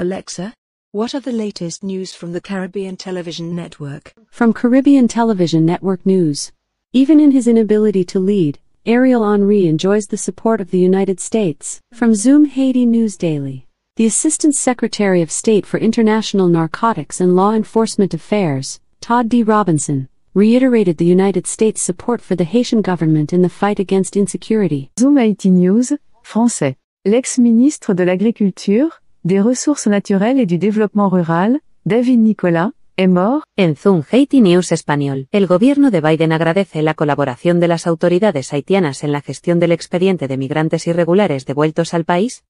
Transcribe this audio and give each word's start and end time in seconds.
Alexa, 0.00 0.54
what 0.92 1.12
are 1.12 1.18
the 1.18 1.32
latest 1.32 1.82
news 1.82 2.14
from 2.14 2.32
the 2.32 2.40
Caribbean 2.40 2.96
Television 2.96 3.56
Network? 3.56 4.14
From 4.30 4.52
Caribbean 4.52 5.08
Television 5.08 5.66
Network 5.66 6.06
News. 6.06 6.52
Even 6.92 7.18
in 7.18 7.32
his 7.32 7.48
inability 7.48 8.04
to 8.04 8.20
lead, 8.20 8.60
Ariel 8.86 9.28
Henry 9.28 9.66
enjoys 9.66 10.06
the 10.06 10.16
support 10.16 10.60
of 10.60 10.70
the 10.70 10.78
United 10.78 11.18
States. 11.18 11.80
From 11.92 12.14
Zoom 12.14 12.44
Haiti 12.44 12.86
News 12.86 13.16
Daily. 13.16 13.66
The 13.96 14.06
Assistant 14.06 14.54
Secretary 14.54 15.20
of 15.20 15.32
State 15.32 15.66
for 15.66 15.78
International 15.78 16.46
Narcotics 16.46 17.20
and 17.20 17.34
Law 17.34 17.52
Enforcement 17.52 18.14
Affairs, 18.14 18.78
Todd 19.00 19.28
D. 19.28 19.42
Robinson, 19.42 20.08
reiterated 20.32 20.98
the 20.98 21.06
United 21.06 21.48
States' 21.48 21.82
support 21.82 22.20
for 22.20 22.36
the 22.36 22.44
Haitian 22.44 22.82
government 22.82 23.32
in 23.32 23.42
the 23.42 23.48
fight 23.48 23.80
against 23.80 24.16
insecurity. 24.16 24.92
Zoom 25.00 25.16
Haiti 25.16 25.50
News, 25.50 25.92
français. 26.24 26.76
L'ex-ministre 27.04 27.94
de 27.94 28.04
l'Agriculture, 28.04 28.90
des 29.24 29.40
Ressources 29.40 29.86
naturelles 29.86 30.38
et 30.40 30.46
du 30.46 30.58
Développement 30.58 31.08
rural, 31.08 31.60
David 31.86 32.20
Nicolas, 32.20 32.72
est 32.96 33.08
mort. 33.08 33.42
En 33.58 33.74
Zoom 33.74 34.02
Haiti 34.10 34.40
News 34.40 34.72
Español, 34.72 35.26
el 35.32 35.46
gobierno 35.46 35.90
de 35.90 36.00
Biden 36.00 36.32
agradece 36.32 36.82
la 36.82 36.94
colaboración 36.94 37.60
de 37.60 37.68
las 37.68 37.86
autoridades 37.86 38.52
haitianas 38.52 39.04
en 39.04 39.12
la 39.12 39.20
gestión 39.20 39.58
del 39.58 39.72
expediente 39.72 40.28
de 40.28 40.36
migrantes 40.36 40.86
irregulares 40.86 41.46
devueltos 41.46 41.94
al 41.94 42.04
país. 42.04 42.44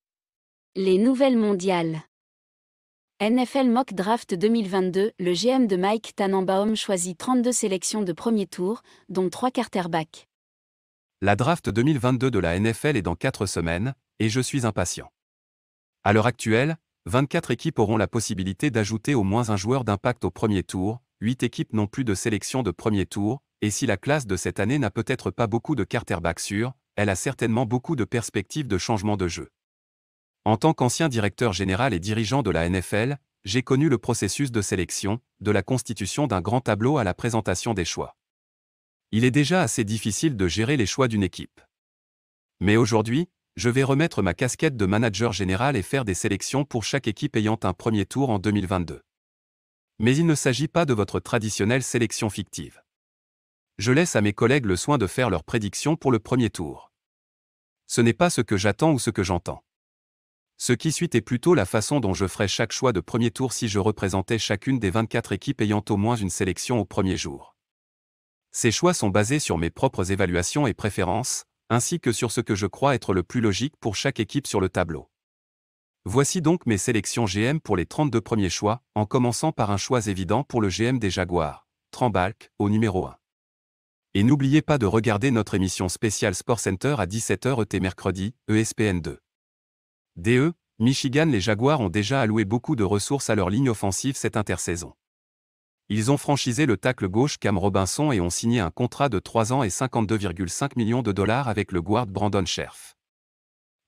Les 0.75 0.99
nouvelles 0.99 1.39
mondiales. 1.39 2.03
NFL 3.21 3.69
Mock 3.69 3.95
Draft 3.95 4.35
2022, 4.35 5.13
le 5.19 5.35
GM 5.35 5.67
de 5.67 5.77
Mike 5.77 6.15
Tannenbaum 6.15 6.77
choisit 6.77 7.19
32 7.19 7.53
sélections 7.53 8.03
de 8.03 8.13
premier 8.13 8.47
tour, 8.47 8.83
dont 9.09 9.29
3 9.29 9.51
quarterbacks. 9.51 10.29
La 11.21 11.35
draft 11.35 11.69
2022 11.69 12.31
de 12.31 12.39
la 12.39 12.57
NFL 12.57 12.97
est 12.97 13.03
dans 13.03 13.17
4 13.17 13.47
semaines, 13.47 13.95
et 14.21 14.29
je 14.29 14.41
suis 14.41 14.65
impatient. 14.65 15.11
À 16.09 16.15
l'heure 16.15 16.25
actuelle, 16.25 16.79
24 17.05 17.51
équipes 17.51 17.79
auront 17.79 17.99
la 17.99 18.07
possibilité 18.07 18.71
d'ajouter 18.71 19.15
au 19.15 19.25
moins 19.25 19.51
un 19.51 19.59
joueur 19.59 19.85
d'impact 19.85 20.25
au 20.25 20.31
premier 20.31 20.63
tour, 20.63 21.03
8 21.21 21.43
équipes 21.43 21.75
n'ont 21.75 21.87
plus 21.87 22.05
de 22.05 22.15
sélection 22.15 22.63
de 22.63 22.71
premier 22.71 23.05
tour, 23.05 23.43
et 23.61 23.69
si 23.69 23.85
la 23.85 23.99
classe 23.99 24.27
de 24.27 24.35
cette 24.35 24.59
année 24.59 24.79
n'a 24.79 24.91
peut-être 24.91 25.31
pas 25.31 25.47
beaucoup 25.47 25.75
de 25.75 25.85
quarterbacks 25.85 26.41
sûrs, 26.41 26.73
elle 26.97 27.11
a 27.11 27.15
certainement 27.15 27.67
beaucoup 27.67 27.95
de 27.95 28.05
perspectives 28.05 28.67
de 28.67 28.79
changement 28.79 29.19
de 29.19 29.29
jeu. 29.29 29.51
En 30.47 30.57
tant 30.57 30.73
qu'ancien 30.73 31.11
directeur 31.11 31.53
général 31.53 31.93
et 31.93 32.01
dirigeant 32.01 32.43
de 32.43 32.53
la 32.53 32.67
NFL, 32.67 33.19
j'ai 33.45 33.63
connu 33.63 33.91
le 33.91 33.99
processus 33.99 34.51
de 34.51 34.63
sélection, 34.63 35.21
de 35.41 35.51
la 35.51 35.63
constitution 35.63 36.27
d'un 36.27 36.41
grand 36.41 36.63
tableau 36.63 36.97
à 36.97 37.05
la 37.05 37.13
présentation 37.13 37.75
des 37.75 37.85
choix. 37.85 38.17
Il 39.13 39.27
est 39.27 39.31
déjà 39.31 39.61
assez 39.61 39.85
difficile 39.85 40.39
de 40.39 40.49
gérer 40.49 40.79
les 40.79 40.87
choix 40.87 41.07
d'une 41.07 41.23
équipe. 41.23 41.61
Mais 42.61 42.79
aujourd'hui, 42.79 43.29
je 43.59 43.69
vais 43.71 43.83
remettre 43.83 44.23
ma 44.23 44.35
casquette 44.35 44.77
de 44.77 44.87
manager 44.87 45.33
général 45.33 45.75
et 45.75 45.83
faire 45.83 46.05
des 46.05 46.15
sélections 46.15 46.65
pour 46.65 46.85
chaque 46.85 47.09
équipe 47.09 47.35
ayant 47.35 47.59
un 47.65 47.73
premier 47.73 48.07
tour 48.07 48.31
en 48.31 48.39
2022. 48.39 49.03
Mais 49.99 50.17
il 50.17 50.27
ne 50.27 50.37
s'agit 50.37 50.69
pas 50.69 50.85
de 50.85 50.95
votre 50.95 51.19
traditionnelle 51.19 51.83
sélection 51.83 52.31
fictive. 52.31 52.81
Je 53.79 53.91
laisse 53.91 54.15
à 54.15 54.21
mes 54.21 54.33
collègues 54.33 54.67
le 54.67 54.77
soin 54.77 54.97
de 54.97 55.09
faire 55.09 55.29
leurs 55.29 55.43
prédictions 55.43 55.97
pour 55.97 56.13
le 56.13 56.21
premier 56.21 56.51
tour. 56.51 56.93
Ce 57.89 58.01
n'est 58.01 58.13
pas 58.13 58.31
ce 58.31 58.43
que 58.43 58.57
j'attends 58.57 58.93
ou 58.93 59.01
ce 59.01 59.11
que 59.11 59.25
j'entends. 59.25 59.65
Ce 60.57 60.73
qui 60.73 60.93
suit 60.93 61.11
est 61.13 61.21
plutôt 61.21 61.55
la 61.55 61.67
façon 61.67 61.99
dont 61.99 62.15
je 62.15 62.29
ferai 62.29 62.47
chaque 62.47 62.71
choix 62.71 62.93
de 62.93 63.01
premier 63.01 63.33
tour 63.33 63.53
si 63.53 63.67
je 63.67 63.81
représentais 63.81 64.39
chacune 64.39 64.79
des 64.79 64.91
24 64.91 65.33
équipes 65.33 65.63
ayant 65.63 65.85
au 65.89 65.97
moins 65.97 66.15
une 66.15 66.31
sélection 66.31 66.79
au 66.79 66.85
premier 66.85 67.17
jour. 67.17 67.57
Ces 68.53 68.71
choix 68.71 68.95
sont 68.95 69.11
basés 69.11 69.41
sur 69.41 69.59
mes 69.59 69.71
propres 69.71 70.13
évaluations 70.13 70.69
et 70.69 70.75
préférences, 70.75 71.48
ainsi 71.71 72.01
que 72.01 72.13
sur 72.13 72.33
ce 72.33 72.41
que 72.41 72.55
je 72.55 72.67
crois 72.67 72.95
être 72.95 73.13
le 73.13 73.23
plus 73.23 73.41
logique 73.41 73.75
pour 73.81 73.97
chaque 73.97 74.21
équipe 74.21 74.47
sur 74.47 74.61
le 74.61 74.69
tableau. 74.69 75.09
Voici 76.05 76.41
donc 76.41 76.65
mes 76.67 76.79
sélections 76.79 77.27
GM 77.27 77.59
pour 77.61 77.77
les 77.77 77.85
32 77.85 78.21
premiers 78.21 78.51
choix, 78.51 78.83
en 78.95 79.05
commençant 79.05 79.53
par 79.53 79.71
un 79.71 79.77
choix 79.77 80.07
évident 80.07 80.43
pour 80.43 80.61
le 80.61 80.69
GM 80.69 80.99
des 80.99 81.11
Jaguars, 81.11 81.67
Trembalk, 81.91 82.51
au 82.59 82.71
numéro 82.71 83.07
1. 83.07 83.17
Et 84.15 84.23
n'oubliez 84.23 84.63
pas 84.63 84.79
de 84.79 84.87
regarder 84.87 85.31
notre 85.31 85.55
émission 85.55 85.89
spéciale 85.89 86.35
Sport 86.35 86.61
Center 86.61 86.97
à 86.99 87.07
17h 87.07 87.63
ET 87.63 87.81
mercredi, 87.81 88.35
ESPN 88.49 89.01
2. 89.01 89.21
DE, 90.17 90.53
Michigan 90.79 91.27
les 91.27 91.41
Jaguars 91.41 91.81
ont 91.81 91.91
déjà 91.91 92.21
alloué 92.21 92.45
beaucoup 92.45 92.75
de 92.75 92.85
ressources 92.85 93.31
à 93.31 93.35
leur 93.35 93.51
ligne 93.51 93.69
offensive 93.69 94.17
cette 94.17 94.37
intersaison. 94.37 94.95
Ils 95.91 96.11
ont 96.11 96.19
franchisé 96.19 96.67
le 96.67 96.77
tacle 96.77 97.09
gauche 97.09 97.39
Cam 97.39 97.57
Robinson 97.57 98.13
et 98.13 98.21
ont 98.21 98.29
signé 98.29 98.61
un 98.61 98.71
contrat 98.71 99.09
de 99.09 99.19
3 99.19 99.55
ans 99.55 99.63
et 99.63 99.69
52,5 99.69 100.73
millions 100.77 101.03
de 101.03 101.13
dollars 101.13 101.49
avec 101.49 101.73
le 101.73 101.81
guard 101.81 102.07
Brandon 102.07 102.45
Scherf. 102.45 102.95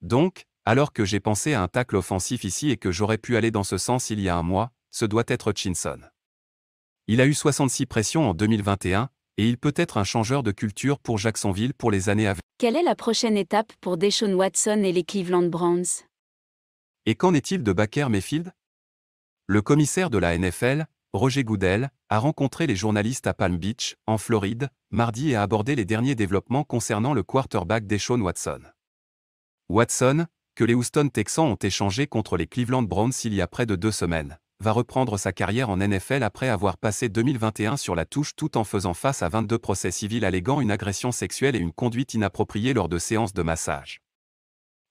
Donc, 0.00 0.46
alors 0.64 0.94
que 0.94 1.04
j'ai 1.04 1.20
pensé 1.20 1.52
à 1.52 1.62
un 1.62 1.68
tacle 1.68 1.96
offensif 1.96 2.44
ici 2.44 2.70
et 2.70 2.78
que 2.78 2.90
j'aurais 2.90 3.18
pu 3.18 3.36
aller 3.36 3.50
dans 3.50 3.64
ce 3.64 3.76
sens 3.76 4.08
il 4.08 4.20
y 4.20 4.30
a 4.30 4.36
un 4.36 4.42
mois, 4.42 4.72
ce 4.90 5.04
doit 5.04 5.24
être 5.26 5.52
Chinson. 5.52 6.00
Il 7.06 7.20
a 7.20 7.26
eu 7.26 7.34
66 7.34 7.84
pressions 7.86 8.30
en 8.30 8.34
2021, 8.34 9.10
et 9.36 9.48
il 9.48 9.58
peut 9.58 9.74
être 9.76 9.98
un 9.98 10.04
changeur 10.04 10.42
de 10.42 10.52
culture 10.52 10.98
pour 10.98 11.18
Jacksonville 11.18 11.74
pour 11.74 11.90
les 11.90 12.08
années 12.08 12.26
à 12.26 12.32
venir. 12.32 12.42
Quelle 12.58 12.76
est 12.76 12.82
la 12.82 12.94
prochaine 12.94 13.36
étape 13.36 13.72
pour 13.80 13.96
Deshaun 13.96 14.34
Watson 14.34 14.82
et 14.84 14.92
les 14.92 15.04
Cleveland 15.04 15.48
Browns? 15.48 16.04
Et 17.04 17.14
qu'en 17.14 17.34
est-il 17.34 17.62
de 17.62 17.72
Baker 17.72 18.08
Mayfield? 18.08 18.52
Le 19.46 19.62
commissaire 19.62 20.10
de 20.10 20.18
la 20.18 20.36
NFL, 20.38 20.86
Roger 21.12 21.42
Goodell, 21.42 21.90
a 22.08 22.18
rencontré 22.20 22.68
les 22.68 22.76
journalistes 22.76 23.26
à 23.26 23.34
Palm 23.34 23.58
Beach, 23.58 23.96
en 24.06 24.16
Floride, 24.16 24.68
mardi 24.90 25.30
et 25.30 25.34
a 25.34 25.42
abordé 25.42 25.74
les 25.74 25.84
derniers 25.84 26.14
développements 26.14 26.62
concernant 26.62 27.14
le 27.14 27.24
quarterback 27.24 27.84
Deshaun 27.88 28.20
Watson. 28.20 28.60
Watson, 29.68 30.26
que 30.54 30.62
les 30.62 30.74
Houston 30.74 31.08
Texans 31.08 31.46
ont 31.46 31.56
échangé 31.56 32.06
contre 32.06 32.36
les 32.36 32.46
Cleveland 32.46 32.84
Browns 32.84 33.12
il 33.24 33.34
y 33.34 33.40
a 33.40 33.48
près 33.48 33.66
de 33.66 33.74
deux 33.74 33.90
semaines, 33.90 34.38
va 34.60 34.70
reprendre 34.70 35.18
sa 35.18 35.32
carrière 35.32 35.68
en 35.68 35.78
NFL 35.78 36.22
après 36.22 36.48
avoir 36.48 36.76
passé 36.76 37.08
2021 37.08 37.76
sur 37.76 37.96
la 37.96 38.04
touche 38.04 38.36
tout 38.36 38.56
en 38.56 38.62
faisant 38.62 38.94
face 38.94 39.22
à 39.22 39.28
22 39.28 39.58
procès 39.58 39.90
civils 39.90 40.24
alléguant 40.24 40.60
une 40.60 40.70
agression 40.70 41.10
sexuelle 41.10 41.56
et 41.56 41.60
une 41.60 41.72
conduite 41.72 42.14
inappropriée 42.14 42.72
lors 42.72 42.88
de 42.88 42.98
séances 42.98 43.34
de 43.34 43.42
massage. 43.42 44.00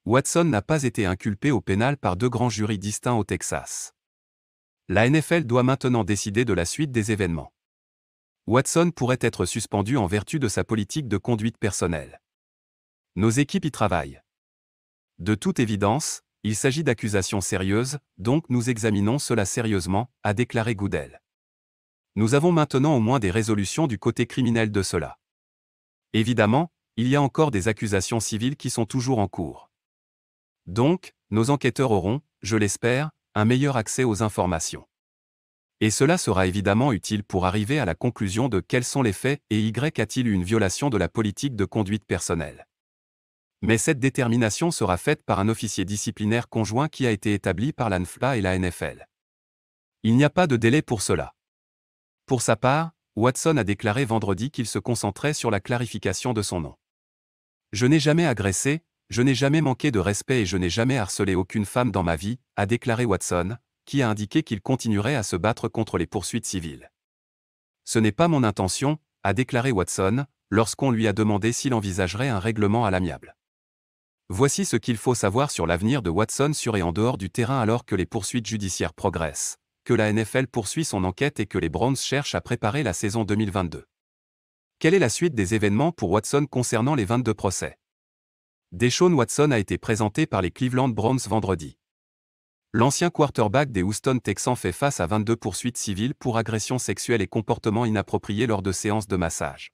Watson 0.06 0.44
n'a 0.44 0.62
pas 0.62 0.84
été 0.84 1.06
inculpé 1.06 1.52
au 1.52 1.62
pénal 1.62 1.96
par 1.96 2.18
deux 2.18 2.29
grands 2.29 2.50
jurys 2.50 2.79
distincts 2.79 3.13
au 3.13 3.24
Texas. 3.24 3.94
La 4.91 5.07
NFL 5.07 5.44
doit 5.44 5.61
maintenant 5.61 6.03
décider 6.03 6.45
de 6.45 6.53
la 6.53 6.66
suite 6.66 6.91
des 6.91 7.11
événements. 7.11 7.53
Watson 8.47 8.89
pourrait 8.89 9.19
être 9.22 9.45
suspendu 9.45 9.97
en 9.97 10.07
vertu 10.07 10.39
de 10.39 10.47
sa 10.47 10.63
politique 10.63 11.07
de 11.07 11.17
conduite 11.17 11.59
personnelle. 11.59 12.19
Nos 13.16 13.29
équipes 13.29 13.66
y 13.66 13.72
travaillent. 13.72 14.19
De 15.19 15.35
toute 15.35 15.59
évidence, 15.59 16.23
il 16.41 16.55
s'agit 16.55 16.83
d'accusations 16.83 17.39
sérieuses, 17.39 17.99
donc 18.17 18.49
nous 18.49 18.72
examinons 18.72 19.19
cela 19.19 19.45
sérieusement, 19.45 20.09
a 20.23 20.33
déclaré 20.33 20.73
Goodell. 20.73 21.22
Nous 22.16 22.33
avons 22.33 22.51
maintenant 22.51 22.95
au 22.95 22.99
moins 22.99 23.19
des 23.19 23.29
résolutions 23.29 23.85
du 23.85 23.99
côté 23.99 24.25
criminel 24.25 24.72
de 24.72 24.81
cela. 24.81 25.19
Évidemment, 26.13 26.72
il 26.97 27.07
y 27.07 27.16
a 27.16 27.22
encore 27.22 27.51
des 27.51 27.67
accusations 27.67 28.19
civiles 28.19 28.57
qui 28.57 28.72
sont 28.72 28.88
toujours 28.88 29.19
en 29.19 29.28
cours. 29.28 29.69
Donc, 30.66 31.13
nos 31.29 31.51
enquêteurs 31.51 31.91
auront, 31.91 32.22
je 32.41 32.57
l'espère, 32.57 33.11
un 33.35 33.45
meilleur 33.45 33.78
accès 33.78 34.03
aux 34.03 34.23
informations. 34.23 34.85
Et 35.81 35.91
cela 35.91 36.17
sera 36.17 36.45
évidemment 36.45 36.91
utile 36.91 37.23
pour 37.23 37.45
arriver 37.45 37.79
à 37.79 37.85
la 37.85 37.95
conclusion 37.95 38.50
de 38.50 38.59
quels 38.59 38.84
sont 38.84 39.01
les 39.01 39.13
faits 39.13 39.41
et 39.50 39.59
y 39.59 39.73
a-t-il 39.79 40.28
une 40.28 40.44
violation 40.44 40.90
de 40.90 40.97
la 40.97 41.07
politique 41.07 41.56
de 41.56 41.66
conduite 41.66 42.06
personnelle. 42.06 42.67
Mais 43.62 43.78
cette 43.78 44.00
détermination 44.00 44.72
sera 44.72 44.97
faite 44.97 45.23
par 45.23 45.40
un 45.40 45.50
officier 45.50 45.85
disciplinaire 45.85 46.50
conjoint 46.50 46.88
qui 46.88 47.06
a 47.06 47.12
été 47.12 47.34
établi 47.34 47.73
par 47.73 47.90
l'ANFLA 47.90 48.38
et 48.38 48.41
la 48.41 48.57
NFL. 48.57 49.07
Il 50.03 50.16
n'y 50.16 50.23
a 50.23 50.29
pas 50.29 50.47
de 50.47 50.58
délai 50.58 50.81
pour 50.81 51.02
cela. 51.02 51.34
Pour 52.26 52.41
sa 52.41 52.55
part, 52.55 52.91
Watson 53.16 53.58
a 53.58 53.64
déclaré 53.64 54.05
vendredi 54.05 54.52
qu'il 54.52 54.67
se 54.67 54.79
concentrait 54.79 55.34
sur 55.34 55.52
la 55.52 55.59
clarification 55.59 56.31
de 56.31 56.41
son 56.41 56.61
nom. 56.61 56.76
Je 57.72 57.85
n'ai 57.85 57.99
jamais 57.99 58.26
agressé, 58.26 58.81
je 59.09 59.22
n'ai 59.23 59.34
jamais 59.34 59.61
manqué 59.61 59.91
de 59.91 60.00
respect 60.00 60.41
et 60.41 60.46
je 60.46 60.58
n'ai 60.58 60.70
jamais 60.70 60.97
harcelé 60.97 61.34
aucune 61.34 61.66
femme 61.66 61.91
dans 61.91 62.03
ma 62.03 62.16
vie, 62.16 62.40
a 62.56 62.66
déclaré 62.66 63.06
Watson, 63.06 63.58
qui 63.85 64.03
a 64.03 64.09
indiqué 64.09 64.44
qu'il 64.44 64.61
continuerait 64.61 65.16
à 65.16 65.23
se 65.23 65.35
battre 65.35 65.67
contre 65.67 65.97
les 65.97 66.06
poursuites 66.06 66.46
civiles. 66.46 66.91
Ce 67.85 67.97
n'est 67.97 68.11
pas 68.11 68.28
mon 68.28 68.44
intention, 68.44 69.00
a 69.23 69.34
déclaré 69.34 69.72
Watson, 69.72 70.26
lorsqu'on 70.52 70.91
lui 70.91 71.08
a 71.08 71.14
demandé 71.14 71.52
s'il 71.52 71.73
envisagerait 71.73 72.29
un 72.29 72.38
règlement 72.38 72.85
à 72.85 72.91
l'amiable. 72.91 73.35
Voici 74.29 74.64
ce 74.64 74.78
qu'il 74.78 74.97
faut 74.97 75.16
savoir 75.16 75.50
sur 75.50 75.66
l'avenir 75.66 76.03
de 76.03 76.12
Watson 76.12 76.52
sur 76.53 76.78
et 76.78 76.84
en 76.84 76.91
dehors 76.91 77.17
du 77.17 77.32
terrain 77.32 77.59
alors 77.59 77.85
que 77.85 77.96
les 77.96 78.05
poursuites 78.05 78.46
judiciaires 78.46 78.94
progressent, 78.94 79.58
que 79.85 79.94
la 79.96 80.14
NFL 80.14 80.46
poursuit 80.46 80.85
son 80.85 81.03
enquête 81.03 81.40
et 81.40 81.47
que 81.47 81.58
les 81.58 81.70
Browns 81.70 81.96
cherchent 81.96 82.35
à 82.35 82.41
préparer 82.41 82.84
la 82.84 82.94
saison 82.94 83.23
2022. 83.23 83.85
Quelle 84.78 84.94
est 84.94 85.00
la 85.00 85.09
suite 85.09 85.34
des 85.34 85.55
événements 85.55 85.91
pour 85.91 86.12
Watson 86.12 86.46
concernant 86.46 86.94
les 86.94 87.05
22 87.05 87.34
procès? 87.34 87.79
Deshaun 88.71 89.13
Watson 89.13 89.49
a 89.49 89.57
été 89.57 89.79
présenté 89.79 90.27
par 90.27 90.43
les 90.43 90.51
Cleveland 90.51 90.89
Browns 90.89 91.21
vendredi. 91.27 91.75
L'ancien 92.71 93.09
quarterback 93.09 93.71
des 93.71 93.81
Houston 93.81 94.19
Texans 94.19 94.55
fait 94.55 94.71
face 94.71 94.99
à 94.99 95.07
22 95.07 95.35
poursuites 95.35 95.77
civiles 95.77 96.13
pour 96.13 96.37
agression 96.37 96.77
sexuelle 96.77 97.23
et 97.23 97.27
comportement 97.27 97.83
inapproprié 97.83 98.45
lors 98.45 98.61
de 98.61 98.71
séances 98.71 99.07
de 99.07 99.16
massage. 99.16 99.71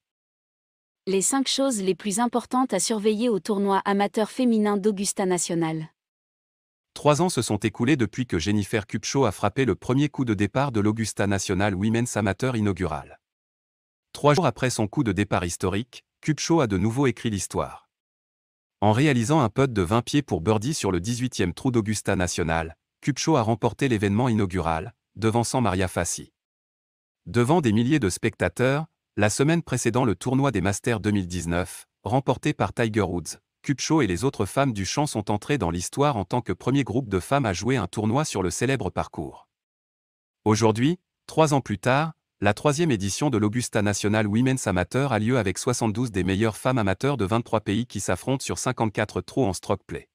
Les 1.08 1.22
5 1.22 1.46
choses 1.46 1.82
les 1.82 1.94
plus 1.94 2.22
importantes 2.22 2.74
à 2.74 2.80
surveiller 2.80 3.28
au 3.28 3.42
tournoi 3.42 3.82
amateur 3.84 4.32
féminin 4.32 4.78
d'Augusta 4.78 5.26
National. 5.26 5.90
Trois 6.94 7.22
ans 7.22 7.28
se 7.28 7.42
sont 7.42 7.58
écoulés 7.58 7.98
depuis 7.98 8.26
que 8.26 8.40
Jennifer 8.40 8.88
Kupcho 8.88 9.26
a 9.26 9.34
frappé 9.34 9.66
le 9.66 9.76
premier 9.76 10.08
coup 10.08 10.24
de 10.24 10.34
départ 10.34 10.72
de 10.72 10.80
l'Augusta 10.80 11.28
National 11.28 11.76
Women's 11.76 12.16
Amateur 12.16 12.56
inaugural. 12.56 13.20
Trois 14.14 14.36
jours 14.36 14.46
après 14.46 14.70
son 14.70 14.88
coup 14.88 15.04
de 15.04 15.12
départ 15.12 15.44
historique, 15.44 16.06
Kupcho 16.22 16.62
a 16.62 16.68
de 16.68 16.78
nouveau 16.78 17.08
écrit 17.08 17.30
l'histoire. 17.30 17.85
En 18.82 18.92
réalisant 18.92 19.40
un 19.40 19.50
putt 19.50 19.72
de 19.72 19.82
20 19.82 20.02
pieds 20.02 20.22
pour 20.22 20.42
birdie 20.42 20.74
sur 20.74 20.92
le 20.92 21.00
18e 21.00 21.54
trou 21.54 21.72
d'Augusta 21.72 22.16
National, 22.16 22.76
Kupcho 23.02 23.38
a 23.38 23.42
remporté 23.42 23.88
l'événement 23.88 24.28
inaugural, 24.28 24.94
devançant 25.16 25.62
Maria 25.62 25.88
Fassi. 25.88 26.34
Devant 27.26 27.62
des 27.62 27.72
milliers 27.72 28.00
de 28.00 28.10
spectateurs, 28.10 28.86
la 29.16 29.30
semaine 29.30 29.64
précédant 29.64 30.04
le 30.04 30.14
tournoi 30.14 30.52
des 30.52 30.62
Masters 30.62 31.00
2019, 31.00 31.88
remporté 32.04 32.54
par 32.54 32.74
Tiger 32.74 33.02
Woods, 33.02 33.40
Kupcho 33.64 34.02
et 34.02 34.08
les 34.08 34.26
autres 34.26 34.46
femmes 34.46 34.74
du 34.74 34.86
champ 34.86 35.08
sont 35.08 35.32
entrées 35.32 35.58
dans 35.58 35.72
l'histoire 35.72 36.18
en 36.18 36.26
tant 36.26 36.42
que 36.42 36.54
premier 36.54 36.84
groupe 36.84 37.10
de 37.10 37.20
femmes 37.20 37.46
à 37.46 37.54
jouer 37.54 37.78
un 37.78 37.88
tournoi 37.88 38.26
sur 38.26 38.44
le 38.44 38.52
célèbre 38.52 38.90
parcours. 38.90 39.48
Aujourd'hui, 40.44 41.00
trois 41.26 41.54
ans 41.54 41.62
plus 41.62 41.80
tard, 41.80 42.14
la 42.42 42.54
troisième 42.54 42.92
édition 42.92 43.30
de 43.30 43.38
l'Augusta 43.38 43.82
National 43.82 44.28
Women's 44.28 44.68
Amateur 44.68 45.14
a 45.14 45.20
lieu 45.20 45.38
avec 45.38 45.58
72 45.58 46.12
des 46.12 46.26
meilleures 46.26 46.58
femmes 46.58 46.78
amateurs 46.78 47.16
de 47.16 47.24
23 47.24 47.62
pays 47.62 47.86
qui 47.86 48.02
s'affrontent 48.02 48.44
sur 48.44 48.58
54 48.58 49.22
trous 49.22 49.46
en 49.46 49.54
stroke 49.54 49.84
play. 49.88 50.10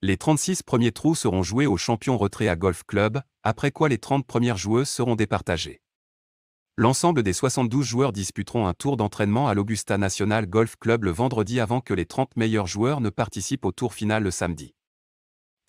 Les 0.00 0.16
36 0.16 0.62
premiers 0.62 0.92
trous 0.92 1.16
seront 1.16 1.42
joués 1.42 1.66
au 1.66 1.76
champion 1.76 2.16
retrait 2.16 2.46
à 2.46 2.54
Golf 2.54 2.84
Club, 2.84 3.20
après 3.42 3.72
quoi 3.72 3.88
les 3.88 3.98
30 3.98 4.24
premières 4.24 4.56
joueuses 4.56 4.88
seront 4.88 5.16
départagées. 5.16 5.80
L'ensemble 6.76 7.24
des 7.24 7.32
72 7.32 7.84
joueurs 7.84 8.12
disputeront 8.12 8.68
un 8.68 8.74
tour 8.74 8.96
d'entraînement 8.96 9.48
à 9.48 9.54
l'Augusta 9.54 9.98
National 9.98 10.46
Golf 10.46 10.76
Club 10.76 11.02
le 11.02 11.10
vendredi 11.10 11.58
avant 11.58 11.80
que 11.80 11.94
les 11.94 12.06
30 12.06 12.36
meilleurs 12.36 12.68
joueurs 12.68 13.00
ne 13.00 13.10
participent 13.10 13.64
au 13.64 13.72
tour 13.72 13.92
final 13.92 14.22
le 14.22 14.30
samedi. 14.30 14.76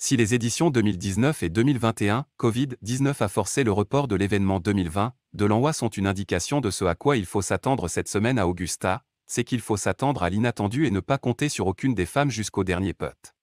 Si 0.08 0.18
les 0.18 0.36
éditions 0.36 0.70
2019 0.70 1.42
et 1.42 1.50
2021, 1.50 2.28
Covid-19 2.40 3.24
a 3.24 3.28
forcé 3.28 3.64
le 3.64 3.72
report 3.72 4.08
de 4.08 4.16
l'événement 4.16 4.60
2020, 4.60 5.14
de 5.34 5.46
l'envoi 5.46 5.74
sont 5.74 5.88
une 5.88 6.06
indication 6.06 6.62
de 6.62 6.70
ce 6.70 6.86
à 6.86 6.94
quoi 6.94 7.18
il 7.18 7.26
faut 7.26 7.42
s'attendre 7.42 7.88
cette 7.88 8.08
semaine 8.08 8.38
à 8.38 8.48
Augusta, 8.48 9.02
c'est 9.26 9.44
qu'il 9.44 9.62
faut 9.62 9.78
s'attendre 9.78 10.22
à 10.22 10.30
l'inattendu 10.30 10.86
et 10.86 10.92
ne 10.92 11.00
pas 11.00 11.18
compter 11.18 11.50
sur 11.50 11.66
aucune 11.66 11.96
des 11.96 12.06
femmes 12.06 12.30
jusqu'au 12.30 12.64
dernier 12.64 12.94
putt. 12.94 13.34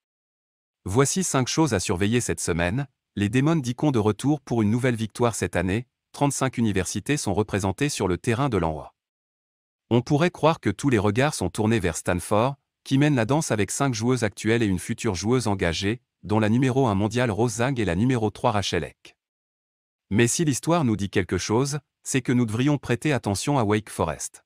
Voici 0.84 1.24
5 1.24 1.48
choses 1.48 1.74
à 1.74 1.80
surveiller 1.80 2.20
cette 2.20 2.38
semaine, 2.38 2.86
les 3.16 3.28
démons 3.28 3.56
d'Icon 3.56 3.90
de 3.90 3.98
retour 3.98 4.40
pour 4.40 4.62
une 4.62 4.70
nouvelle 4.70 4.94
victoire 4.94 5.34
cette 5.34 5.56
année, 5.56 5.88
35 6.12 6.58
universités 6.58 7.16
sont 7.16 7.34
représentées 7.34 7.88
sur 7.88 8.06
le 8.06 8.18
terrain 8.18 8.48
de 8.48 8.58
l'envoi. 8.58 8.94
On 9.90 10.00
pourrait 10.00 10.30
croire 10.30 10.60
que 10.60 10.70
tous 10.70 10.90
les 10.90 10.98
regards 10.98 11.34
sont 11.34 11.50
tournés 11.50 11.80
vers 11.80 11.96
Stanford, 11.96 12.54
qui 12.84 12.98
mène 12.98 13.16
la 13.16 13.24
danse 13.24 13.50
avec 13.50 13.72
5 13.72 13.94
joueuses 13.94 14.22
actuelles 14.22 14.62
et 14.62 14.66
une 14.66 14.78
future 14.78 15.16
joueuse 15.16 15.48
engagée, 15.48 16.00
dont 16.22 16.38
la 16.38 16.48
numéro 16.48 16.86
1 16.86 16.94
mondiale 16.94 17.30
Rose 17.30 17.56
Zhang 17.56 17.78
et 17.78 17.84
la 17.84 17.94
numéro 17.94 18.30
3 18.30 18.52
Rachel 18.52 18.84
Eck. 18.84 19.16
Mais 20.10 20.26
si 20.26 20.44
l'histoire 20.44 20.84
nous 20.84 20.96
dit 20.96 21.10
quelque 21.10 21.38
chose, 21.38 21.78
c'est 22.02 22.22
que 22.22 22.32
nous 22.32 22.46
devrions 22.46 22.78
prêter 22.78 23.12
attention 23.12 23.58
à 23.58 23.64
Wake 23.64 23.90
Forest. 23.90 24.44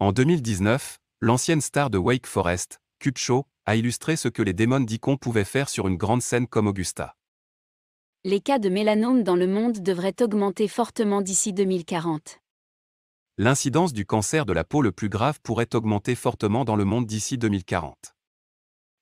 En 0.00 0.12
2019, 0.12 0.98
l'ancienne 1.20 1.60
star 1.60 1.90
de 1.90 1.98
Wake 1.98 2.26
Forest, 2.26 2.80
Kupcho, 2.98 3.46
a 3.66 3.76
illustré 3.76 4.16
ce 4.16 4.28
que 4.28 4.42
les 4.42 4.52
démons 4.52 4.80
d'Icon 4.80 5.16
pouvaient 5.16 5.44
faire 5.44 5.68
sur 5.68 5.88
une 5.88 5.96
grande 5.96 6.22
scène 6.22 6.46
comme 6.46 6.66
Augusta 6.66 7.14
les 8.26 8.40
cas 8.40 8.58
de 8.58 8.70
mélanome 8.70 9.22
dans 9.22 9.36
le 9.36 9.46
monde 9.46 9.82
devraient 9.82 10.22
augmenter 10.22 10.66
fortement 10.66 11.20
d'ici 11.20 11.52
2040. 11.52 12.40
L'incidence 13.36 13.92
du 13.92 14.06
cancer 14.06 14.46
de 14.46 14.54
la 14.54 14.64
peau 14.64 14.80
le 14.80 14.92
plus 14.92 15.10
grave 15.10 15.40
pourrait 15.42 15.74
augmenter 15.74 16.14
fortement 16.14 16.64
dans 16.64 16.76
le 16.76 16.86
monde 16.86 17.04
d'ici 17.04 17.36
2040. 17.36 18.13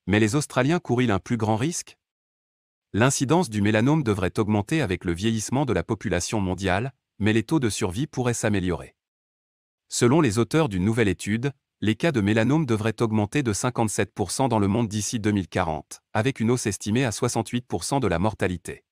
Mais 0.06 0.20
les 0.20 0.34
Australiens 0.34 0.80
courent-ils 0.80 1.10
un 1.10 1.18
plus 1.18 1.36
grand 1.36 1.56
risque? 1.56 1.96
L'incidence 2.92 3.48
du 3.48 3.62
mélanome 3.62 4.02
devrait 4.02 4.38
augmenter 4.38 4.82
avec 4.82 5.04
le 5.04 5.12
vieillissement 5.12 5.64
de 5.64 5.72
la 5.72 5.82
population 5.82 6.40
mondiale, 6.40 6.92
mais 7.18 7.32
les 7.32 7.42
taux 7.42 7.60
de 7.60 7.70
survie 7.70 8.06
pourraient 8.06 8.34
s'améliorer. 8.34 8.96
Selon 9.88 10.20
les 10.20 10.38
auteurs 10.38 10.68
d'une 10.68 10.84
nouvelle 10.84 11.08
étude, 11.08 11.52
les 11.80 11.94
cas 11.96 12.12
de 12.12 12.20
mélanome 12.20 12.66
devraient 12.66 13.00
augmenter 13.00 13.42
de 13.42 13.52
57% 13.52 14.48
dans 14.48 14.58
le 14.58 14.68
monde 14.68 14.88
d'ici 14.88 15.20
2040, 15.20 16.00
avec 16.12 16.40
une 16.40 16.50
hausse 16.50 16.66
estimée 16.66 17.04
à 17.04 17.10
68% 17.10 18.00
de 18.00 18.06
la 18.06 18.18
mortalité. 18.18 18.84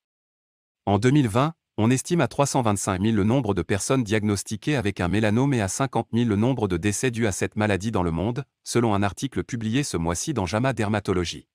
En 0.86 0.98
2020, 0.98 1.54
on 1.82 1.90
estime 1.90 2.20
à 2.20 2.28
325 2.28 3.00
000 3.00 3.16
le 3.16 3.24
nombre 3.24 3.54
de 3.54 3.62
personnes 3.62 4.04
diagnostiquées 4.04 4.76
avec 4.76 5.00
un 5.00 5.08
mélanome 5.08 5.54
et 5.54 5.62
à 5.62 5.68
50 5.68 6.08
000 6.12 6.28
le 6.28 6.36
nombre 6.36 6.68
de 6.68 6.76
décès 6.76 7.10
dus 7.10 7.26
à 7.26 7.32
cette 7.32 7.56
maladie 7.56 7.90
dans 7.90 8.02
le 8.02 8.10
monde, 8.10 8.44
selon 8.64 8.94
un 8.94 9.02
article 9.02 9.44
publié 9.44 9.82
ce 9.82 9.96
mois-ci 9.96 10.34
dans 10.34 10.44
JAMA 10.44 10.74
Dermatologie. 10.74 11.48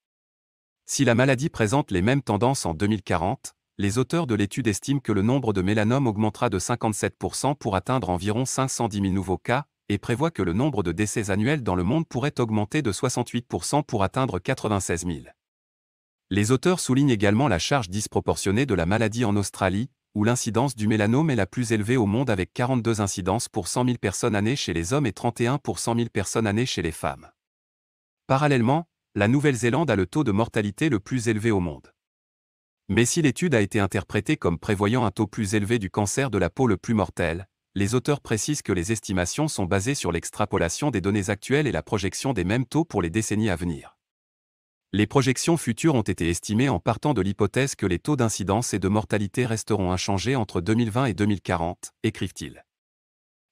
Si 0.87 1.05
la 1.05 1.13
maladie 1.13 1.49
présente 1.49 1.91
les 1.91 2.01
mêmes 2.01 2.23
tendances 2.23 2.65
en 2.65 2.73
2040, 2.73 3.53
les 3.77 3.99
auteurs 3.99 4.25
de 4.25 4.33
l'étude 4.33 4.65
estiment 4.65 4.99
que 4.99 5.11
le 5.11 5.21
nombre 5.21 5.53
de 5.53 5.61
mélanomes 5.61 6.07
augmentera 6.07 6.49
de 6.49 6.57
57% 6.57 7.55
pour 7.55 7.75
atteindre 7.75 8.09
environ 8.09 8.45
510 8.45 9.01
000 9.01 9.13
nouveaux 9.13 9.37
cas, 9.37 9.65
et 9.89 9.99
prévoient 9.99 10.31
que 10.31 10.41
le 10.41 10.53
nombre 10.53 10.81
de 10.81 10.91
décès 10.91 11.29
annuels 11.29 11.61
dans 11.61 11.75
le 11.75 11.83
monde 11.83 12.07
pourrait 12.07 12.39
augmenter 12.39 12.81
de 12.81 12.91
68% 12.91 13.83
pour 13.83 14.01
atteindre 14.01 14.39
96 14.39 15.05
000. 15.05 15.19
Les 16.31 16.49
auteurs 16.49 16.79
soulignent 16.79 17.11
également 17.11 17.47
la 17.47 17.59
charge 17.59 17.89
disproportionnée 17.89 18.65
de 18.65 18.73
la 18.73 18.87
maladie 18.87 19.25
en 19.25 19.35
Australie, 19.35 19.91
où 20.15 20.23
l'incidence 20.23 20.75
du 20.75 20.87
mélanome 20.87 21.29
est 21.29 21.35
la 21.35 21.45
plus 21.45 21.73
élevée 21.73 21.97
au 21.97 22.05
monde 22.05 22.29
avec 22.29 22.53
42 22.53 23.01
incidences 23.01 23.49
pour 23.49 23.67
100 23.67 23.85
000 23.85 23.97
personnes 23.97 24.33
années 24.33 24.55
chez 24.55 24.73
les 24.73 24.93
hommes 24.93 25.05
et 25.05 25.11
31 25.11 25.57
pour 25.57 25.77
100 25.77 25.95
000 25.97 26.09
personnes 26.09 26.47
années 26.47 26.65
chez 26.65 26.81
les 26.81 26.93
femmes. 26.93 27.29
Parallèlement, 28.25 28.87
la 29.13 29.27
Nouvelle-Zélande 29.27 29.91
a 29.91 29.95
le 29.97 30.05
taux 30.05 30.23
de 30.23 30.31
mortalité 30.31 30.87
le 30.87 31.01
plus 31.01 31.27
élevé 31.27 31.51
au 31.51 31.59
monde. 31.59 31.93
Mais 32.87 33.03
si 33.03 33.21
l'étude 33.21 33.55
a 33.55 33.61
été 33.61 33.79
interprétée 33.79 34.37
comme 34.37 34.57
prévoyant 34.57 35.05
un 35.05 35.11
taux 35.11 35.27
plus 35.27 35.53
élevé 35.53 35.79
du 35.79 35.89
cancer 35.89 36.29
de 36.31 36.37
la 36.37 36.49
peau 36.49 36.67
le 36.67 36.77
plus 36.77 36.93
mortel, 36.93 37.47
les 37.73 37.93
auteurs 37.93 38.21
précisent 38.21 38.61
que 38.61 38.71
les 38.71 38.93
estimations 38.93 39.49
sont 39.49 39.65
basées 39.65 39.95
sur 39.95 40.13
l'extrapolation 40.13 40.91
des 40.91 41.01
données 41.01 41.29
actuelles 41.29 41.67
et 41.67 41.73
la 41.73 41.83
projection 41.83 42.31
des 42.31 42.45
mêmes 42.45 42.65
taux 42.65 42.85
pour 42.85 43.01
les 43.01 43.09
décennies 43.09 43.49
à 43.49 43.57
venir. 43.57 43.94
Les 44.97 45.07
projections 45.07 45.57
futures 45.57 45.95
ont 45.95 46.03
été 46.03 46.29
estimées 46.29 46.69
en 46.69 46.79
partant 46.79 47.13
de 47.13 47.21
l'hypothèse 47.21 47.75
que 47.75 47.85
les 47.85 47.99
taux 47.99 48.15
d'incidence 48.15 48.73
et 48.73 48.79
de 48.79 48.87
mortalité 48.87 49.45
resteront 49.45 49.91
inchangés 49.91 50.37
entre 50.37 50.61
2020 50.61 51.07
et 51.07 51.13
2040, 51.13 51.91
écrivent-ils. 52.03 52.63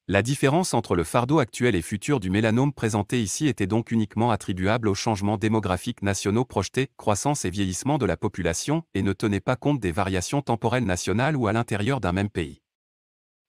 La 0.07 0.21
différence 0.21 0.73
entre 0.73 0.95
le 0.95 1.03
fardeau 1.03 1.39
actuel 1.39 1.75
et 1.75 1.81
futur 1.81 2.21
du 2.21 2.29
mélanome 2.29 2.71
présenté 2.71 3.21
ici 3.21 3.49
était 3.49 3.67
donc 3.67 3.91
uniquement 3.91 4.31
attribuable 4.31 4.87
aux 4.87 4.95
changements 4.95 5.37
démographiques 5.37 6.01
nationaux 6.01 6.45
projetés, 6.45 6.91
croissance 6.95 7.43
et 7.43 7.49
vieillissement 7.49 7.97
de 7.97 8.05
la 8.05 8.15
population, 8.15 8.83
et 8.93 9.03
ne 9.03 9.11
tenait 9.11 9.41
pas 9.41 9.57
compte 9.57 9.81
des 9.81 9.91
variations 9.91 10.41
temporelles 10.41 10.85
nationales 10.85 11.35
ou 11.35 11.47
à 11.47 11.51
l'intérieur 11.51 11.99
d'un 11.99 12.13
même 12.13 12.29
pays. 12.29 12.61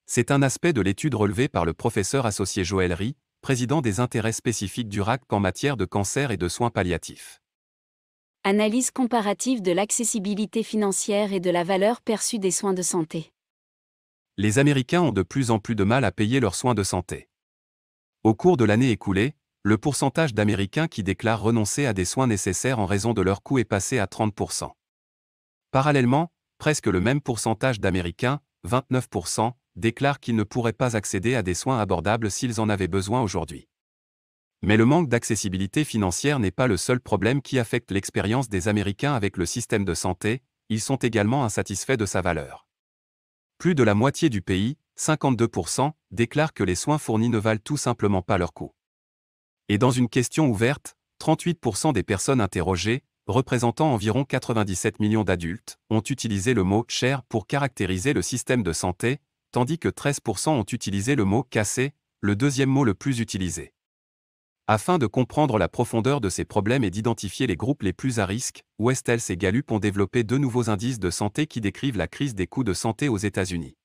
C'est 0.05 0.33
un 0.33 0.43
aspect 0.43 0.73
de 0.73 0.81
l'étude 0.81 1.15
relevée 1.15 1.47
par 1.47 1.65
le 1.65 1.75
professeur 1.75 2.27
associé 2.27 2.65
Joël 2.65 2.93
Rie, 2.93 3.15
président 3.41 3.83
des 3.83 4.01
intérêts 4.01 4.33
spécifiques 4.33 4.89
du 4.89 5.01
RAC 5.01 5.23
en 5.33 5.39
matière 5.39 5.77
de 5.77 5.85
cancer 5.85 6.33
et 6.33 6.37
de 6.37 6.49
soins 6.49 6.71
palliatifs. 6.71 7.41
Analyse 8.47 8.91
comparative 8.91 9.63
de 9.63 9.73
l'accessibilité 9.73 10.63
financière 10.63 11.33
et 11.33 11.41
de 11.41 11.49
la 11.49 11.65
valeur 11.65 12.03
perçue 12.03 12.39
des 12.39 12.51
soins 12.51 12.75
de 12.75 12.83
santé. 12.83 13.33
Les 14.37 14.59
Américains 14.59 15.01
ont 15.01 15.13
de 15.13 15.23
plus 15.23 15.51
en 15.51 15.59
plus 15.59 15.75
de 15.75 15.83
mal 15.83 16.05
à 16.05 16.13
payer 16.13 16.41
leurs 16.41 16.55
soins 16.55 16.75
de 16.75 16.83
santé. 16.83 17.31
Au 18.23 18.35
cours 18.35 18.59
de 18.59 18.67
l'année 18.67 18.91
écoulée, 18.91 19.33
le 19.63 19.79
pourcentage 19.79 20.35
d'Américains 20.35 20.89
qui 20.89 21.03
déclarent 21.03 21.41
renoncer 21.41 21.87
à 21.87 21.95
des 21.95 22.05
soins 22.05 22.27
nécessaires 22.27 22.79
en 22.79 22.85
raison 22.85 23.15
de 23.15 23.23
leur 23.23 23.43
coût 23.43 23.59
est 23.61 23.65
passé 23.65 23.99
à 23.99 24.05
30%. 24.05 24.71
Parallèlement, 25.71 26.31
presque 26.59 26.89
le 26.89 27.01
même 27.01 27.23
pourcentage 27.23 27.81
d'Américains, 27.81 28.41
29%, 28.69 29.53
déclarent 29.77 30.21
qu'ils 30.21 30.37
ne 30.37 30.45
pourraient 30.45 30.75
pas 30.75 30.97
accéder 30.97 31.35
à 31.35 31.43
des 31.43 31.55
soins 31.55 31.81
abordables 31.81 32.31
s'ils 32.31 32.61
en 32.61 32.69
avaient 32.69 32.89
besoin 32.89 33.23
aujourd'hui. 33.23 33.69
Mais 34.65 34.79
le 34.79 34.87
manque 34.87 35.11
d'accessibilité 35.11 35.85
financière 35.85 36.39
n'est 36.39 36.51
pas 36.51 36.67
le 36.67 36.79
seul 36.79 36.99
problème 36.99 37.43
qui 37.43 37.59
affecte 37.59 37.91
l'expérience 37.91 38.49
des 38.49 38.67
Américains 38.67 39.13
avec 39.13 39.37
le 39.37 39.45
système 39.45 39.85
de 39.85 39.93
santé, 39.93 40.41
ils 40.71 40.81
sont 40.81 40.97
également 40.97 41.45
insatisfaits 41.45 41.99
de 41.99 42.07
sa 42.07 42.23
valeur. 42.23 42.67
Plus 43.59 43.75
de 43.75 43.83
la 43.83 43.93
moitié 43.93 44.31
du 44.31 44.41
pays, 44.41 44.79
52%, 44.99 45.93
déclarent 46.13 46.55
que 46.55 46.65
les 46.65 46.77
soins 46.77 46.97
fournis 46.97 47.29
ne 47.29 47.37
valent 47.37 47.61
tout 47.63 47.77
simplement 47.77 48.23
pas 48.23 48.39
leur 48.39 48.55
coût. 48.55 48.73
Et 49.69 49.77
dans 49.77 49.91
une 49.91 50.09
question 50.09 50.49
ouverte, 50.49 50.97
38% 51.21 51.93
des 51.93 52.03
personnes 52.03 52.41
interrogées, 52.41 53.03
représentant 53.27 53.93
environ 53.93 54.25
97 54.25 54.99
millions 54.99 55.25
d'adultes, 55.25 55.79
ont 55.91 56.01
utilisé 56.01 56.55
le 56.55 56.63
mot 56.63 56.87
cher 56.89 57.23
pour 57.25 57.47
caractériser 57.47 58.15
le 58.15 58.23
système 58.23 58.63
de 58.63 58.73
santé, 58.73 59.19
tandis 59.53 59.79
que 59.79 59.91
13% 59.91 60.49
ont 60.49 60.65
utilisé 60.73 61.17
le 61.17 61.25
mot 61.25 61.43
cassé, 61.43 61.93
le 62.23 62.35
deuxième 62.35 62.71
mot 62.71 62.85
le 62.85 62.95
plus 62.95 63.21
utilisé. 63.21 63.75
Afin 64.67 64.97
de 64.97 65.07
comprendre 65.07 65.59
la 65.59 65.69
profondeur 65.69 66.23
de 66.23 66.31
ces 66.31 66.47
problèmes 66.47 66.85
et 66.85 66.91
d'identifier 66.91 67.47
les 67.47 67.55
groupes 67.57 67.83
les 67.83 67.93
plus 67.93 68.19
à 68.19 68.25
risque, 68.25 68.65
West 68.79 69.07
Health 69.11 69.29
et 69.29 69.37
Gallup 69.37 69.71
ont 69.71 69.79
développé 69.79 70.25
deux 70.25 70.39
nouveaux 70.39 70.71
indices 70.71 70.99
de 70.99 71.11
santé 71.11 71.47
qui 71.47 71.61
décrivent 71.61 71.99
la 71.99 72.09
crise 72.09 72.35
des 72.35 72.47
coûts 72.47 72.65
de 72.65 72.73
santé 72.73 73.11
aux 73.11 73.19
États-Unis. 73.19 73.77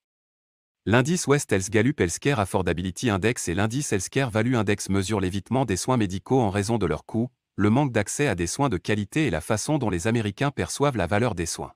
L'indice 0.85 1.27
West 1.27 1.51
Health 1.51 1.69
Gallup 1.69 1.99
Healthcare 1.99 2.39
Affordability 2.39 3.09
Index 3.09 3.49
et 3.49 3.55
l'indice 3.55 3.91
Healthcare 3.91 4.29
Value 4.29 4.55
Index 4.55 4.87
mesurent 4.87 5.19
l'évitement 5.19 5.65
des 5.65 5.75
soins 5.75 5.97
médicaux 5.97 6.39
en 6.39 6.49
raison 6.49 6.77
de 6.77 6.85
leurs 6.85 7.05
coûts, 7.05 7.27
le 7.57 7.69
manque 7.69 7.91
d'accès 7.91 8.27
à 8.27 8.35
des 8.35 8.47
soins 8.47 8.69
de 8.69 8.77
qualité 8.77 9.27
et 9.27 9.31
la 9.31 9.41
façon 9.41 9.79
dont 9.79 9.89
les 9.89 10.07
Américains 10.07 10.49
perçoivent 10.49 10.95
la 10.95 11.07
valeur 11.07 11.35
des 11.35 11.45
soins. 11.45 11.73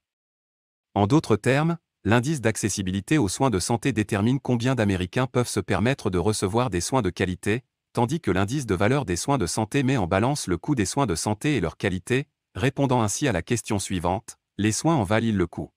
En 0.93 1.07
d'autres 1.07 1.36
termes, 1.36 1.77
l'indice 2.05 2.39
d'accessibilité 2.39 3.17
aux 3.17 3.27
soins 3.27 3.50
de 3.50 3.60
santé 3.60 3.91
détermine 3.91 4.39
combien 4.39 4.75
d'Américains 4.75 5.27
peuvent 5.27 5.50
se 5.50 5.60
permettre 5.60 6.10
de 6.10 6.19
recevoir 6.19 6.69
des 6.69 6.79
soins 6.79 7.01
de 7.01 7.10
qualité, 7.10 7.65
tandis 7.93 8.19
que 8.19 8.31
l'indice 8.31 8.65
de 8.65 8.75
valeur 8.75 9.05
des 9.05 9.15
soins 9.15 9.38
de 9.38 9.45
santé 9.45 9.83
met 9.83 9.97
en 9.97 10.07
balance 10.07 10.47
le 10.47 10.57
coût 10.57 10.75
des 10.75 10.85
soins 10.85 11.05
de 11.05 11.15
santé 11.15 11.55
et 11.55 11.62
leur 11.62 11.77
qualité, 11.77 12.27
répondant 12.55 13.01
ainsi 13.01 13.27
à 13.27 13.31
la 13.31 13.43
question 13.43 13.79
suivante, 13.79 14.38
les 14.57 14.71
soins 14.71 14.95
en 14.95 15.03
valent-ils 15.03 15.38
le 15.38 15.47
coût? 15.47 15.71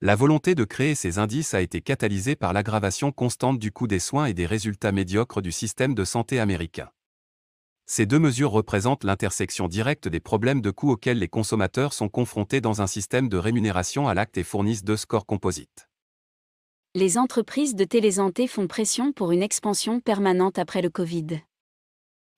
La 0.00 0.16
volonté 0.16 0.54
de 0.54 0.64
créer 0.64 0.94
ces 0.94 1.18
indices 1.18 1.54
a 1.54 1.60
été 1.60 1.82
catalysée 1.82 2.36
par 2.36 2.52
l'aggravation 2.52 3.12
constante 3.12 3.58
du 3.58 3.72
coût 3.72 3.86
des 3.86 3.98
soins 3.98 4.26
et 4.26 4.34
des 4.34 4.46
résultats 4.46 4.92
médiocres 4.92 5.42
du 5.42 5.52
système 5.52 5.94
de 5.94 6.04
santé 6.04 6.40
américain. 6.40 6.90
Ces 7.84 8.06
deux 8.06 8.18
mesures 8.18 8.50
représentent 8.50 9.04
l'intersection 9.04 9.66
directe 9.66 10.08
des 10.08 10.20
problèmes 10.20 10.60
de 10.60 10.70
coûts 10.70 10.92
auxquels 10.92 11.18
les 11.18 11.28
consommateurs 11.28 11.94
sont 11.94 12.08
confrontés 12.08 12.60
dans 12.60 12.80
un 12.80 12.86
système 12.86 13.28
de 13.28 13.38
rémunération 13.38 14.06
à 14.06 14.14
l'acte 14.14 14.38
et 14.38 14.44
fournissent 14.44 14.84
deux 14.84 14.96
scores 14.96 15.26
composites. 15.26 15.87
Les 16.94 17.18
entreprises 17.18 17.74
de 17.74 17.84
télésanté 17.84 18.46
font 18.46 18.66
pression 18.66 19.12
pour 19.12 19.30
une 19.30 19.42
expansion 19.42 20.00
permanente 20.00 20.58
après 20.58 20.80
le 20.80 20.88
Covid. 20.88 21.42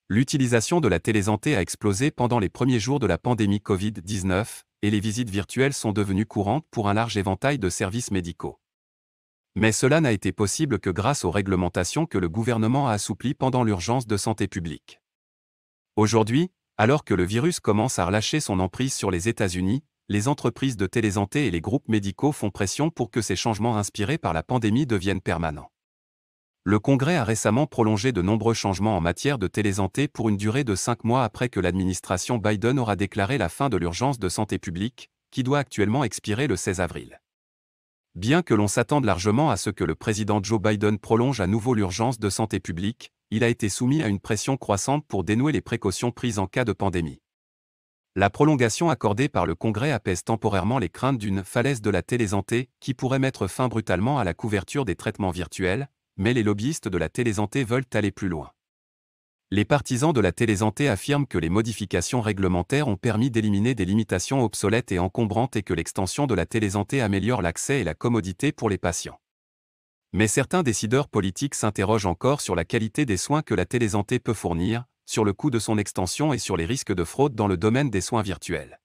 L'utilisation 0.08 0.80
de 0.80 0.88
la 0.88 0.98
télésanté 0.98 1.54
a 1.54 1.62
explosé 1.62 2.10
pendant 2.10 2.40
les 2.40 2.48
premiers 2.48 2.80
jours 2.80 2.98
de 2.98 3.06
la 3.06 3.16
pandémie 3.16 3.62
Covid-19, 3.64 4.62
et 4.82 4.90
les 4.90 4.98
visites 4.98 5.30
virtuelles 5.30 5.72
sont 5.72 5.92
devenues 5.92 6.26
courantes 6.26 6.66
pour 6.72 6.88
un 6.88 6.94
large 6.94 7.16
éventail 7.16 7.60
de 7.60 7.70
services 7.70 8.10
médicaux. 8.10 8.58
Mais 9.54 9.70
cela 9.70 10.00
n'a 10.00 10.10
été 10.10 10.32
possible 10.32 10.80
que 10.80 10.90
grâce 10.90 11.24
aux 11.24 11.30
réglementations 11.30 12.06
que 12.06 12.18
le 12.18 12.28
gouvernement 12.28 12.88
a 12.88 12.94
assouplies 12.94 13.34
pendant 13.34 13.62
l'urgence 13.62 14.08
de 14.08 14.16
santé 14.16 14.48
publique. 14.48 15.00
Aujourd'hui, 15.94 16.50
alors 16.76 17.04
que 17.04 17.14
le 17.14 17.24
virus 17.24 17.60
commence 17.60 18.00
à 18.00 18.04
relâcher 18.04 18.40
son 18.40 18.58
emprise 18.58 18.94
sur 18.94 19.12
les 19.12 19.28
États-Unis, 19.28 19.84
les 20.10 20.26
entreprises 20.26 20.76
de 20.76 20.88
télésanté 20.88 21.46
et 21.46 21.52
les 21.52 21.60
groupes 21.60 21.88
médicaux 21.88 22.32
font 22.32 22.50
pression 22.50 22.90
pour 22.90 23.12
que 23.12 23.22
ces 23.22 23.36
changements 23.36 23.76
inspirés 23.76 24.18
par 24.18 24.32
la 24.32 24.42
pandémie 24.42 24.84
deviennent 24.84 25.20
permanents. 25.20 25.70
Le 26.64 26.80
Congrès 26.80 27.14
a 27.14 27.22
récemment 27.22 27.68
prolongé 27.68 28.10
de 28.10 28.20
nombreux 28.20 28.54
changements 28.54 28.96
en 28.96 29.00
matière 29.00 29.38
de 29.38 29.46
télésanté 29.46 30.08
pour 30.08 30.28
une 30.28 30.36
durée 30.36 30.64
de 30.64 30.74
cinq 30.74 31.04
mois 31.04 31.22
après 31.22 31.48
que 31.48 31.60
l'administration 31.60 32.38
Biden 32.38 32.80
aura 32.80 32.96
déclaré 32.96 33.38
la 33.38 33.48
fin 33.48 33.68
de 33.68 33.76
l'urgence 33.76 34.18
de 34.18 34.28
santé 34.28 34.58
publique, 34.58 35.10
qui 35.30 35.44
doit 35.44 35.60
actuellement 35.60 36.02
expirer 36.02 36.48
le 36.48 36.56
16 36.56 36.80
avril. 36.80 37.20
Bien 38.16 38.42
que 38.42 38.52
l'on 38.52 38.66
s'attende 38.66 39.04
largement 39.04 39.52
à 39.52 39.56
ce 39.56 39.70
que 39.70 39.84
le 39.84 39.94
président 39.94 40.42
Joe 40.42 40.60
Biden 40.60 40.98
prolonge 40.98 41.40
à 41.40 41.46
nouveau 41.46 41.72
l'urgence 41.72 42.18
de 42.18 42.30
santé 42.30 42.58
publique, 42.58 43.12
il 43.30 43.44
a 43.44 43.48
été 43.48 43.68
soumis 43.68 44.02
à 44.02 44.08
une 44.08 44.18
pression 44.18 44.56
croissante 44.56 45.06
pour 45.06 45.22
dénouer 45.22 45.52
les 45.52 45.60
précautions 45.60 46.10
prises 46.10 46.40
en 46.40 46.48
cas 46.48 46.64
de 46.64 46.72
pandémie. 46.72 47.20
La 48.16 48.28
prolongation 48.28 48.90
accordée 48.90 49.28
par 49.28 49.46
le 49.46 49.54
Congrès 49.54 49.92
apaise 49.92 50.24
temporairement 50.24 50.80
les 50.80 50.88
craintes 50.88 51.18
d'une 51.18 51.44
falaise 51.44 51.80
de 51.80 51.90
la 51.90 52.02
télésanté 52.02 52.68
qui 52.80 52.92
pourrait 52.92 53.20
mettre 53.20 53.46
fin 53.46 53.68
brutalement 53.68 54.18
à 54.18 54.24
la 54.24 54.34
couverture 54.34 54.84
des 54.84 54.96
traitements 54.96 55.30
virtuels, 55.30 55.88
mais 56.16 56.34
les 56.34 56.42
lobbyistes 56.42 56.88
de 56.88 56.98
la 56.98 57.08
télésanté 57.08 57.62
veulent 57.62 57.84
aller 57.94 58.10
plus 58.10 58.28
loin. 58.28 58.50
Les 59.52 59.64
partisans 59.64 60.12
de 60.12 60.20
la 60.20 60.32
télésanté 60.32 60.88
affirment 60.88 61.26
que 61.26 61.38
les 61.38 61.50
modifications 61.50 62.20
réglementaires 62.20 62.88
ont 62.88 62.96
permis 62.96 63.30
d'éliminer 63.30 63.76
des 63.76 63.84
limitations 63.84 64.42
obsolètes 64.42 64.90
et 64.90 64.98
encombrantes 64.98 65.54
et 65.54 65.62
que 65.62 65.74
l'extension 65.74 66.26
de 66.26 66.34
la 66.34 66.46
télésanté 66.46 67.00
améliore 67.00 67.42
l'accès 67.42 67.80
et 67.80 67.84
la 67.84 67.94
commodité 67.94 68.50
pour 68.50 68.68
les 68.68 68.78
patients. 68.78 69.20
Mais 70.12 70.26
certains 70.26 70.64
décideurs 70.64 71.08
politiques 71.08 71.54
s'interrogent 71.54 72.06
encore 72.06 72.40
sur 72.40 72.56
la 72.56 72.64
qualité 72.64 73.04
des 73.06 73.16
soins 73.16 73.42
que 73.42 73.54
la 73.54 73.66
télésanté 73.66 74.18
peut 74.18 74.34
fournir, 74.34 74.86
sur 75.10 75.24
le 75.24 75.32
coût 75.32 75.50
de 75.50 75.58
son 75.58 75.76
extension 75.76 76.32
et 76.32 76.38
sur 76.38 76.56
les 76.56 76.64
risques 76.64 76.94
de 76.94 77.02
fraude 77.02 77.34
dans 77.34 77.48
le 77.48 77.56
domaine 77.56 77.90
des 77.90 78.00
soins 78.00 78.22
virtuels. 78.22 78.80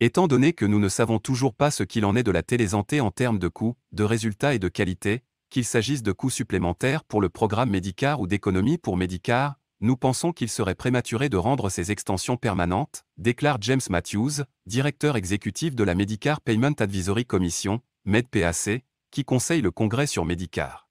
Étant 0.00 0.28
donné 0.28 0.54
que 0.54 0.64
nous 0.64 0.80
ne 0.80 0.88
savons 0.88 1.18
toujours 1.18 1.52
pas 1.54 1.70
ce 1.70 1.82
qu'il 1.82 2.06
en 2.06 2.16
est 2.16 2.22
de 2.22 2.30
la 2.30 2.42
télésanté 2.42 3.02
en 3.02 3.10
termes 3.10 3.38
de 3.38 3.48
coûts, 3.48 3.76
de 3.92 4.02
résultats 4.02 4.54
et 4.54 4.58
de 4.58 4.68
qualité, 4.68 5.24
qu'il 5.50 5.66
s'agisse 5.66 6.02
de 6.02 6.12
coûts 6.12 6.30
supplémentaires 6.30 7.04
pour 7.04 7.20
le 7.20 7.28
programme 7.28 7.68
Medicare 7.68 8.18
ou 8.18 8.26
d'économies 8.26 8.78
pour 8.78 8.96
Medicare, 8.96 9.56
nous 9.80 9.98
pensons 9.98 10.32
qu'il 10.32 10.48
serait 10.48 10.74
prématuré 10.74 11.28
de 11.28 11.36
rendre 11.36 11.68
ces 11.68 11.92
extensions 11.92 12.38
permanentes, 12.38 13.04
déclare 13.18 13.58
James 13.60 13.82
Matthews, 13.90 14.42
directeur 14.64 15.16
exécutif 15.16 15.74
de 15.74 15.84
la 15.84 15.94
Medicare 15.94 16.40
Payment 16.40 16.72
Advisory 16.78 17.26
Commission, 17.26 17.82
MEDPAC, 18.06 18.86
qui 19.10 19.24
conseille 19.26 19.60
le 19.60 19.70
Congrès 19.70 20.06
sur 20.06 20.24
Medicare. 20.24 20.85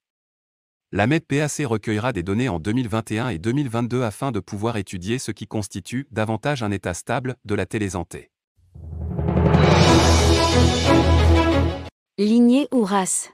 La 0.97 1.07
MEDPAC 1.07 1.65
recueillera 1.65 2.13
des 2.13 2.23
données 2.23 2.47
en 2.47 2.57
2021 2.57 3.27
et 3.27 3.37
2022 3.37 4.03
afin 4.03 4.31
de 4.31 4.39
pouvoir 4.39 4.77
étudier 4.77 5.19
ce 5.19 5.31
qui 5.31 5.45
constitue 5.45 6.07
davantage 6.09 6.63
un 6.63 6.71
état 6.71 6.93
stable 6.93 7.35
de 7.43 7.53
la 7.53 7.65
télésanté. 7.65 8.31
Lignée 12.17 12.69
ou 12.73 12.85
race? 12.85 13.33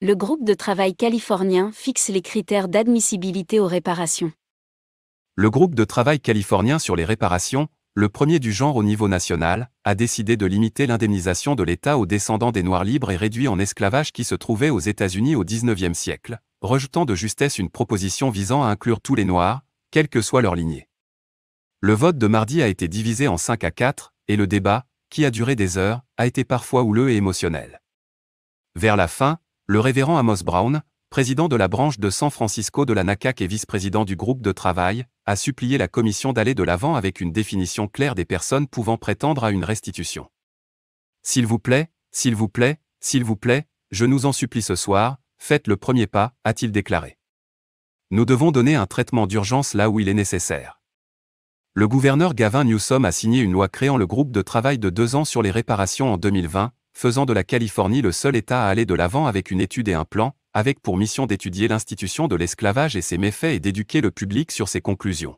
Le 0.00 0.16
groupe 0.16 0.44
de 0.44 0.54
travail 0.54 0.96
californien 0.96 1.70
fixe 1.72 2.08
les 2.08 2.20
critères 2.20 2.66
d'admissibilité 2.66 3.60
aux 3.60 3.68
réparations. 3.68 4.32
Le 5.36 5.50
groupe 5.50 5.76
de 5.76 5.84
travail 5.84 6.18
californien 6.18 6.80
sur 6.80 6.96
les 6.96 7.04
réparations, 7.04 7.68
le 7.94 8.08
premier 8.08 8.40
du 8.40 8.50
genre 8.50 8.74
au 8.74 8.82
niveau 8.82 9.06
national, 9.06 9.70
a 9.84 9.94
décidé 9.94 10.36
de 10.36 10.46
limiter 10.46 10.88
l'indemnisation 10.88 11.54
de 11.54 11.62
l'État 11.62 11.96
aux 11.96 12.06
descendants 12.06 12.50
des 12.50 12.64
Noirs 12.64 12.82
libres 12.82 13.12
et 13.12 13.16
réduits 13.16 13.46
en 13.46 13.60
esclavage 13.60 14.10
qui 14.10 14.24
se 14.24 14.34
trouvaient 14.34 14.70
aux 14.70 14.80
États-Unis 14.80 15.36
au 15.36 15.44
XIXe 15.44 15.96
siècle, 15.96 16.40
rejetant 16.60 17.04
de 17.04 17.14
justesse 17.14 17.58
une 17.58 17.70
proposition 17.70 18.30
visant 18.30 18.62
à 18.62 18.68
inclure 18.68 19.00
tous 19.00 19.14
les 19.14 19.24
Noirs, 19.24 19.62
quelle 19.90 20.08
que 20.08 20.20
soit 20.20 20.42
leur 20.42 20.54
lignée. 20.54 20.88
Le 21.80 21.92
vote 21.92 22.18
de 22.18 22.26
mardi 22.26 22.62
a 22.62 22.68
été 22.68 22.88
divisé 22.88 23.28
en 23.28 23.36
5 23.36 23.64
à 23.64 23.70
4, 23.70 24.14
et 24.28 24.36
le 24.36 24.46
débat, 24.46 24.86
qui 25.10 25.24
a 25.24 25.30
duré 25.30 25.56
des 25.56 25.78
heures, 25.78 26.02
a 26.16 26.26
été 26.26 26.44
parfois 26.44 26.82
houleux 26.82 27.10
et 27.10 27.16
émotionnel. 27.16 27.80
Vers 28.74 28.96
la 28.96 29.08
fin, 29.08 29.38
le 29.66 29.80
révérend 29.80 30.18
Amos 30.18 30.42
Brown, 30.44 30.82
président 31.10 31.48
de 31.48 31.56
la 31.56 31.68
branche 31.68 31.98
de 31.98 32.10
San 32.10 32.30
Francisco 32.30 32.84
de 32.84 32.92
la 32.92 33.04
NACAC 33.04 33.40
et 33.40 33.46
vice-président 33.46 34.04
du 34.04 34.16
groupe 34.16 34.42
de 34.42 34.52
travail, 34.52 35.06
a 35.24 35.36
supplié 35.36 35.78
la 35.78 35.88
commission 35.88 36.32
d'aller 36.32 36.54
de 36.54 36.62
l'avant 36.62 36.94
avec 36.94 37.20
une 37.20 37.32
définition 37.32 37.88
claire 37.88 38.14
des 38.14 38.24
personnes 38.24 38.66
pouvant 38.66 38.96
prétendre 38.96 39.44
à 39.44 39.50
une 39.50 39.64
restitution. 39.64 40.30
S'il 41.22 41.46
vous 41.46 41.58
plaît, 41.58 41.90
s'il 42.10 42.34
vous 42.34 42.48
plaît, 42.48 42.80
s'il 43.00 43.24
vous 43.24 43.36
plaît, 43.36 43.66
je 43.90 44.04
nous 44.04 44.26
en 44.26 44.32
supplie 44.32 44.62
ce 44.62 44.76
soir, 44.76 45.18
faites 45.38 45.68
le 45.68 45.76
premier 45.76 46.06
pas, 46.06 46.34
a-t-il 46.44 46.72
déclaré. 46.72 47.18
Nous 48.10 48.24
devons 48.24 48.52
donner 48.52 48.74
un 48.74 48.86
traitement 48.86 49.26
d'urgence 49.26 49.74
là 49.74 49.90
où 49.90 50.00
il 50.00 50.08
est 50.08 50.14
nécessaire. 50.14 50.80
Le 51.74 51.88
gouverneur 51.88 52.34
Gavin 52.34 52.64
Newsom 52.64 53.04
a 53.04 53.12
signé 53.12 53.42
une 53.42 53.52
loi 53.52 53.68
créant 53.68 53.96
le 53.96 54.06
groupe 54.06 54.32
de 54.32 54.42
travail 54.42 54.78
de 54.78 54.90
deux 54.90 55.14
ans 55.14 55.24
sur 55.24 55.42
les 55.42 55.50
réparations 55.50 56.12
en 56.12 56.16
2020, 56.16 56.72
faisant 56.94 57.26
de 57.26 57.34
la 57.34 57.44
Californie 57.44 58.00
le 58.00 58.12
seul 58.12 58.36
État 58.36 58.64
à 58.64 58.68
aller 58.68 58.86
de 58.86 58.94
l'avant 58.94 59.26
avec 59.26 59.50
une 59.50 59.60
étude 59.60 59.88
et 59.88 59.94
un 59.94 60.06
plan, 60.06 60.34
avec 60.54 60.80
pour 60.80 60.96
mission 60.96 61.26
d'étudier 61.26 61.68
l'institution 61.68 62.28
de 62.28 62.36
l'esclavage 62.36 62.96
et 62.96 63.02
ses 63.02 63.18
méfaits 63.18 63.54
et 63.54 63.60
d'éduquer 63.60 64.00
le 64.00 64.10
public 64.10 64.50
sur 64.50 64.68
ses 64.68 64.80
conclusions. 64.80 65.36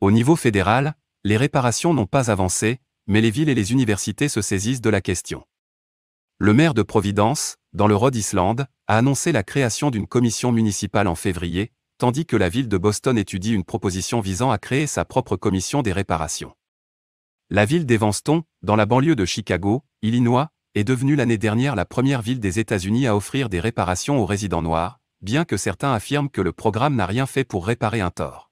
Au 0.00 0.10
niveau 0.10 0.36
fédéral, 0.36 0.94
les 1.24 1.36
réparations 1.36 1.92
n'ont 1.92 2.06
pas 2.06 2.30
avancé, 2.30 2.80
mais 3.06 3.20
les 3.20 3.30
villes 3.30 3.50
et 3.50 3.54
les 3.54 3.72
universités 3.72 4.28
se 4.28 4.40
saisissent 4.40 4.80
de 4.80 4.88
la 4.88 5.02
question. 5.02 5.44
Le 6.38 6.54
maire 6.54 6.72
de 6.72 6.82
Providence, 6.82 7.56
dans 7.74 7.88
le 7.88 7.96
Rhode 7.96 8.14
Island, 8.14 8.66
a 8.86 8.96
annoncé 8.96 9.32
la 9.32 9.42
création 9.42 9.90
d'une 9.90 10.06
commission 10.06 10.52
municipale 10.52 11.08
en 11.08 11.16
février, 11.16 11.72
tandis 11.98 12.24
que 12.24 12.36
la 12.36 12.48
ville 12.48 12.68
de 12.68 12.78
Boston 12.78 13.18
étudie 13.18 13.52
une 13.52 13.64
proposition 13.64 14.20
visant 14.20 14.50
à 14.50 14.58
créer 14.58 14.86
sa 14.86 15.04
propre 15.04 15.36
commission 15.36 15.82
des 15.82 15.92
réparations. 15.92 16.54
La 17.50 17.64
ville 17.64 17.84
d'Evanston, 17.84 18.44
dans 18.62 18.76
la 18.76 18.86
banlieue 18.86 19.16
de 19.16 19.24
Chicago, 19.24 19.82
Illinois, 20.02 20.48
est 20.74 20.84
devenue 20.84 21.16
l'année 21.16 21.38
dernière 21.38 21.76
la 21.76 21.84
première 21.84 22.22
ville 22.22 22.40
des 22.40 22.58
États-Unis 22.58 23.06
à 23.06 23.16
offrir 23.16 23.48
des 23.48 23.60
réparations 23.60 24.18
aux 24.18 24.26
résidents 24.26 24.62
noirs, 24.62 25.00
bien 25.20 25.44
que 25.44 25.56
certains 25.56 25.92
affirment 25.92 26.30
que 26.30 26.40
le 26.40 26.52
programme 26.52 26.94
n'a 26.94 27.06
rien 27.06 27.26
fait 27.26 27.44
pour 27.44 27.66
réparer 27.66 28.00
un 28.00 28.10
tort. 28.10 28.50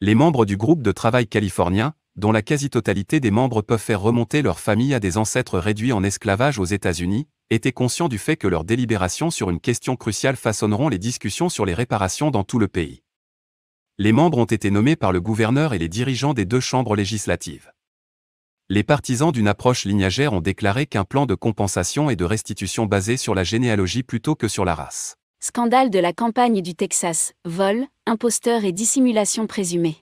Les 0.00 0.14
membres 0.14 0.44
du 0.44 0.56
groupe 0.56 0.82
de 0.82 0.92
travail 0.92 1.26
californien, 1.26 1.94
dont 2.16 2.32
la 2.32 2.42
quasi-totalité 2.42 3.20
des 3.20 3.30
membres 3.30 3.62
peuvent 3.62 3.80
faire 3.80 4.00
remonter 4.00 4.42
leur 4.42 4.60
famille 4.60 4.94
à 4.94 5.00
des 5.00 5.16
ancêtres 5.16 5.58
réduits 5.58 5.92
en 5.92 6.02
esclavage 6.02 6.58
aux 6.58 6.64
États-Unis, 6.64 7.28
étaient 7.50 7.72
conscients 7.72 8.08
du 8.08 8.18
fait 8.18 8.36
que 8.36 8.48
leurs 8.48 8.64
délibérations 8.64 9.30
sur 9.30 9.50
une 9.50 9.60
question 9.60 9.96
cruciale 9.96 10.36
façonneront 10.36 10.88
les 10.88 10.98
discussions 10.98 11.48
sur 11.48 11.64
les 11.64 11.74
réparations 11.74 12.30
dans 12.30 12.44
tout 12.44 12.58
le 12.58 12.68
pays. 12.68 13.02
Les 13.98 14.12
membres 14.12 14.38
ont 14.38 14.44
été 14.44 14.70
nommés 14.70 14.96
par 14.96 15.12
le 15.12 15.20
gouverneur 15.20 15.74
et 15.74 15.78
les 15.78 15.88
dirigeants 15.88 16.34
des 16.34 16.44
deux 16.44 16.60
chambres 16.60 16.96
législatives 16.96 17.72
les 18.70 18.82
partisans 18.82 19.32
d'une 19.32 19.48
approche 19.48 19.86
lignagère 19.86 20.34
ont 20.34 20.42
déclaré 20.42 20.84
qu'un 20.84 21.04
plan 21.04 21.24
de 21.24 21.34
compensation 21.34 22.10
et 22.10 22.16
de 22.16 22.24
restitution 22.24 22.84
basé 22.84 23.16
sur 23.16 23.34
la 23.34 23.42
généalogie 23.42 24.02
plutôt 24.02 24.34
que 24.34 24.46
sur 24.46 24.66
la 24.66 24.74
race. 24.74 25.16
Scandale 25.40 25.88
de 25.88 25.98
la 25.98 26.12
campagne 26.12 26.60
du 26.60 26.74
Texas, 26.74 27.32
vol, 27.46 27.86
imposteur 28.06 28.64
et 28.64 28.72
dissimulation 28.72 29.46
présumée. 29.46 29.96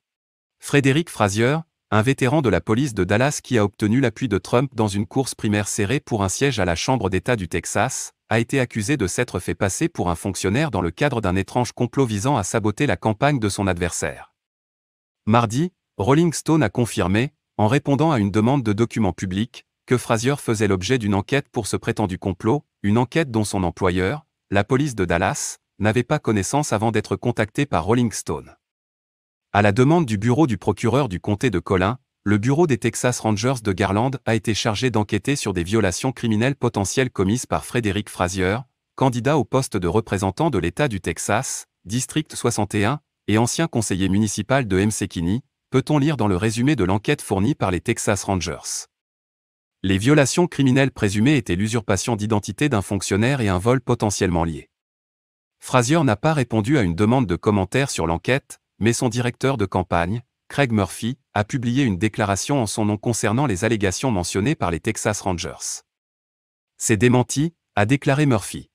Frédéric 0.59 1.11
Frazier, 1.11 1.59
un 1.93 2.03
vétéran 2.03 2.43
de 2.43 2.49
la 2.49 2.61
police 2.61 2.95
de 2.95 3.05
Dallas 3.05 3.39
qui 3.43 3.59
a 3.59 3.65
obtenu 3.65 4.01
l'appui 4.01 4.29
de 4.29 4.39
Trump 4.39 4.73
dans 4.75 4.89
une 4.89 5.07
course 5.07 5.37
primaire 5.37 5.69
serrée 5.69 6.01
pour 6.01 6.25
un 6.25 6.29
siège 6.29 6.59
à 6.59 6.65
la 6.65 6.75
Chambre 6.75 7.11
d'État 7.11 7.37
du 7.37 7.49
Texas, 7.49 8.13
a 8.29 8.41
été 8.41 8.59
accusé 8.59 8.97
de 8.97 9.07
s'être 9.07 9.39
fait 9.39 9.55
passer 9.55 9.89
pour 9.89 10.11
un 10.11 10.17
fonctionnaire 10.17 10.73
dans 10.73 10.81
le 10.81 10.91
cadre 10.91 11.21
d'un 11.21 11.37
étrange 11.37 11.71
complot 11.71 12.05
visant 12.05 12.37
à 12.37 12.43
saboter 12.43 12.87
la 12.87 12.97
campagne 12.97 13.39
de 13.39 13.49
son 13.49 13.69
adversaire. 13.69 14.35
Mardi, 15.27 15.73
Rolling 15.97 16.33
Stone 16.33 16.65
a 16.65 16.69
confirmé, 16.69 17.33
en 17.57 17.69
répondant 17.69 18.11
à 18.11 18.19
une 18.19 18.33
demande 18.33 18.65
de 18.65 18.73
documents 18.73 19.13
publics, 19.13 19.65
que 19.87 19.97
Frazier 19.97 20.35
faisait 20.39 20.67
l'objet 20.67 20.99
d'une 20.99 21.15
enquête 21.15 21.49
pour 21.49 21.69
ce 21.69 21.77
prétendu 21.77 22.19
complot, 22.19 22.65
une 22.83 22.99
enquête 22.99 23.31
dont 23.31 23.45
son 23.45 23.63
employeur, 23.63 24.27
la 24.51 24.65
police 24.65 24.97
de 24.97 25.05
Dallas, 25.05 25.59
n'avait 25.79 26.03
pas 26.03 26.19
connaissance 26.19 26.73
avant 26.73 26.91
d'être 26.91 27.15
contacté 27.15 27.65
par 27.65 27.85
Rolling 27.85 28.11
Stone. 28.11 28.57
À 29.57 29.63
la 29.63 29.73
demande 29.73 30.05
du 30.05 30.19
bureau 30.19 30.47
du 30.47 30.59
procureur 30.59 31.09
du 31.09 31.19
comté 31.19 31.49
de 31.49 31.59
Collin, 31.61 31.97
le 32.25 32.37
bureau 32.37 32.67
des 32.67 32.77
Texas 32.77 33.21
Rangers 33.21 33.63
de 33.65 33.73
Garland 33.73 34.11
a 34.27 34.35
été 34.35 34.53
chargé 34.53 34.91
d'enquêter 34.91 35.35
sur 35.35 35.55
des 35.55 35.65
violations 35.65 36.13
criminelles 36.13 36.57
potentielles 36.57 37.09
commises 37.09 37.47
par 37.47 37.65
Frédéric 37.65 38.11
Frazier, 38.11 38.59
candidat 38.97 39.39
au 39.39 39.47
poste 39.47 39.79
de 39.79 39.89
représentant 39.89 40.51
de 40.51 40.59
l'État 40.59 40.89
du 40.89 41.01
Texas, 41.01 41.65
District 41.87 42.37
61, 42.37 43.01
et 43.29 43.39
ancien 43.39 43.67
conseiller 43.67 44.11
municipal 44.11 44.69
de 44.69 44.77
McKinney, 44.77 45.41
peut-on 45.71 45.97
lire 45.97 46.19
dans 46.19 46.29
le 46.29 46.37
résumé 46.37 46.77
de 46.77 46.85
l'enquête 46.85 47.23
fournie 47.23 47.55
par 47.55 47.71
les 47.71 47.81
Texas 47.81 48.25
Rangers? 48.25 48.85
Les 49.83 49.97
violations 49.97 50.49
criminelles 50.49 50.91
présumées 50.91 51.39
étaient 51.39 51.57
l'usurpation 51.57 52.15
d'identité 52.15 52.69
d'un 52.69 52.83
fonctionnaire 52.83 53.41
et 53.41 53.49
un 53.49 53.59
vol 53.59 53.81
potentiellement 53.81 54.45
lié. 54.45 54.69
Frazier 55.61 56.05
n'a 56.05 56.17
pas 56.17 56.35
répondu 56.35 56.77
à 56.77 56.83
une 56.83 56.95
demande 56.95 57.25
de 57.25 57.37
commentaire 57.37 57.89
sur 57.89 58.07
l'enquête, 58.07 58.61
mais 58.79 58.93
son 58.93 59.09
directeur 59.09 59.57
de 59.57 59.67
campagne, 59.67 60.23
Craig 60.49 60.73
Murphy, 60.73 61.19
a 61.35 61.45
publié 61.45 61.85
une 61.85 61.99
déclaration 61.99 62.63
en 62.63 62.67
son 62.67 62.85
nom 62.85 62.97
concernant 62.97 63.47
les 63.47 63.65
allégations 63.65 64.11
mentionnées 64.11 64.55
par 64.55 64.71
les 64.71 64.81
Texas 64.81 65.21
Rangers. 65.21 65.83
C'est 66.77 66.97
démenti, 66.97 67.55
a 67.75 67.87
déclaré 67.87 68.27
Murphy. 68.27 68.71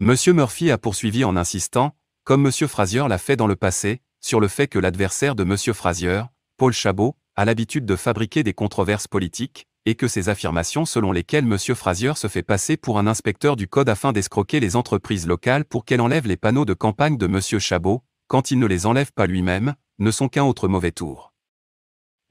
Monsieur 0.00 0.32
Murphy 0.32 0.70
a 0.70 0.78
poursuivi 0.78 1.24
en 1.24 1.36
insistant, 1.36 1.96
comme 2.24 2.42
Monsieur 2.42 2.66
Frazier 2.66 3.06
l'a 3.08 3.18
fait 3.18 3.36
dans 3.36 3.46
le 3.46 3.56
passé, 3.56 4.02
sur 4.20 4.40
le 4.40 4.48
fait 4.48 4.68
que 4.68 4.78
l'adversaire 4.78 5.34
de 5.34 5.44
Monsieur 5.44 5.72
Frazier, 5.72 6.22
Paul 6.56 6.72
Chabot, 6.72 7.16
a 7.36 7.44
l'habitude 7.44 7.86
de 7.86 7.96
fabriquer 7.96 8.42
des 8.42 8.54
controverses 8.54 9.08
politiques, 9.08 9.66
et 9.84 9.94
que 9.94 10.08
ces 10.08 10.28
affirmations 10.28 10.84
selon 10.84 11.12
lesquelles 11.12 11.44
Monsieur 11.44 11.74
Frazier 11.74 12.12
se 12.14 12.28
fait 12.28 12.42
passer 12.42 12.76
pour 12.76 12.98
un 12.98 13.06
inspecteur 13.06 13.56
du 13.56 13.66
code 13.66 13.88
afin 13.88 14.12
d'escroquer 14.12 14.60
les 14.60 14.76
entreprises 14.76 15.26
locales 15.26 15.64
pour 15.64 15.84
qu'elles 15.84 16.00
enlèvent 16.00 16.28
les 16.28 16.36
panneaux 16.36 16.64
de 16.64 16.74
campagne 16.74 17.18
de 17.18 17.26
Monsieur 17.26 17.58
Chabot, 17.58 18.02
quand 18.32 18.50
il 18.50 18.58
ne 18.58 18.66
les 18.66 18.86
enlève 18.86 19.12
pas 19.12 19.26
lui-même, 19.26 19.74
ne 19.98 20.10
sont 20.10 20.26
qu'un 20.26 20.44
autre 20.44 20.66
mauvais 20.66 20.90
tour. 20.90 21.34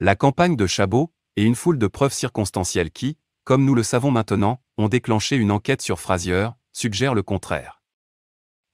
La 0.00 0.16
campagne 0.16 0.56
de 0.56 0.66
Chabot, 0.66 1.14
et 1.36 1.44
une 1.44 1.54
foule 1.54 1.78
de 1.78 1.86
preuves 1.86 2.12
circonstancielles 2.12 2.90
qui, 2.90 3.18
comme 3.44 3.64
nous 3.64 3.76
le 3.76 3.84
savons 3.84 4.10
maintenant, 4.10 4.60
ont 4.78 4.88
déclenché 4.88 5.36
une 5.36 5.52
enquête 5.52 5.80
sur 5.80 6.00
Frazier, 6.00 6.48
suggèrent 6.72 7.14
le 7.14 7.22
contraire. 7.22 7.84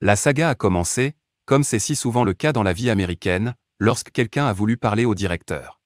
La 0.00 0.16
saga 0.16 0.48
a 0.48 0.54
commencé, 0.54 1.16
comme 1.44 1.64
c'est 1.64 1.78
si 1.78 1.96
souvent 1.96 2.24
le 2.24 2.32
cas 2.32 2.54
dans 2.54 2.62
la 2.62 2.72
vie 2.72 2.88
américaine, 2.88 3.54
lorsque 3.78 4.10
quelqu'un 4.10 4.46
a 4.46 4.54
voulu 4.54 4.78
parler 4.78 5.04
au 5.04 5.14
directeur. 5.14 5.82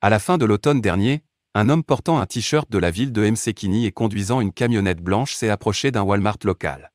À 0.00 0.08
la 0.08 0.18
fin 0.18 0.38
de 0.38 0.46
l'automne 0.46 0.80
dernier, 0.80 1.22
un 1.52 1.68
homme 1.68 1.84
portant 1.84 2.18
un 2.18 2.24
t-shirt 2.24 2.72
de 2.72 2.78
la 2.78 2.90
ville 2.90 3.12
de 3.12 3.28
Msekini 3.28 3.84
et 3.84 3.92
conduisant 3.92 4.40
une 4.40 4.54
camionnette 4.54 5.02
blanche 5.02 5.34
s'est 5.34 5.50
approché 5.50 5.90
d'un 5.90 6.02
Walmart 6.02 6.38
local. 6.44 6.92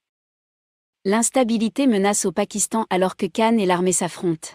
L'instabilité 1.04 1.88
menace 1.88 2.26
au 2.26 2.32
Pakistan 2.32 2.86
alors 2.92 3.16
que 3.16 3.26
Khan 3.26 3.58
et 3.58 3.66
l'armée 3.66 3.92
s'affrontent. 3.92 4.50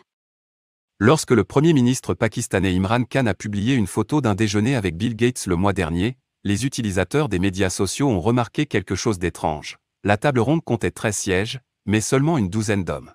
Lorsque 1.00 1.32
le 1.32 1.42
Premier 1.42 1.72
ministre 1.72 2.14
pakistanais 2.14 2.72
Imran 2.72 3.02
Khan 3.02 3.26
a 3.26 3.34
publié 3.34 3.74
une 3.74 3.88
photo 3.88 4.20
d'un 4.20 4.36
déjeuner 4.36 4.76
avec 4.76 4.96
Bill 4.96 5.16
Gates 5.16 5.46
le 5.46 5.56
mois 5.56 5.72
dernier, 5.72 6.18
les 6.44 6.64
utilisateurs 6.64 7.28
des 7.28 7.40
médias 7.40 7.68
sociaux 7.68 8.08
ont 8.08 8.20
remarqué 8.20 8.66
quelque 8.66 8.94
chose 8.94 9.18
d'étrange. 9.18 9.78
La 10.04 10.18
table 10.18 10.38
ronde 10.38 10.62
comptait 10.62 10.92
13 10.92 11.16
sièges, 11.16 11.60
mais 11.84 12.00
seulement 12.00 12.38
une 12.38 12.48
douzaine 12.48 12.84
d'hommes. 12.84 13.12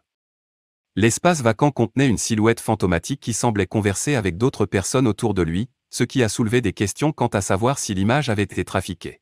L'espace 0.98 1.42
vacant 1.42 1.72
contenait 1.72 2.10
une 2.10 2.18
silhouette 2.18 2.60
fantomatique 2.60 3.22
qui 3.22 3.32
semblait 3.32 3.66
converser 3.66 4.16
avec 4.16 4.36
d'autres 4.36 4.66
personnes 4.66 5.08
autour 5.08 5.34
de 5.34 5.42
lui, 5.42 5.70
ce 5.90 6.04
qui 6.04 6.22
a 6.22 6.28
soulevé 6.28 6.60
des 6.60 6.74
questions 6.74 7.14
quant 7.14 7.28
à 7.28 7.40
savoir 7.40 7.80
si 7.80 7.94
l'image 7.94 8.30
avait 8.30 8.44
été 8.44 8.66
trafiquée. 8.66 9.22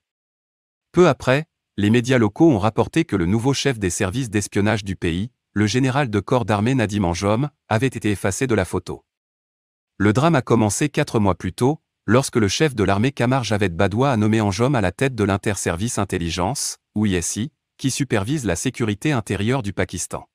Peu 0.93 1.07
après, 1.07 1.45
les 1.79 1.89
médias 1.89 2.17
locaux 2.17 2.51
ont 2.51 2.59
rapporté 2.59 3.05
que 3.05 3.15
le 3.15 3.25
nouveau 3.25 3.53
chef 3.53 3.79
des 3.79 3.89
services 3.89 4.29
d'espionnage 4.29 4.83
du 4.83 4.97
pays, 4.97 5.31
le 5.53 5.65
général 5.65 6.09
de 6.09 6.19
corps 6.19 6.43
d'armée 6.43 6.75
Nadim 6.75 7.05
Anjom, 7.05 7.47
avait 7.69 7.87
été 7.87 8.11
effacé 8.11 8.47
de 8.47 8.53
la 8.53 8.65
photo. 8.65 9.05
Le 9.95 10.11
drame 10.11 10.35
a 10.35 10.41
commencé 10.41 10.89
quatre 10.89 11.21
mois 11.21 11.35
plus 11.35 11.53
tôt, 11.53 11.79
lorsque 12.05 12.35
le 12.35 12.49
chef 12.49 12.75
de 12.75 12.83
l'armée 12.83 13.13
Kamar 13.13 13.45
Javed 13.45 13.77
Badoua 13.77 14.11
a 14.11 14.17
nommé 14.17 14.41
Anjom 14.41 14.75
à 14.75 14.81
la 14.81 14.91
tête 14.91 15.15
de 15.15 15.23
l'Interservice 15.23 15.97
Intelligence, 15.99 16.79
ou 16.95 17.05
ISI, 17.05 17.53
qui 17.77 17.91
supervise 17.91 18.43
la 18.43 18.57
sécurité 18.57 19.13
intérieure 19.13 19.63
du 19.63 19.71
Pakistan. 19.71 20.27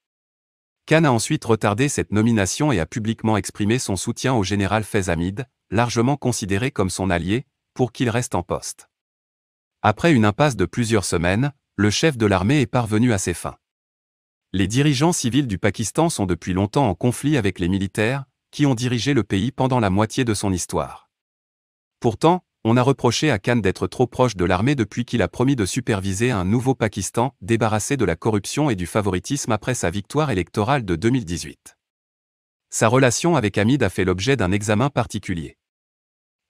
Khan 0.86 1.04
a 1.04 1.10
ensuite 1.10 1.44
retardé 1.44 1.90
cette 1.90 2.10
nomination 2.10 2.72
et 2.72 2.80
a 2.80 2.86
publiquement 2.86 3.36
exprimé 3.36 3.78
son 3.78 3.96
soutien 3.96 4.32
au 4.32 4.44
général 4.44 4.82
Fez 4.82 5.10
Hamid, 5.10 5.46
largement 5.70 6.16
considéré 6.16 6.70
comme 6.70 6.88
son 6.88 7.10
allié, 7.10 7.44
pour 7.74 7.92
qu'il 7.92 8.08
reste 8.08 8.34
en 8.34 8.42
poste. 8.42 8.88
Après 9.86 10.14
une 10.14 10.24
impasse 10.24 10.56
de 10.56 10.64
plusieurs 10.64 11.04
semaines, 11.04 11.52
le 11.76 11.90
chef 11.90 12.16
de 12.16 12.24
l'armée 12.24 12.62
est 12.62 12.66
parvenu 12.66 13.12
à 13.12 13.18
ses 13.18 13.34
fins. 13.34 13.58
Les 14.54 14.66
dirigeants 14.66 15.12
civils 15.12 15.46
du 15.46 15.58
Pakistan 15.58 16.08
sont 16.08 16.24
depuis 16.24 16.54
longtemps 16.54 16.88
en 16.88 16.94
conflit 16.94 17.36
avec 17.36 17.58
les 17.58 17.68
militaires, 17.68 18.24
qui 18.50 18.64
ont 18.64 18.74
dirigé 18.74 19.12
le 19.12 19.24
pays 19.24 19.52
pendant 19.52 19.80
la 19.80 19.90
moitié 19.90 20.24
de 20.24 20.32
son 20.32 20.54
histoire. 20.54 21.10
Pourtant, 22.00 22.42
on 22.64 22.78
a 22.78 22.82
reproché 22.82 23.30
à 23.30 23.38
Khan 23.38 23.56
d'être 23.56 23.86
trop 23.86 24.06
proche 24.06 24.36
de 24.36 24.46
l'armée 24.46 24.74
depuis 24.74 25.04
qu'il 25.04 25.20
a 25.20 25.28
promis 25.28 25.54
de 25.54 25.66
superviser 25.66 26.30
un 26.30 26.46
nouveau 26.46 26.74
Pakistan 26.74 27.34
débarrassé 27.42 27.98
de 27.98 28.06
la 28.06 28.16
corruption 28.16 28.70
et 28.70 28.76
du 28.76 28.86
favoritisme 28.86 29.52
après 29.52 29.74
sa 29.74 29.90
victoire 29.90 30.30
électorale 30.30 30.86
de 30.86 30.96
2018. 30.96 31.76
Sa 32.70 32.88
relation 32.88 33.36
avec 33.36 33.58
Hamid 33.58 33.82
a 33.82 33.90
fait 33.90 34.06
l'objet 34.06 34.38
d'un 34.38 34.50
examen 34.50 34.88
particulier. 34.88 35.58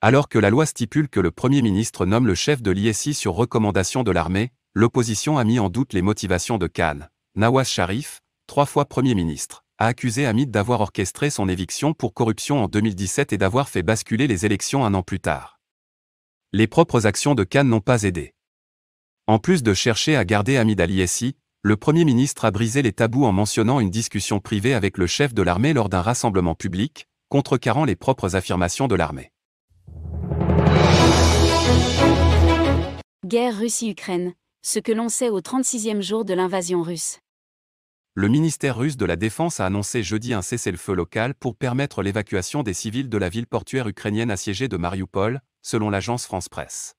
Alors 0.07 0.29
que 0.29 0.37
la 0.37 0.51
loi 0.51 0.67
stipule 0.67 1.09
que 1.09 1.19
le 1.19 1.31
Premier 1.31 1.63
ministre 1.63 2.05
nomme 2.05 2.27
le 2.27 2.35
chef 2.35 2.61
de 2.61 2.69
l'ISI 2.69 3.15
sur 3.15 3.33
recommandation 3.33 4.03
de 4.03 4.11
l'armée, 4.11 4.51
l'opposition 4.75 5.39
a 5.39 5.43
mis 5.43 5.57
en 5.57 5.69
doute 5.69 5.93
les 5.93 6.03
motivations 6.03 6.59
de 6.59 6.67
Khan. 6.67 6.99
Nawaz 7.33 7.67
Sharif, 7.67 8.21
trois 8.45 8.67
fois 8.67 8.85
Premier 8.85 9.15
ministre, 9.15 9.63
a 9.79 9.87
accusé 9.87 10.27
Hamid 10.27 10.51
d'avoir 10.51 10.81
orchestré 10.81 11.31
son 11.31 11.49
éviction 11.49 11.95
pour 11.95 12.13
corruption 12.13 12.63
en 12.63 12.67
2017 12.67 13.33
et 13.33 13.39
d'avoir 13.39 13.67
fait 13.67 13.81
basculer 13.81 14.27
les 14.27 14.45
élections 14.45 14.85
un 14.85 14.93
an 14.93 15.01
plus 15.01 15.19
tard. 15.19 15.59
Les 16.53 16.67
propres 16.67 17.07
actions 17.07 17.33
de 17.33 17.43
Khan 17.43 17.63
n'ont 17.63 17.81
pas 17.81 18.03
aidé. 18.03 18.35
En 19.25 19.39
plus 19.39 19.63
de 19.63 19.73
chercher 19.73 20.15
à 20.15 20.23
garder 20.23 20.57
Hamid 20.57 20.79
à 20.81 20.85
l'ISI, 20.85 21.35
le 21.63 21.77
Premier 21.77 22.05
ministre 22.05 22.45
a 22.45 22.51
brisé 22.51 22.83
les 22.83 22.93
tabous 22.93 23.25
en 23.25 23.31
mentionnant 23.31 23.79
une 23.79 23.89
discussion 23.89 24.39
privée 24.39 24.75
avec 24.75 24.99
le 24.99 25.07
chef 25.07 25.33
de 25.33 25.41
l'armée 25.41 25.73
lors 25.73 25.89
d'un 25.89 26.03
rassemblement 26.03 26.53
public, 26.53 27.07
contrecarrant 27.29 27.85
les 27.85 27.95
propres 27.95 28.35
affirmations 28.35 28.87
de 28.87 28.93
l'armée. 28.93 29.31
Guerre 33.25 33.57
Russie-Ukraine, 33.57 34.35
ce 34.61 34.77
que 34.77 34.91
l'on 34.91 35.09
sait 35.09 35.29
au 35.29 35.41
36e 35.41 35.99
jour 35.99 36.25
de 36.25 36.35
l'invasion 36.35 36.83
russe 36.83 37.17
le 38.17 38.29
ministère 38.29 38.77
russe 38.77 38.95
de 38.95 39.03
la 39.03 39.17
Défense 39.17 39.59
a 39.59 39.65
annoncé 39.65 40.01
jeudi 40.03 40.33
un 40.33 40.41
cessez-le-feu 40.41 40.93
local 40.93 41.35
pour 41.35 41.57
permettre 41.57 42.01
l'évacuation 42.01 42.63
des 42.63 42.73
civils 42.73 43.09
de 43.09 43.17
la 43.17 43.27
ville 43.27 43.45
portuaire 43.45 43.89
ukrainienne 43.89 44.31
assiégée 44.31 44.69
de 44.69 44.77
Mariupol, 44.77 45.41
selon 45.61 45.89
l'agence 45.89 46.25
France 46.25 46.47
Presse. 46.47 46.95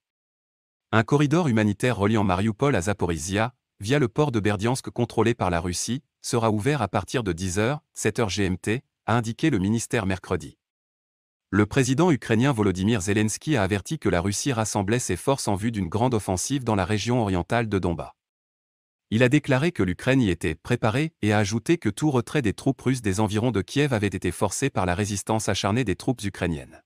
Un 0.92 1.04
corridor 1.04 1.48
humanitaire 1.48 1.96
reliant 1.96 2.22
Mariupol 2.22 2.76
à 2.76 2.82
Zaporizhia, 2.82 3.54
via 3.80 3.98
le 3.98 4.08
port 4.08 4.30
de 4.30 4.40
Berdiansk 4.40 4.90
contrôlé 4.90 5.32
par 5.32 5.48
la 5.48 5.60
Russie, 5.60 6.02
sera 6.20 6.50
ouvert 6.50 6.82
à 6.82 6.88
partir 6.88 7.22
de 7.22 7.32
10h, 7.32 7.78
7h 7.96 8.28
GMT, 8.28 8.82
a 9.06 9.16
indiqué 9.16 9.48
le 9.48 9.58
ministère 9.58 10.04
mercredi. 10.04 10.58
Le 11.50 11.64
président 11.64 12.10
ukrainien 12.10 12.50
Volodymyr 12.50 13.00
Zelensky 13.00 13.56
a 13.56 13.62
averti 13.62 14.00
que 14.00 14.08
la 14.08 14.20
Russie 14.20 14.52
rassemblait 14.52 14.98
ses 14.98 15.14
forces 15.16 15.46
en 15.46 15.54
vue 15.54 15.70
d'une 15.70 15.88
grande 15.88 16.14
offensive 16.14 16.64
dans 16.64 16.74
la 16.74 16.84
région 16.84 17.20
orientale 17.20 17.68
de 17.68 17.78
Donbass. 17.78 18.10
Il 19.10 19.22
a 19.22 19.28
déclaré 19.28 19.70
que 19.70 19.84
l'Ukraine 19.84 20.20
y 20.20 20.30
était 20.30 20.56
préparée 20.56 21.12
et 21.22 21.32
a 21.32 21.38
ajouté 21.38 21.78
que 21.78 21.88
tout 21.88 22.10
retrait 22.10 22.42
des 22.42 22.52
troupes 22.52 22.80
russes 22.80 23.00
des 23.00 23.20
environs 23.20 23.52
de 23.52 23.62
Kiev 23.62 23.92
avait 23.94 24.08
été 24.08 24.32
forcé 24.32 24.70
par 24.70 24.86
la 24.86 24.96
résistance 24.96 25.48
acharnée 25.48 25.84
des 25.84 25.94
troupes 25.94 26.24
ukrainiennes. 26.24 26.82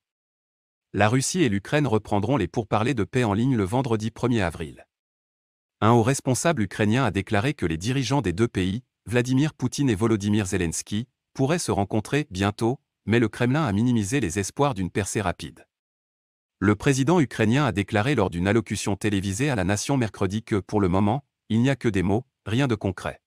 La 0.92 1.09
Russie 1.09 1.42
et 1.42 1.49
l'Ukraine 1.49 1.87
reprendront 1.87 2.37
les 2.37 2.49
pourparlers 2.49 2.92
de 2.92 3.05
paix 3.05 3.25
en 3.25 3.33
ligne 3.33 3.57
le 3.57 3.64
vendredi 3.64 4.11
1er 4.11 4.42
avril. 4.42 4.87
Un 5.81 5.92
haut 5.92 6.03
responsable 6.03 6.61
ukrainien 6.61 7.07
a 7.07 7.11
déclaré 7.11 7.55
que 7.55 7.64
les 7.64 7.79
dirigeants 7.79 8.20
des 8.20 8.35
deux 8.35 8.49
pays, 8.49 8.83
Vladimir 9.07 9.55
Poutine 9.55 9.88
et 9.88 9.94
Volodymyr 9.94 10.44
Zelensky, 10.44 11.09
pourraient 11.33 11.59
se 11.59 11.73
rencontrer 11.73 12.27
bientôt, 12.31 12.79
mais 13.06 13.18
le 13.18 13.28
Kremlin 13.28 13.64
a 13.64 13.72
minimisé 13.72 14.20
les 14.20 14.38
espoirs 14.38 14.74
d'une 14.74 14.90
percée 14.90 15.20
rapide. 15.20 15.66
Le 16.58 16.74
président 16.74 17.20
ukrainien 17.20 17.64
a 17.64 17.72
déclaré 17.72 18.14
lors 18.14 18.28
d'une 18.28 18.46
allocution 18.46 18.94
télévisée 18.94 19.48
à 19.48 19.56
la 19.56 19.64
nation 19.64 19.96
mercredi 19.96 20.42
que, 20.42 20.56
pour 20.56 20.80
le 20.80 20.88
moment, 20.88 21.24
il 21.48 21.62
n'y 21.62 21.70
a 21.70 21.76
que 21.76 21.88
des 21.88 22.02
mots, 22.02 22.26
rien 22.44 22.68
de 22.68 22.74
concret. 22.74 23.20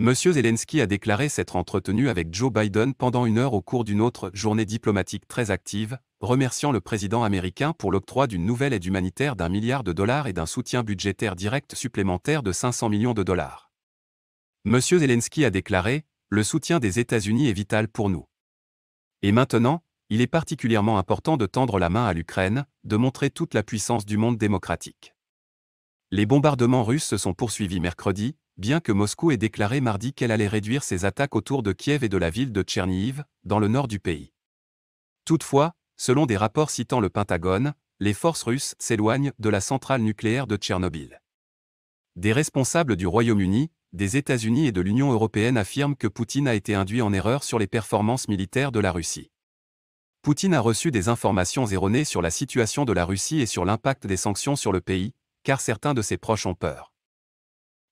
M. 0.00 0.12
Zelensky 0.12 0.80
a 0.80 0.86
déclaré 0.86 1.28
s'être 1.28 1.54
entretenu 1.54 2.08
avec 2.08 2.34
Joe 2.34 2.52
Biden 2.52 2.94
pendant 2.94 3.26
une 3.26 3.38
heure 3.38 3.54
au 3.54 3.62
cours 3.62 3.84
d'une 3.84 4.00
autre 4.00 4.32
journée 4.34 4.64
diplomatique 4.64 5.28
très 5.28 5.52
active, 5.52 5.98
remerciant 6.20 6.72
le 6.72 6.80
président 6.80 7.22
américain 7.22 7.72
pour 7.72 7.92
l'octroi 7.92 8.26
d'une 8.26 8.44
nouvelle 8.44 8.72
aide 8.72 8.84
humanitaire 8.84 9.36
d'un 9.36 9.48
milliard 9.48 9.84
de 9.84 9.92
dollars 9.92 10.26
et 10.26 10.32
d'un 10.32 10.46
soutien 10.46 10.82
budgétaire 10.82 11.36
direct 11.36 11.76
supplémentaire 11.76 12.42
de 12.42 12.50
500 12.50 12.88
millions 12.88 13.14
de 13.14 13.22
dollars. 13.22 13.70
M. 14.66 14.80
Zelensky 14.80 15.44
a 15.44 15.50
déclaré 15.50 16.04
Le 16.28 16.42
soutien 16.42 16.80
des 16.80 16.98
États-Unis 16.98 17.48
est 17.48 17.52
vital 17.52 17.86
pour 17.86 18.10
nous. 18.10 18.26
Et 19.24 19.32
maintenant, 19.32 19.82
il 20.10 20.20
est 20.20 20.26
particulièrement 20.26 20.98
important 20.98 21.38
de 21.38 21.46
tendre 21.46 21.78
la 21.78 21.88
main 21.88 22.04
à 22.04 22.12
l'Ukraine, 22.12 22.66
de 22.84 22.96
montrer 22.96 23.30
toute 23.30 23.54
la 23.54 23.62
puissance 23.62 24.04
du 24.04 24.18
monde 24.18 24.36
démocratique. 24.36 25.14
Les 26.10 26.26
bombardements 26.26 26.84
russes 26.84 27.06
se 27.06 27.16
sont 27.16 27.32
poursuivis 27.32 27.80
mercredi, 27.80 28.36
bien 28.58 28.80
que 28.80 28.92
Moscou 28.92 29.30
ait 29.30 29.38
déclaré 29.38 29.80
mardi 29.80 30.12
qu'elle 30.12 30.30
allait 30.30 30.46
réduire 30.46 30.84
ses 30.84 31.06
attaques 31.06 31.36
autour 31.36 31.62
de 31.62 31.72
Kiev 31.72 32.04
et 32.04 32.10
de 32.10 32.18
la 32.18 32.28
ville 32.28 32.52
de 32.52 32.60
Tchernihiv, 32.60 33.24
dans 33.44 33.58
le 33.58 33.68
nord 33.68 33.88
du 33.88 33.98
pays. 33.98 34.34
Toutefois, 35.24 35.72
selon 35.96 36.26
des 36.26 36.36
rapports 36.36 36.68
citant 36.68 37.00
le 37.00 37.08
Pentagone, 37.08 37.72
les 38.00 38.12
forces 38.12 38.42
russes 38.42 38.74
s'éloignent 38.78 39.32
de 39.38 39.48
la 39.48 39.62
centrale 39.62 40.02
nucléaire 40.02 40.46
de 40.46 40.56
Tchernobyl. 40.56 41.22
Des 42.16 42.34
responsables 42.34 42.94
du 42.94 43.06
Royaume-Uni, 43.06 43.70
des 43.94 44.16
États-Unis 44.16 44.66
et 44.66 44.72
de 44.72 44.80
l'Union 44.80 45.12
européenne 45.12 45.56
affirment 45.56 45.94
que 45.94 46.08
Poutine 46.08 46.48
a 46.48 46.54
été 46.54 46.74
induit 46.74 47.00
en 47.00 47.12
erreur 47.12 47.44
sur 47.44 47.60
les 47.60 47.68
performances 47.68 48.26
militaires 48.26 48.72
de 48.72 48.80
la 48.80 48.90
Russie. 48.90 49.30
Poutine 50.22 50.54
a 50.54 50.60
reçu 50.60 50.90
des 50.90 51.08
informations 51.08 51.64
erronées 51.66 52.04
sur 52.04 52.20
la 52.20 52.30
situation 52.30 52.84
de 52.84 52.92
la 52.92 53.04
Russie 53.04 53.40
et 53.40 53.46
sur 53.46 53.64
l'impact 53.64 54.08
des 54.08 54.16
sanctions 54.16 54.56
sur 54.56 54.72
le 54.72 54.80
pays, 54.80 55.14
car 55.44 55.60
certains 55.60 55.94
de 55.94 56.02
ses 56.02 56.16
proches 56.16 56.46
ont 56.46 56.54
peur. 56.54 56.92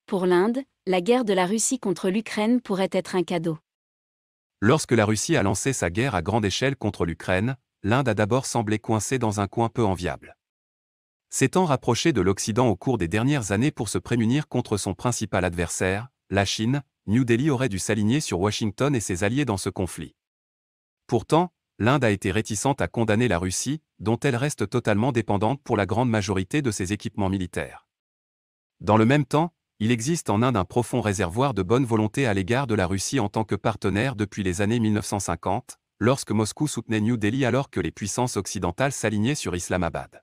Pour 0.06 0.26
l'Inde, 0.26 0.58
la 0.88 1.00
guerre 1.00 1.24
de 1.24 1.34
la 1.34 1.46
Russie 1.46 1.78
contre 1.78 2.10
l'Ukraine 2.10 2.60
pourrait 2.60 2.88
être 2.90 3.14
un 3.14 3.22
cadeau. 3.22 3.58
Lorsque 4.60 4.92
la 4.92 5.04
Russie 5.04 5.36
a 5.36 5.44
lancé 5.44 5.72
sa 5.72 5.88
guerre 5.88 6.16
à 6.16 6.22
grande 6.22 6.44
échelle 6.44 6.74
contre 6.74 7.06
l'Ukraine, 7.06 7.56
l'Inde 7.84 8.08
a 8.08 8.14
d'abord 8.14 8.46
semblé 8.46 8.80
coincée 8.80 9.20
dans 9.20 9.38
un 9.38 9.46
coin 9.46 9.68
peu 9.68 9.84
enviable. 9.84 10.36
S'étant 11.34 11.64
rapproché 11.64 12.12
de 12.12 12.20
l'Occident 12.20 12.68
au 12.68 12.76
cours 12.76 12.98
des 12.98 13.08
dernières 13.08 13.52
années 13.52 13.70
pour 13.70 13.88
se 13.88 13.96
prémunir 13.96 14.48
contre 14.48 14.76
son 14.76 14.92
principal 14.92 15.46
adversaire, 15.46 16.08
la 16.28 16.44
Chine, 16.44 16.82
New 17.06 17.24
Delhi 17.24 17.48
aurait 17.48 17.70
dû 17.70 17.78
s'aligner 17.78 18.20
sur 18.20 18.38
Washington 18.38 18.94
et 18.94 19.00
ses 19.00 19.24
alliés 19.24 19.46
dans 19.46 19.56
ce 19.56 19.70
conflit. 19.70 20.14
Pourtant, 21.06 21.50
l'Inde 21.78 22.04
a 22.04 22.10
été 22.10 22.30
réticente 22.30 22.82
à 22.82 22.86
condamner 22.86 23.28
la 23.28 23.38
Russie, 23.38 23.80
dont 23.98 24.18
elle 24.18 24.36
reste 24.36 24.68
totalement 24.68 25.10
dépendante 25.10 25.62
pour 25.62 25.78
la 25.78 25.86
grande 25.86 26.10
majorité 26.10 26.60
de 26.60 26.70
ses 26.70 26.92
équipements 26.92 27.30
militaires. 27.30 27.88
Dans 28.80 28.98
le 28.98 29.06
même 29.06 29.24
temps, 29.24 29.54
il 29.78 29.90
existe 29.90 30.28
en 30.28 30.42
Inde 30.42 30.58
un 30.58 30.66
profond 30.66 31.00
réservoir 31.00 31.54
de 31.54 31.62
bonne 31.62 31.86
volonté 31.86 32.26
à 32.26 32.34
l'égard 32.34 32.66
de 32.66 32.74
la 32.74 32.86
Russie 32.86 33.20
en 33.20 33.30
tant 33.30 33.44
que 33.44 33.54
partenaire 33.54 34.16
depuis 34.16 34.42
les 34.42 34.60
années 34.60 34.80
1950, 34.80 35.78
lorsque 35.98 36.32
Moscou 36.32 36.68
soutenait 36.68 37.00
New 37.00 37.16
Delhi 37.16 37.46
alors 37.46 37.70
que 37.70 37.80
les 37.80 37.90
puissances 37.90 38.36
occidentales 38.36 38.92
s'alignaient 38.92 39.34
sur 39.34 39.56
Islamabad. 39.56 40.22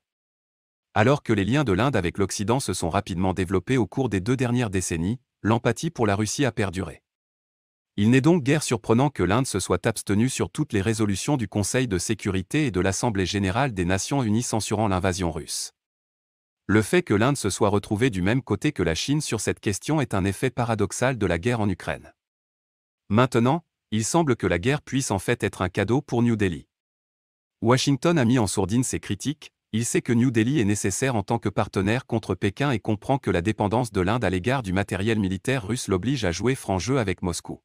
Alors 0.92 1.22
que 1.22 1.32
les 1.32 1.44
liens 1.44 1.62
de 1.62 1.72
l'Inde 1.72 1.94
avec 1.94 2.18
l'Occident 2.18 2.58
se 2.58 2.72
sont 2.72 2.90
rapidement 2.90 3.32
développés 3.32 3.76
au 3.76 3.86
cours 3.86 4.08
des 4.08 4.20
deux 4.20 4.36
dernières 4.36 4.70
décennies, 4.70 5.20
l'empathie 5.40 5.90
pour 5.90 6.06
la 6.06 6.16
Russie 6.16 6.44
a 6.44 6.50
perduré. 6.50 7.02
Il 7.96 8.10
n'est 8.10 8.20
donc 8.20 8.42
guère 8.42 8.62
surprenant 8.62 9.08
que 9.08 9.22
l'Inde 9.22 9.46
se 9.46 9.60
soit 9.60 9.86
abstenue 9.86 10.28
sur 10.28 10.50
toutes 10.50 10.72
les 10.72 10.80
résolutions 10.80 11.36
du 11.36 11.46
Conseil 11.48 11.86
de 11.86 11.98
sécurité 11.98 12.66
et 12.66 12.70
de 12.70 12.80
l'Assemblée 12.80 13.26
générale 13.26 13.72
des 13.72 13.84
Nations 13.84 14.22
unies 14.22 14.42
censurant 14.42 14.88
l'invasion 14.88 15.30
russe. 15.30 15.72
Le 16.66 16.82
fait 16.82 17.02
que 17.02 17.14
l'Inde 17.14 17.36
se 17.36 17.50
soit 17.50 17.68
retrouvée 17.68 18.10
du 18.10 18.22
même 18.22 18.42
côté 18.42 18.72
que 18.72 18.82
la 18.82 18.94
Chine 18.94 19.20
sur 19.20 19.40
cette 19.40 19.60
question 19.60 20.00
est 20.00 20.14
un 20.14 20.24
effet 20.24 20.50
paradoxal 20.50 21.18
de 21.18 21.26
la 21.26 21.38
guerre 21.38 21.60
en 21.60 21.68
Ukraine. 21.68 22.12
Maintenant, 23.08 23.64
il 23.92 24.04
semble 24.04 24.36
que 24.36 24.46
la 24.46 24.58
guerre 24.58 24.82
puisse 24.82 25.10
en 25.10 25.18
fait 25.18 25.42
être 25.44 25.62
un 25.62 25.68
cadeau 25.68 26.00
pour 26.00 26.22
New 26.22 26.36
Delhi. 26.36 26.66
Washington 27.60 28.18
a 28.18 28.24
mis 28.24 28.38
en 28.38 28.46
sourdine 28.46 28.84
ses 28.84 29.00
critiques, 29.00 29.52
il 29.72 29.84
sait 29.84 30.02
que 30.02 30.12
New 30.12 30.30
Delhi 30.32 30.58
est 30.58 30.64
nécessaire 30.64 31.14
en 31.14 31.22
tant 31.22 31.38
que 31.38 31.48
partenaire 31.48 32.06
contre 32.06 32.34
Pékin 32.34 32.72
et 32.72 32.80
comprend 32.80 33.18
que 33.18 33.30
la 33.30 33.40
dépendance 33.40 33.92
de 33.92 34.00
l'Inde 34.00 34.24
à 34.24 34.30
l'égard 34.30 34.62
du 34.62 34.72
matériel 34.72 35.20
militaire 35.20 35.66
russe 35.66 35.86
l'oblige 35.86 36.24
à 36.24 36.32
jouer 36.32 36.56
franc 36.56 36.80
jeu 36.80 36.98
avec 36.98 37.22
Moscou. 37.22 37.62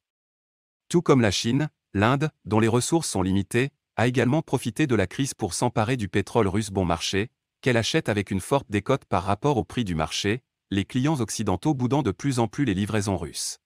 Tout 0.87 1.01
comme 1.01 1.21
la 1.21 1.31
Chine, 1.31 1.69
l'Inde, 1.93 2.29
dont 2.45 2.59
les 2.59 2.67
ressources 2.67 3.09
sont 3.09 3.23
limitées, 3.23 3.71
a 3.95 4.07
également 4.07 4.43
profité 4.43 4.85
de 4.85 4.95
la 4.95 5.07
crise 5.07 5.33
pour 5.33 5.55
s'emparer 5.55 5.97
du 5.97 6.07
pétrole 6.07 6.47
russe 6.47 6.69
bon 6.69 6.85
marché, 6.85 7.31
qu'elle 7.61 7.77
achète 7.77 8.07
avec 8.07 8.29
une 8.29 8.41
forte 8.41 8.69
décote 8.69 9.05
par 9.05 9.23
rapport 9.23 9.57
au 9.57 9.63
prix 9.63 9.83
du 9.83 9.95
marché, 9.95 10.43
les 10.69 10.85
clients 10.85 11.19
occidentaux 11.19 11.73
boudant 11.73 12.03
de 12.03 12.11
plus 12.11 12.37
en 12.37 12.47
plus 12.47 12.65
les 12.65 12.75
livraisons 12.75 13.17
russes. 13.17 13.59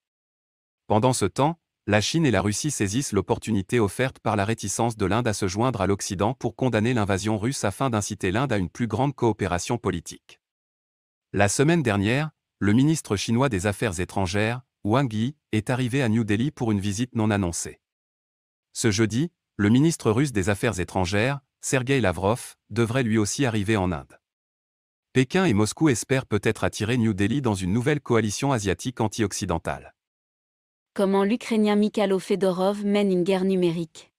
Pendant 0.86 1.12
ce 1.12 1.26
temps, 1.26 1.58
la 1.86 2.00
Chine 2.00 2.26
et 2.26 2.30
la 2.30 2.42
Russie 2.42 2.70
saisissent 2.70 3.12
l'opportunité 3.12 3.80
offerte 3.80 4.18
par 4.18 4.36
la 4.36 4.44
réticence 4.44 4.96
de 4.96 5.06
l'Inde 5.06 5.26
à 5.26 5.32
se 5.32 5.48
joindre 5.48 5.80
à 5.80 5.86
l'Occident 5.86 6.34
pour 6.34 6.54
condamner 6.54 6.94
l'invasion 6.94 7.38
russe 7.38 7.64
afin 7.64 7.90
d'inciter 7.90 8.30
l'Inde 8.30 8.52
à 8.52 8.58
une 8.58 8.68
plus 8.68 8.86
grande 8.86 9.14
coopération 9.14 9.78
politique. 9.78 10.40
La 11.32 11.48
semaine 11.48 11.82
dernière, 11.82 12.30
le 12.58 12.74
ministre 12.74 13.16
chinois 13.16 13.48
des 13.48 13.66
Affaires 13.66 13.98
étrangères, 13.98 14.60
Wang 14.84 15.12
Yi, 15.12 15.36
est 15.52 15.70
arrivé 15.70 16.02
à 16.02 16.08
New 16.08 16.24
Delhi 16.24 16.50
pour 16.50 16.70
une 16.70 16.80
visite 16.80 17.14
non 17.14 17.30
annoncée. 17.30 17.80
Ce 18.72 18.90
jeudi, 18.90 19.32
le 19.56 19.68
ministre 19.68 20.10
russe 20.10 20.32
des 20.32 20.48
Affaires 20.48 20.80
étrangères, 20.80 21.40
Sergei 21.60 22.00
Lavrov, 22.00 22.56
devrait 22.68 23.02
lui 23.02 23.18
aussi 23.18 23.46
arriver 23.46 23.76
en 23.76 23.90
Inde. 23.90 24.18
Pékin 25.12 25.44
et 25.44 25.54
Moscou 25.54 25.88
espèrent 25.88 26.26
peut-être 26.26 26.62
attirer 26.62 26.98
New 26.98 27.14
Delhi 27.14 27.42
dans 27.42 27.54
une 27.54 27.72
nouvelle 27.72 28.00
coalition 28.00 28.52
asiatique 28.52 29.00
anti-occidentale. 29.00 29.94
Comment 30.92 31.22
l'Ukrainien 31.22 31.76
Mikhailo 31.76 32.18
Fedorov 32.18 32.84
mène 32.84 33.12
une 33.12 33.22
guerre 33.22 33.44
numérique. 33.44 34.10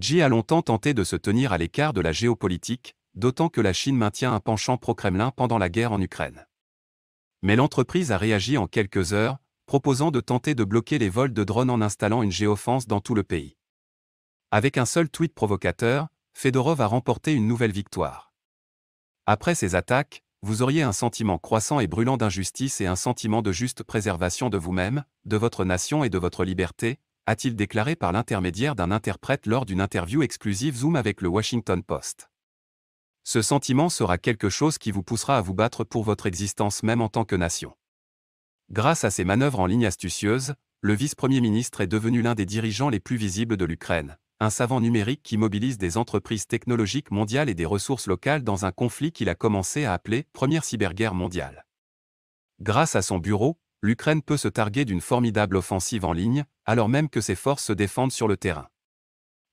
Xi 0.00 0.22
a 0.22 0.28
longtemps 0.28 0.62
tenté 0.62 0.94
de 0.94 1.04
se 1.04 1.16
tenir 1.16 1.52
à 1.52 1.58
l'écart 1.58 1.92
de 1.92 2.00
la 2.00 2.12
géopolitique, 2.12 2.96
d'autant 3.14 3.50
que 3.50 3.60
la 3.60 3.74
Chine 3.74 3.96
maintient 3.96 4.32
un 4.32 4.40
penchant 4.40 4.78
pro-Kremlin 4.78 5.32
pendant 5.32 5.58
la 5.58 5.68
guerre 5.68 5.92
en 5.92 6.00
Ukraine. 6.00 6.46
Mais 7.42 7.56
l'entreprise 7.56 8.10
a 8.10 8.16
réagi 8.16 8.56
en 8.56 8.66
quelques 8.66 9.12
heures, 9.12 9.36
proposant 9.66 10.10
de 10.10 10.20
tenter 10.20 10.54
de 10.54 10.64
bloquer 10.64 10.98
les 10.98 11.10
vols 11.10 11.34
de 11.34 11.44
drones 11.44 11.70
en 11.70 11.82
installant 11.82 12.22
une 12.22 12.32
géoffense 12.32 12.86
dans 12.86 13.02
tout 13.02 13.14
le 13.14 13.22
pays. 13.22 13.58
Avec 14.50 14.78
un 14.78 14.86
seul 14.86 15.10
tweet 15.10 15.34
provocateur, 15.34 16.08
Fedorov 16.32 16.80
a 16.80 16.86
remporté 16.86 17.34
une 17.34 17.46
nouvelle 17.46 17.72
victoire. 17.72 18.32
Après 19.26 19.54
ces 19.54 19.74
attaques, 19.74 20.24
vous 20.42 20.62
auriez 20.62 20.82
un 20.82 20.92
sentiment 20.92 21.38
croissant 21.38 21.80
et 21.80 21.86
brûlant 21.86 22.16
d'injustice 22.16 22.80
et 22.80 22.86
un 22.86 22.96
sentiment 22.96 23.42
de 23.42 23.52
juste 23.52 23.82
préservation 23.82 24.48
de 24.48 24.58
vous-même, 24.58 25.04
de 25.24 25.36
votre 25.36 25.64
nation 25.64 26.04
et 26.04 26.10
de 26.10 26.18
votre 26.18 26.44
liberté, 26.44 26.98
a-t-il 27.26 27.56
déclaré 27.56 27.96
par 27.96 28.12
l'intermédiaire 28.12 28.76
d'un 28.76 28.90
interprète 28.90 29.46
lors 29.46 29.66
d'une 29.66 29.80
interview 29.80 30.22
exclusive 30.22 30.76
Zoom 30.76 30.94
avec 30.94 31.20
le 31.20 31.28
Washington 31.28 31.82
Post. 31.82 32.30
Ce 33.24 33.42
sentiment 33.42 33.88
sera 33.88 34.18
quelque 34.18 34.48
chose 34.48 34.78
qui 34.78 34.92
vous 34.92 35.02
poussera 35.02 35.38
à 35.38 35.40
vous 35.40 35.54
battre 35.54 35.82
pour 35.82 36.04
votre 36.04 36.26
existence 36.26 36.84
même 36.84 37.00
en 37.00 37.08
tant 37.08 37.24
que 37.24 37.34
nation. 37.34 37.74
Grâce 38.70 39.02
à 39.02 39.10
ces 39.10 39.24
manœuvres 39.24 39.58
en 39.58 39.66
ligne 39.66 39.86
astucieuses, 39.86 40.54
le 40.80 40.94
vice-premier 40.94 41.40
ministre 41.40 41.80
est 41.80 41.88
devenu 41.88 42.22
l'un 42.22 42.36
des 42.36 42.46
dirigeants 42.46 42.88
les 42.88 43.00
plus 43.00 43.16
visibles 43.16 43.56
de 43.56 43.64
l'Ukraine, 43.64 44.16
un 44.38 44.50
savant 44.50 44.80
numérique 44.80 45.22
qui 45.22 45.38
mobilise 45.38 45.78
des 45.78 45.96
entreprises 45.96 46.46
technologiques 46.46 47.10
mondiales 47.10 47.48
et 47.48 47.54
des 47.54 47.64
ressources 47.64 48.06
locales 48.06 48.44
dans 48.44 48.66
un 48.66 48.72
conflit 48.72 49.10
qu'il 49.10 49.30
a 49.30 49.34
commencé 49.34 49.84
à 49.84 49.94
appeler 49.94 50.26
Première 50.32 50.64
cyberguerre 50.64 51.14
mondiale. 51.14 51.64
Grâce 52.60 52.96
à 52.96 53.02
son 53.02 53.18
bureau, 53.18 53.58
l'Ukraine 53.82 54.22
peut 54.22 54.36
se 54.36 54.48
targuer 54.48 54.84
d'une 54.84 55.00
formidable 55.00 55.56
offensive 55.56 56.04
en 56.04 56.12
ligne, 56.12 56.44
alors 56.66 56.88
même 56.88 57.08
que 57.08 57.20
ses 57.20 57.34
forces 57.34 57.64
se 57.64 57.72
défendent 57.72 58.12
sur 58.12 58.28
le 58.28 58.36
terrain. 58.36 58.68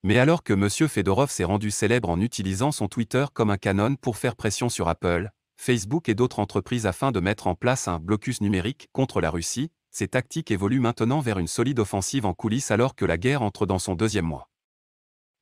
Mais 0.04 0.20
alors 0.20 0.44
que 0.44 0.54
M. 0.54 0.70
Fedorov 0.90 1.32
s'est 1.32 1.44
rendu 1.46 1.72
célèbre 1.72 2.10
en 2.10 2.20
utilisant 2.20 2.74
son 2.74 2.90
Twitter 2.90 3.26
comme 3.34 3.52
un 3.52 3.58
canon 3.58 3.96
pour 3.96 4.18
faire 4.18 4.36
pression 4.36 4.68
sur 4.68 4.90
Apple, 4.90 5.32
Facebook 5.56 6.10
et 6.10 6.16
d'autres 6.16 6.40
entreprises 6.40 6.86
afin 6.86 7.14
de 7.14 7.22
mettre 7.22 7.48
en 7.48 7.56
place 7.56 7.88
un 7.88 8.00
blocus 8.00 8.42
numérique 8.42 8.90
contre 8.92 9.22
la 9.22 9.30
Russie, 9.30 9.72
ses 9.92 10.10
tactiques 10.10 10.52
évoluent 10.52 10.82
maintenant 10.82 11.22
vers 11.22 11.40
une 11.40 11.48
solide 11.48 11.80
offensive 11.80 12.26
en 12.26 12.34
coulisses 12.34 12.72
alors 12.72 12.96
que 12.96 13.06
la 13.06 13.18
guerre 13.18 13.44
entre 13.44 13.66
dans 13.66 13.80
son 13.80 13.96
deuxième 13.96 14.26
mois. 14.26 14.50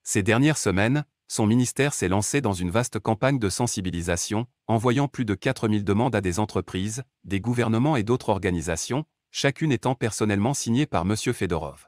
Ces 0.03 0.23
dernières 0.23 0.57
semaines, 0.57 1.05
son 1.27 1.45
ministère 1.45 1.93
s'est 1.93 2.09
lancé 2.09 2.41
dans 2.41 2.53
une 2.53 2.71
vaste 2.71 2.99
campagne 2.99 3.39
de 3.39 3.49
sensibilisation, 3.49 4.47
envoyant 4.67 5.07
plus 5.07 5.25
de 5.25 5.35
4000 5.35 5.83
demandes 5.83 6.15
à 6.15 6.21
des 6.21 6.39
entreprises, 6.39 7.03
des 7.23 7.39
gouvernements 7.39 7.95
et 7.95 8.03
d'autres 8.03 8.29
organisations, 8.29 9.05
chacune 9.31 9.71
étant 9.71 9.95
personnellement 9.95 10.53
signée 10.53 10.85
par 10.85 11.03
M. 11.03 11.15
Fedorov. 11.15 11.87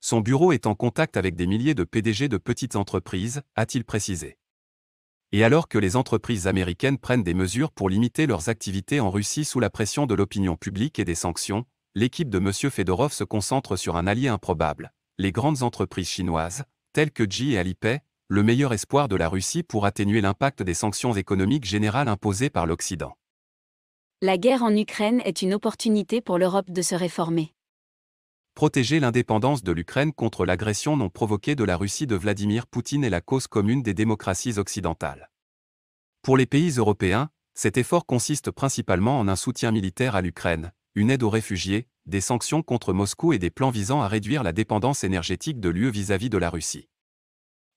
Son 0.00 0.20
bureau 0.20 0.52
est 0.52 0.66
en 0.66 0.74
contact 0.74 1.16
avec 1.16 1.34
des 1.34 1.46
milliers 1.46 1.74
de 1.74 1.84
PDG 1.84 2.28
de 2.28 2.38
petites 2.38 2.76
entreprises, 2.76 3.42
a-t-il 3.56 3.84
précisé. 3.84 4.38
Et 5.32 5.44
alors 5.44 5.68
que 5.68 5.76
les 5.76 5.96
entreprises 5.96 6.46
américaines 6.46 6.96
prennent 6.96 7.24
des 7.24 7.34
mesures 7.34 7.72
pour 7.72 7.90
limiter 7.90 8.26
leurs 8.26 8.48
activités 8.48 9.00
en 9.00 9.10
Russie 9.10 9.44
sous 9.44 9.60
la 9.60 9.68
pression 9.68 10.06
de 10.06 10.14
l'opinion 10.14 10.56
publique 10.56 10.98
et 10.98 11.04
des 11.04 11.16
sanctions, 11.16 11.66
l'équipe 11.94 12.30
de 12.30 12.38
M. 12.38 12.52
Fedorov 12.70 13.12
se 13.12 13.24
concentre 13.24 13.76
sur 13.76 13.96
un 13.96 14.06
allié 14.06 14.28
improbable, 14.28 14.94
les 15.18 15.32
grandes 15.32 15.62
entreprises 15.62 16.08
chinoises, 16.08 16.64
tels 16.98 17.12
que 17.12 17.22
Xi 17.22 17.52
et 17.52 17.58
Alipay, 17.58 18.00
le 18.26 18.42
meilleur 18.42 18.72
espoir 18.72 19.06
de 19.06 19.14
la 19.14 19.28
Russie 19.28 19.62
pour 19.62 19.86
atténuer 19.86 20.20
l'impact 20.20 20.64
des 20.64 20.74
sanctions 20.74 21.12
économiques 21.14 21.64
générales 21.64 22.08
imposées 22.08 22.50
par 22.50 22.66
l'Occident. 22.66 23.16
La 24.20 24.36
guerre 24.36 24.64
en 24.64 24.74
Ukraine 24.74 25.22
est 25.24 25.40
une 25.40 25.54
opportunité 25.54 26.20
pour 26.20 26.38
l'Europe 26.38 26.72
de 26.72 26.82
se 26.82 26.96
réformer. 26.96 27.54
Protéger 28.54 28.98
l'indépendance 28.98 29.62
de 29.62 29.70
l'Ukraine 29.70 30.12
contre 30.12 30.44
l'agression 30.44 30.96
non 30.96 31.08
provoquée 31.08 31.54
de 31.54 31.62
la 31.62 31.76
Russie 31.76 32.08
de 32.08 32.16
Vladimir 32.16 32.66
Poutine 32.66 33.04
est 33.04 33.10
la 33.10 33.20
cause 33.20 33.46
commune 33.46 33.84
des 33.84 33.94
démocraties 33.94 34.58
occidentales. 34.58 35.30
Pour 36.22 36.36
les 36.36 36.46
pays 36.46 36.70
européens, 36.78 37.30
cet 37.54 37.76
effort 37.76 38.06
consiste 38.06 38.50
principalement 38.50 39.20
en 39.20 39.28
un 39.28 39.36
soutien 39.36 39.70
militaire 39.70 40.16
à 40.16 40.20
l'Ukraine, 40.20 40.72
une 40.98 41.10
aide 41.10 41.22
aux 41.22 41.30
réfugiés, 41.30 41.86
des 42.06 42.20
sanctions 42.20 42.62
contre 42.62 42.92
Moscou 42.92 43.32
et 43.32 43.38
des 43.38 43.50
plans 43.50 43.70
visant 43.70 44.02
à 44.02 44.08
réduire 44.08 44.42
la 44.42 44.52
dépendance 44.52 45.04
énergétique 45.04 45.60
de 45.60 45.68
l'UE 45.68 45.90
vis-à-vis 45.90 46.28
de 46.28 46.38
la 46.38 46.50
Russie. 46.50 46.88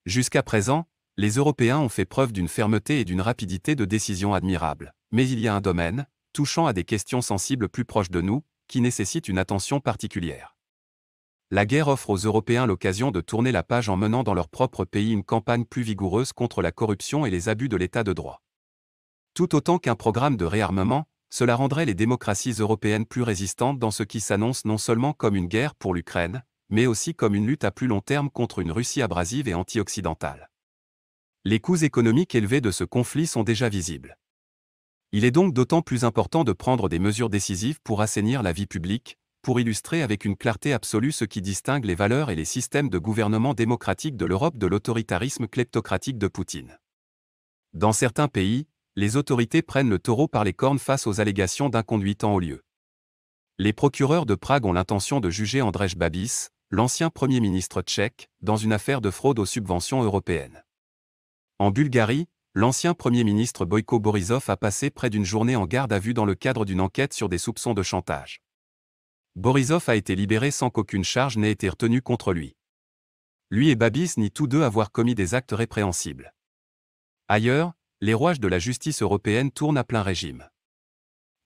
Jusqu'à 0.07 0.41
présent, 0.41 0.88
les 1.17 1.34
Européens 1.36 1.77
ont 1.77 1.89
fait 1.89 2.05
preuve 2.05 2.31
d'une 2.31 2.47
fermeté 2.47 2.99
et 2.99 3.05
d'une 3.05 3.21
rapidité 3.21 3.75
de 3.75 3.86
décision 3.86 4.34
admirable. 4.34 4.95
Mais 5.12 5.29
il 5.29 5.39
y 5.39 5.47
a 5.47 5.53
un 5.53 5.62
domaine, 5.62 6.07
touchant 6.34 6.65
à 6.65 6.73
des 6.73 6.84
questions 6.84 7.21
sensibles 7.21 7.69
plus 7.69 7.86
proches 7.86 8.10
de 8.10 8.21
nous, 8.21 8.43
qui 8.67 8.81
nécessite 8.81 9.27
une 9.27 9.38
attention 9.38 9.79
particulière. 9.79 10.57
La 11.51 11.67
guerre 11.67 11.89
offre 11.89 12.10
aux 12.10 12.17
Européens 12.17 12.65
l'occasion 12.65 13.12
de 13.12 13.21
tourner 13.21 13.51
la 13.51 13.62
page 13.62 13.89
en 13.89 13.97
menant 13.97 14.23
dans 14.23 14.34
leur 14.34 14.49
propre 14.49 14.84
pays 14.84 15.12
une 15.12 15.23
campagne 15.23 15.65
plus 15.65 15.84
vigoureuse 15.84 16.34
contre 16.34 16.63
la 16.63 16.71
corruption 16.71 17.25
et 17.25 17.29
les 17.29 17.49
abus 17.49 17.69
de 17.69 17.77
l'état 17.77 18.03
de 18.03 18.13
droit. 18.13 18.41
Tout 19.36 19.53
autant 19.53 19.77
qu'un 19.77 19.95
programme 19.95 20.38
de 20.38 20.45
réarmement, 20.45 21.07
cela 21.32 21.56
rendrait 21.56 21.86
les 21.86 21.94
démocraties 21.94 22.52
européennes 22.60 23.06
plus 23.06 23.24
résistantes 23.24 23.80
dans 23.80 23.89
ce 23.89 24.04
qui 24.04 24.20
s'annonce 24.20 24.65
non 24.65 24.78
seulement 24.78 25.13
comme 25.13 25.36
une 25.36 25.48
guerre 25.48 25.76
pour 25.76 25.94
l'Ukraine, 25.94 26.44
mais 26.70 26.86
aussi 26.86 27.15
comme 27.15 27.36
une 27.36 27.48
lutte 27.48 27.63
à 27.63 27.72
plus 27.72 27.88
long 27.88 28.02
terme 28.02 28.30
contre 28.30 28.60
une 28.60 28.72
Russie 28.72 29.02
abrasive 29.02 29.48
et 29.48 29.54
anti-occidentale. 29.54 30.50
Les 31.46 31.60
coûts 31.60 31.84
économiques 31.84 32.36
élevés 32.36 32.62
de 32.62 32.70
ce 32.70 32.84
conflit 32.84 33.28
sont 33.28 33.44
déjà 33.44 33.70
visibles. 33.70 34.17
Il 35.13 35.24
est 35.24 35.32
donc 35.32 35.54
d'autant 35.54 35.82
plus 35.82 36.04
important 36.04 36.44
de 36.44 36.52
prendre 36.52 36.89
des 36.89 37.00
mesures 37.00 37.30
décisives 37.30 37.80
pour 37.82 38.02
assainir 38.02 38.44
la 38.44 38.52
vie 38.52 38.67
publique, 38.67 39.17
pour 39.41 39.60
illustrer 39.60 40.02
avec 40.04 40.26
une 40.26 40.36
clarté 40.36 40.74
absolue 40.74 41.12
ce 41.13 41.26
qui 41.26 41.41
distingue 41.41 41.86
les 41.86 41.96
valeurs 41.96 42.30
et 42.30 42.36
les 42.36 42.46
systèmes 42.46 42.89
de 42.89 42.98
gouvernement 42.98 43.54
démocratique 43.54 44.17
de 44.17 44.26
l'Europe 44.26 44.58
de 44.58 44.67
l'autoritarisme 44.67 45.48
kleptocratique 45.48 46.17
de 46.17 46.28
Poutine. 46.28 46.78
Dans 47.74 47.94
certains 47.94 48.28
pays, 48.28 48.67
les 48.95 49.15
autorités 49.15 49.62
prennent 49.62 49.89
le 49.89 49.99
taureau 49.99 50.27
par 50.27 50.43
les 50.43 50.54
cornes 50.54 50.80
face 50.80 51.08
aux 51.08 51.21
allégations 51.21 51.69
d'inconduite 51.69 52.23
en 52.23 52.34
haut 52.34 52.39
lieu. 52.39 52.63
Les 53.58 53.73
procureurs 53.73 54.25
de 54.25 54.36
Prague 54.36 54.65
ont 54.65 54.73
l'intention 54.73 55.19
de 55.19 55.30
juger 55.30 55.62
Andrzej 55.62 55.95
Babis, 55.95 56.49
l'ancien 56.71 57.10
Premier 57.10 57.39
ministre 57.39 57.82
tchèque, 57.82 58.30
dans 58.41 58.58
une 58.58 58.73
affaire 58.73 59.01
de 59.01 59.12
fraude 59.12 59.39
aux 59.39 59.45
subventions 59.45 60.04
européennes. 60.04 60.63
En 61.60 61.71
Bulgarie, 61.71 62.27
l'ancien 62.54 62.93
Premier 62.93 63.23
ministre 63.23 63.65
Boyko 63.65 63.99
Borisov 63.99 64.49
a 64.49 64.58
passé 64.58 64.89
près 64.89 65.10
d'une 65.10 65.25
journée 65.25 65.56
en 65.56 65.67
garde 65.67 65.93
à 65.93 65.99
vue 65.99 66.13
dans 66.13 66.25
le 66.25 66.36
cadre 66.36 66.65
d'une 66.65 66.82
enquête 66.82 67.13
sur 67.13 67.30
des 67.30 67.38
soupçons 67.38 67.73
de 67.73 67.84
chantage. 67.84 68.41
Borisov 69.36 69.88
a 69.88 69.95
été 69.95 70.15
libéré 70.15 70.51
sans 70.51 70.69
qu'aucune 70.69 71.06
charge 71.06 71.38
n'ait 71.38 71.51
été 71.51 71.69
retenue 71.69 72.01
contre 72.01 72.34
lui. 72.34 72.56
Lui 73.49 73.69
et 73.69 73.75
Babis 73.75 74.13
nient 74.17 74.32
tous 74.32 74.47
deux 74.47 74.63
avoir 74.63 74.91
commis 74.91 75.15
des 75.15 75.34
actes 75.34 75.54
répréhensibles. 75.54 76.34
Ailleurs, 77.27 77.73
les 78.03 78.15
rouages 78.15 78.39
de 78.39 78.47
la 78.47 78.57
justice 78.57 79.03
européenne 79.03 79.51
tournent 79.51 79.77
à 79.77 79.83
plein 79.83 80.01
régime. 80.01 80.49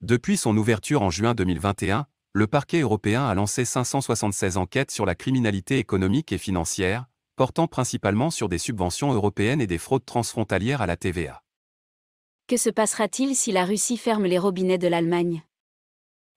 Depuis 0.00 0.38
son 0.38 0.56
ouverture 0.56 1.02
en 1.02 1.10
juin 1.10 1.34
2021, 1.34 2.06
le 2.32 2.46
parquet 2.46 2.80
européen 2.80 3.26
a 3.26 3.34
lancé 3.34 3.66
576 3.66 4.56
enquêtes 4.56 4.90
sur 4.90 5.04
la 5.04 5.14
criminalité 5.14 5.78
économique 5.78 6.32
et 6.32 6.38
financière, 6.38 7.06
portant 7.36 7.66
principalement 7.66 8.30
sur 8.30 8.48
des 8.48 8.56
subventions 8.56 9.12
européennes 9.12 9.60
et 9.60 9.66
des 9.66 9.76
fraudes 9.76 10.06
transfrontalières 10.06 10.80
à 10.80 10.86
la 10.86 10.96
TVA. 10.96 11.42
Que 12.46 12.56
se 12.56 12.70
passera-t-il 12.70 13.36
si 13.36 13.52
la 13.52 13.66
Russie 13.66 13.98
ferme 13.98 14.24
les 14.24 14.38
robinets 14.38 14.78
de 14.78 14.88
l'Allemagne? 14.88 15.42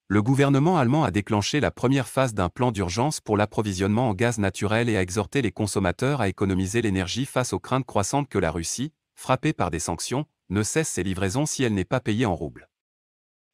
Le 0.10 0.22
gouvernement 0.22 0.78
allemand 0.78 1.06
a 1.06 1.12
déclenché 1.12 1.62
la 1.62 1.72
première 1.72 2.08
phase 2.10 2.34
d'un 2.34 2.50
plan 2.50 2.72
d'urgence 2.72 3.22
pour 3.22 3.38
l'approvisionnement 3.38 4.10
en 4.10 4.14
gaz 4.14 4.38
naturel 4.38 4.90
et 4.90 4.98
a 4.98 5.02
exhorté 5.02 5.42
les 5.42 5.52
consommateurs 5.52 6.20
à 6.20 6.28
économiser 6.28 6.82
l'énergie 6.82 7.26
face 7.26 7.54
aux 7.54 7.60
craintes 7.60 7.86
croissantes 7.86 8.28
que 8.28 8.40
la 8.40 8.52
Russie, 8.52 8.92
frappée 9.20 9.52
par 9.52 9.70
des 9.70 9.80
sanctions, 9.80 10.26
ne 10.50 10.64
cesse 10.64 10.88
ses 10.88 11.04
livraisons 11.04 11.46
si 11.46 11.64
elle 11.64 11.74
n'est 11.74 11.84
pas 11.84 12.00
payée 12.00 12.26
en 12.26 12.36
roubles. 12.36 12.70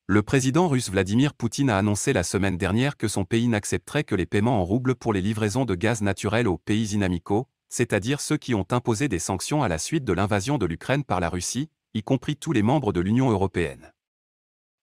Le 0.06 0.22
président 0.22 0.68
russe 0.68 0.92
Vladimir 0.92 1.34
Poutine 1.34 1.72
a 1.72 1.78
annoncé 1.80 2.14
la 2.14 2.24
semaine 2.24 2.58
dernière 2.58 2.96
que 2.96 3.08
son 3.08 3.26
pays 3.26 3.48
n'accepterait 3.48 4.04
que 4.04 4.14
les 4.14 4.28
paiements 4.28 4.62
en 4.62 4.64
roubles 4.64 4.94
pour 4.94 5.12
les 5.12 5.22
livraisons 5.22 5.66
de 5.66 5.74
gaz 5.74 6.04
naturel 6.04 6.48
aux 6.48 6.60
pays 6.60 6.94
inamicaux, 6.94 7.48
c'est-à-dire 7.68 8.22
ceux 8.22 8.38
qui 8.38 8.54
ont 8.54 8.68
imposé 8.70 9.08
des 9.08 9.18
sanctions 9.18 9.64
à 9.64 9.68
la 9.68 9.80
suite 9.80 10.06
de 10.06 10.14
l'invasion 10.14 10.60
de 10.60 10.68
l'Ukraine 10.68 11.04
par 11.04 11.20
la 11.20 11.30
Russie, 11.30 11.72
y 11.96 12.04
compris 12.04 12.38
tous 12.38 12.52
les 12.52 12.62
membres 12.62 12.94
de 12.94 13.02
l'Union 13.02 13.32
européenne. 13.32 13.92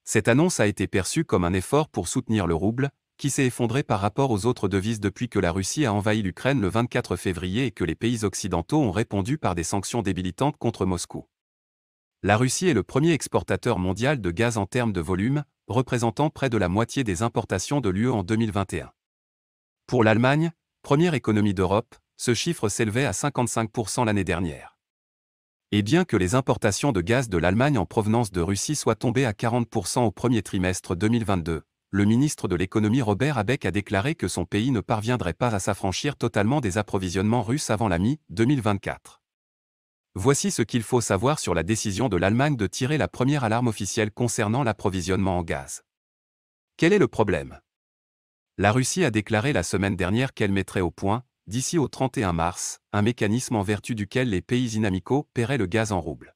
Cette 0.02 0.26
annonce 0.26 0.58
a 0.58 0.66
été 0.66 0.88
perçue 0.88 1.24
comme 1.24 1.44
un 1.44 1.52
effort 1.52 1.88
pour 1.88 2.08
soutenir 2.08 2.48
le 2.48 2.56
rouble, 2.56 2.90
qui 3.22 3.30
s'est 3.30 3.46
effondré 3.46 3.85
par 3.85 4.00
rapport 4.00 4.32
aux 4.32 4.46
autres 4.46 4.66
devises 4.66 4.98
depuis 4.98 5.28
que 5.28 5.38
la 5.38 5.52
Russie 5.52 5.87
a 5.87 5.92
envahi 5.92 6.22
l'Ukraine 6.22 6.61
le 6.61 6.66
24 6.66 7.14
février 7.14 7.66
et 7.66 7.70
que 7.70 7.85
les 7.85 7.94
pays 7.94 8.24
occidentaux 8.24 8.80
ont 8.80 8.90
répondu 8.90 9.38
par 9.38 9.54
des 9.54 9.62
sanctions 9.62 10.02
débilitantes 10.02 10.56
contre 10.56 10.87
Moscou. 10.87 11.28
La 12.24 12.37
Russie 12.37 12.66
est 12.66 12.74
le 12.74 12.82
premier 12.82 13.12
exportateur 13.12 13.78
mondial 13.78 14.20
de 14.20 14.32
gaz 14.32 14.58
en 14.58 14.66
termes 14.66 14.92
de 14.92 15.00
volume, 15.00 15.44
représentant 15.68 16.30
près 16.30 16.50
de 16.50 16.56
la 16.56 16.68
moitié 16.68 17.04
des 17.04 17.22
importations 17.22 17.80
de 17.80 17.90
l'UE 17.90 18.11
en 18.11 18.24
2021. 18.24 18.90
Pour 19.87 20.02
l'Allemagne, 20.02 20.50
première 20.82 21.14
économie 21.14 21.54
d'Europe, 21.54 21.94
ce 22.16 22.35
chiffre 22.35 22.68
s'élevait 22.68 23.06
à 23.06 23.12
55% 23.12 24.04
l'année 24.04 24.24
dernière. 24.24 24.80
Et 25.70 25.82
bien 25.82 26.04
que 26.04 26.16
les 26.16 26.35
importations 26.35 26.90
de 26.90 27.00
gaz 27.00 27.28
de 27.28 27.38
l'Allemagne 27.38 27.78
en 27.78 27.87
provenance 27.87 28.32
de 28.32 28.40
Russie 28.40 28.74
soient 28.74 28.96
tombées 28.96 29.26
à 29.26 29.32
40% 29.32 30.00
au 30.00 30.11
premier 30.11 30.42
trimestre 30.42 30.96
2022, 30.96 31.62
le 31.94 32.07
ministre 32.07 32.48
de 32.48 32.57
l'économie 32.57 33.02
Robert 33.02 33.37
Abeck 33.37 33.66
a 33.66 33.70
déclaré 33.70 34.14
que 34.14 34.26
son 34.26 34.46
pays 34.46 34.70
ne 34.70 34.81
parviendrait 34.81 35.35
pas 35.35 35.55
à 35.55 35.59
s'affranchir 35.59 36.16
totalement 36.16 36.62
des 36.62 36.78
approvisionnements 36.78 37.42
russes 37.42 37.68
avant 37.68 37.87
la 37.87 37.98
mi-2024. 37.98 39.20
Voici 40.14 40.50
ce 40.50 40.62
qu'il 40.62 40.85
faut 40.85 41.02
savoir 41.02 41.38
sur 41.38 41.52
la 41.52 41.62
décision 41.62 42.09
de 42.09 42.16
l'Allemagne 42.16 42.57
de 42.57 42.66
tirer 42.66 42.96
la 42.96 43.09
première 43.09 43.44
alarme 43.44 43.68
officielle 43.68 44.11
concernant 44.11 44.62
l'approvisionnement 44.62 45.37
en 45.37 45.42
gaz. 45.42 45.83
Quel 46.78 46.94
est 46.94 46.98
le 46.98 47.09
problème? 47.09 47.61
La 48.57 48.72
Russie 48.72 49.05
a 49.05 49.11
déclaré 49.11 49.52
la 49.52 49.62
semaine 49.62 49.96
dernière 49.96 50.33
qu'elle 50.33 50.52
mettrait 50.52 50.81
au 50.81 50.90
point, 50.90 51.24
d'ici 51.46 51.76
au 51.76 51.88
31 51.88 52.33
mars, 52.33 52.81
un 52.94 53.02
mécanisme 53.02 53.57
en 53.57 53.62
vertu 53.62 53.94
duquel 53.94 54.31
les 54.31 54.40
pays 54.40 54.76
inamicaux 54.76 55.28
paieraient 55.35 55.59
le 55.59 55.66
gaz 55.66 55.92
en 55.92 56.00
roubles. 56.00 56.35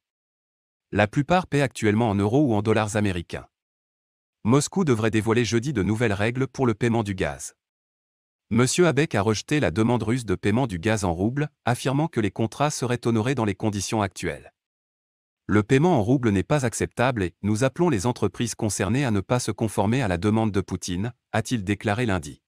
La 0.92 1.06
plupart 1.06 1.46
paient 1.46 1.62
actuellement 1.62 2.10
en 2.10 2.14
euros 2.14 2.44
ou 2.44 2.54
en 2.54 2.60
dollars 2.60 2.96
américains. 2.96 3.46
Moscou 4.48 4.84
devrait 4.84 5.10
dévoiler 5.10 5.44
jeudi 5.44 5.72
de 5.72 5.82
nouvelles 5.82 6.12
règles 6.12 6.46
pour 6.46 6.68
le 6.68 6.74
paiement 6.74 7.02
du 7.02 7.16
gaz. 7.16 7.56
M. 8.52 8.64
Abeck 8.84 9.16
a 9.16 9.20
rejeté 9.20 9.58
la 9.58 9.72
demande 9.72 10.04
russe 10.04 10.24
de 10.24 10.36
paiement 10.36 10.68
du 10.68 10.78
gaz 10.78 11.02
en 11.02 11.12
roubles, 11.12 11.50
affirmant 11.64 12.06
que 12.06 12.20
les 12.20 12.30
contrats 12.30 12.70
seraient 12.70 13.08
honorés 13.08 13.34
dans 13.34 13.44
les 13.44 13.56
conditions 13.56 14.02
actuelles. 14.02 14.52
Le 15.48 15.64
paiement 15.64 15.98
en 15.98 16.02
roubles 16.04 16.30
n'est 16.30 16.44
pas 16.44 16.64
acceptable 16.64 17.24
et 17.24 17.34
nous 17.42 17.64
appelons 17.64 17.88
les 17.88 18.06
entreprises 18.06 18.54
concernées 18.54 19.04
à 19.04 19.10
ne 19.10 19.18
pas 19.18 19.40
se 19.40 19.50
conformer 19.50 20.00
à 20.00 20.06
la 20.06 20.16
demande 20.16 20.52
de 20.52 20.60
Poutine, 20.60 21.12
a-t-il 21.32 21.64
déclaré 21.64 22.06
lundi. 22.06 22.40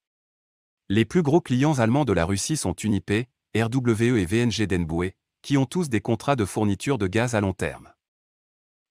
Les 0.88 1.04
plus 1.04 1.22
gros 1.22 1.40
clients 1.40 1.80
allemands 1.80 2.04
de 2.04 2.12
la 2.12 2.26
Russie 2.26 2.56
sont 2.56 2.74
Unipe, 2.74 3.26
RWE 3.56 4.18
et 4.18 4.24
VNG 4.24 4.68
Denboué, 4.68 5.16
qui 5.42 5.56
ont 5.56 5.66
tous 5.66 5.88
des 5.88 6.00
contrats 6.00 6.36
de 6.36 6.44
fourniture 6.44 6.96
de 6.96 7.08
gaz 7.08 7.34
à 7.34 7.40
long 7.40 7.54
terme. 7.54 7.92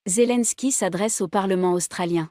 Zelensky 0.09 0.73
s'adresse 0.73 1.21
au 1.21 1.29
Parlement 1.29 1.71
australien. 1.71 2.29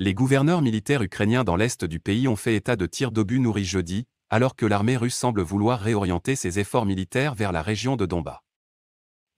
Les 0.00 0.12
gouverneurs 0.12 0.60
militaires 0.60 1.02
ukrainiens 1.02 1.44
dans 1.44 1.54
l'est 1.54 1.84
du 1.84 2.00
pays 2.00 2.26
ont 2.26 2.34
fait 2.34 2.56
état 2.56 2.74
de 2.74 2.86
tirs 2.86 3.12
d'obus 3.12 3.38
nourris 3.38 3.64
jeudi, 3.64 4.06
alors 4.28 4.56
que 4.56 4.66
l'armée 4.66 4.96
russe 4.96 5.14
semble 5.14 5.40
vouloir 5.40 5.78
réorienter 5.78 6.34
ses 6.34 6.58
efforts 6.58 6.84
militaires 6.84 7.36
vers 7.36 7.52
la 7.52 7.62
région 7.62 7.94
de 7.94 8.04
Donbass. 8.04 8.40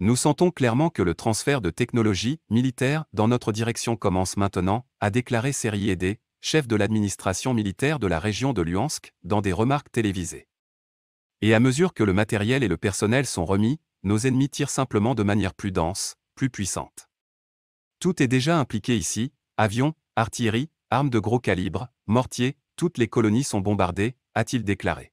Nous 0.00 0.16
sentons 0.16 0.50
clairement 0.50 0.88
que 0.88 1.02
le 1.02 1.14
transfert 1.14 1.60
de 1.60 1.68
technologies 1.68 2.40
militaires 2.48 3.04
dans 3.12 3.28
notre 3.28 3.52
direction 3.52 3.96
commence 3.96 4.38
maintenant, 4.38 4.86
a 5.00 5.10
déclaré 5.10 5.52
Ed, 5.62 6.18
chef 6.40 6.66
de 6.66 6.76
l'administration 6.76 7.52
militaire 7.52 7.98
de 7.98 8.06
la 8.06 8.18
région 8.18 8.54
de 8.54 8.62
Luhansk, 8.62 9.12
dans 9.24 9.42
des 9.42 9.52
remarques 9.52 9.90
télévisées. 9.90 10.48
Et 11.42 11.52
à 11.52 11.60
mesure 11.60 11.92
que 11.92 12.04
le 12.04 12.14
matériel 12.14 12.62
et 12.62 12.68
le 12.68 12.78
personnel 12.78 13.26
sont 13.26 13.44
remis, 13.44 13.78
nos 14.04 14.18
ennemis 14.18 14.48
tirent 14.48 14.70
simplement 14.70 15.14
de 15.14 15.22
manière 15.22 15.52
plus 15.52 15.72
dense, 15.72 16.16
plus 16.34 16.48
puissante. 16.48 17.10
Tout 18.00 18.22
est 18.22 18.28
déjà 18.28 18.58
impliqué 18.58 18.96
ici, 18.96 19.32
avions, 19.58 19.94
Artillerie, 20.18 20.70
armes 20.88 21.10
de 21.10 21.18
gros 21.18 21.40
calibre, 21.40 21.88
mortiers, 22.06 22.56
toutes 22.76 22.96
les 22.96 23.06
colonies 23.06 23.44
sont 23.44 23.60
bombardées, 23.60 24.16
a-t-il 24.32 24.64
déclaré. 24.64 25.12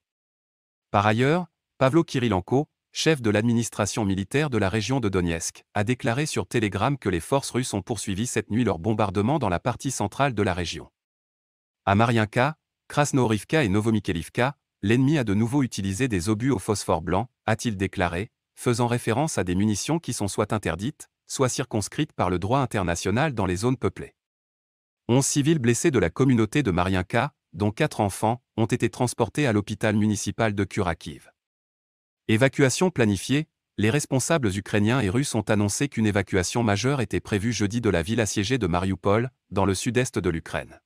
Par 0.92 1.06
ailleurs, 1.06 1.48
Pavlo 1.78 2.06
Kirilenko, 2.06 2.70
chef 2.94 3.22
de 3.22 3.30
l'administration 3.30 4.06
militaire 4.06 4.50
de 4.50 4.58
la 4.58 4.70
région 4.70 5.02
de 5.02 5.10
Donetsk, 5.10 5.66
a 5.74 5.84
déclaré 5.84 6.26
sur 6.26 6.48
Telegram 6.48 6.98
que 6.98 7.10
les 7.10 7.20
forces 7.20 7.50
russes 7.52 7.74
ont 7.74 7.82
poursuivi 7.82 8.28
cette 8.28 8.50
nuit 8.50 8.64
leur 8.64 8.80
bombardement 8.80 9.40
dans 9.40 9.50
la 9.50 9.60
partie 9.60 9.92
centrale 9.92 10.34
de 10.34 10.42
la 10.42 10.54
région. 10.54 10.90
À 11.86 11.96
Mariinka, 11.96 12.56
Krasnohorivka 12.88 13.66
et 13.66 13.68
Novomikhelivka, 13.68 14.56
l'ennemi 14.82 15.18
a 15.18 15.26
de 15.26 15.34
nouveau 15.34 15.64
utilisé 15.64 16.08
des 16.08 16.30
obus 16.30 16.52
au 16.52 16.60
phosphore 16.60 17.02
blanc, 17.02 17.28
a-t-il 17.46 17.76
déclaré, 17.76 18.32
faisant 18.56 18.88
référence 18.88 19.38
à 19.38 19.44
des 19.44 19.56
munitions 19.56 20.00
qui 20.00 20.14
sont 20.14 20.30
soit 20.30 20.54
interdites, 20.54 21.10
soit 21.28 21.50
circonscrites 21.50 22.14
par 22.14 22.30
le 22.30 22.40
droit 22.40 22.60
international 22.60 23.34
dans 23.34 23.46
les 23.46 23.58
zones 23.58 23.76
peuplées. 23.76 24.16
11 25.10 25.26
civils 25.26 25.60
blessés 25.60 25.92
de 25.92 26.00
la 26.00 26.10
communauté 26.10 26.64
de 26.64 26.72
Mariinka, 26.72 27.34
dont 27.52 27.72
quatre 27.72 28.00
enfants, 28.00 28.42
ont 28.56 28.66
été 28.68 28.90
transportés 28.90 29.46
à 29.46 29.52
l'hôpital 29.52 29.98
municipal 29.98 30.56
de 30.56 30.64
Kurakiv. 30.64 31.30
Évacuation 32.30 32.90
planifiée, 32.90 33.50
les 33.78 33.90
responsables 33.90 34.56
ukrainiens 34.58 35.02
et 35.02 35.10
russes 35.10 35.36
ont 35.36 35.42
annoncé 35.42 35.90
qu'une 35.90 36.06
évacuation 36.06 36.64
majeure 36.64 37.02
était 37.02 37.20
prévue 37.20 37.52
jeudi 37.52 37.82
de 37.82 37.90
la 37.90 38.02
ville 38.02 38.22
assiégée 38.22 38.58
de 38.58 38.66
Mariupol, 38.66 39.30
dans 39.50 39.66
le 39.66 39.76
sud-est 39.76 40.20
de 40.20 40.30
l'Ukraine. 40.30 40.80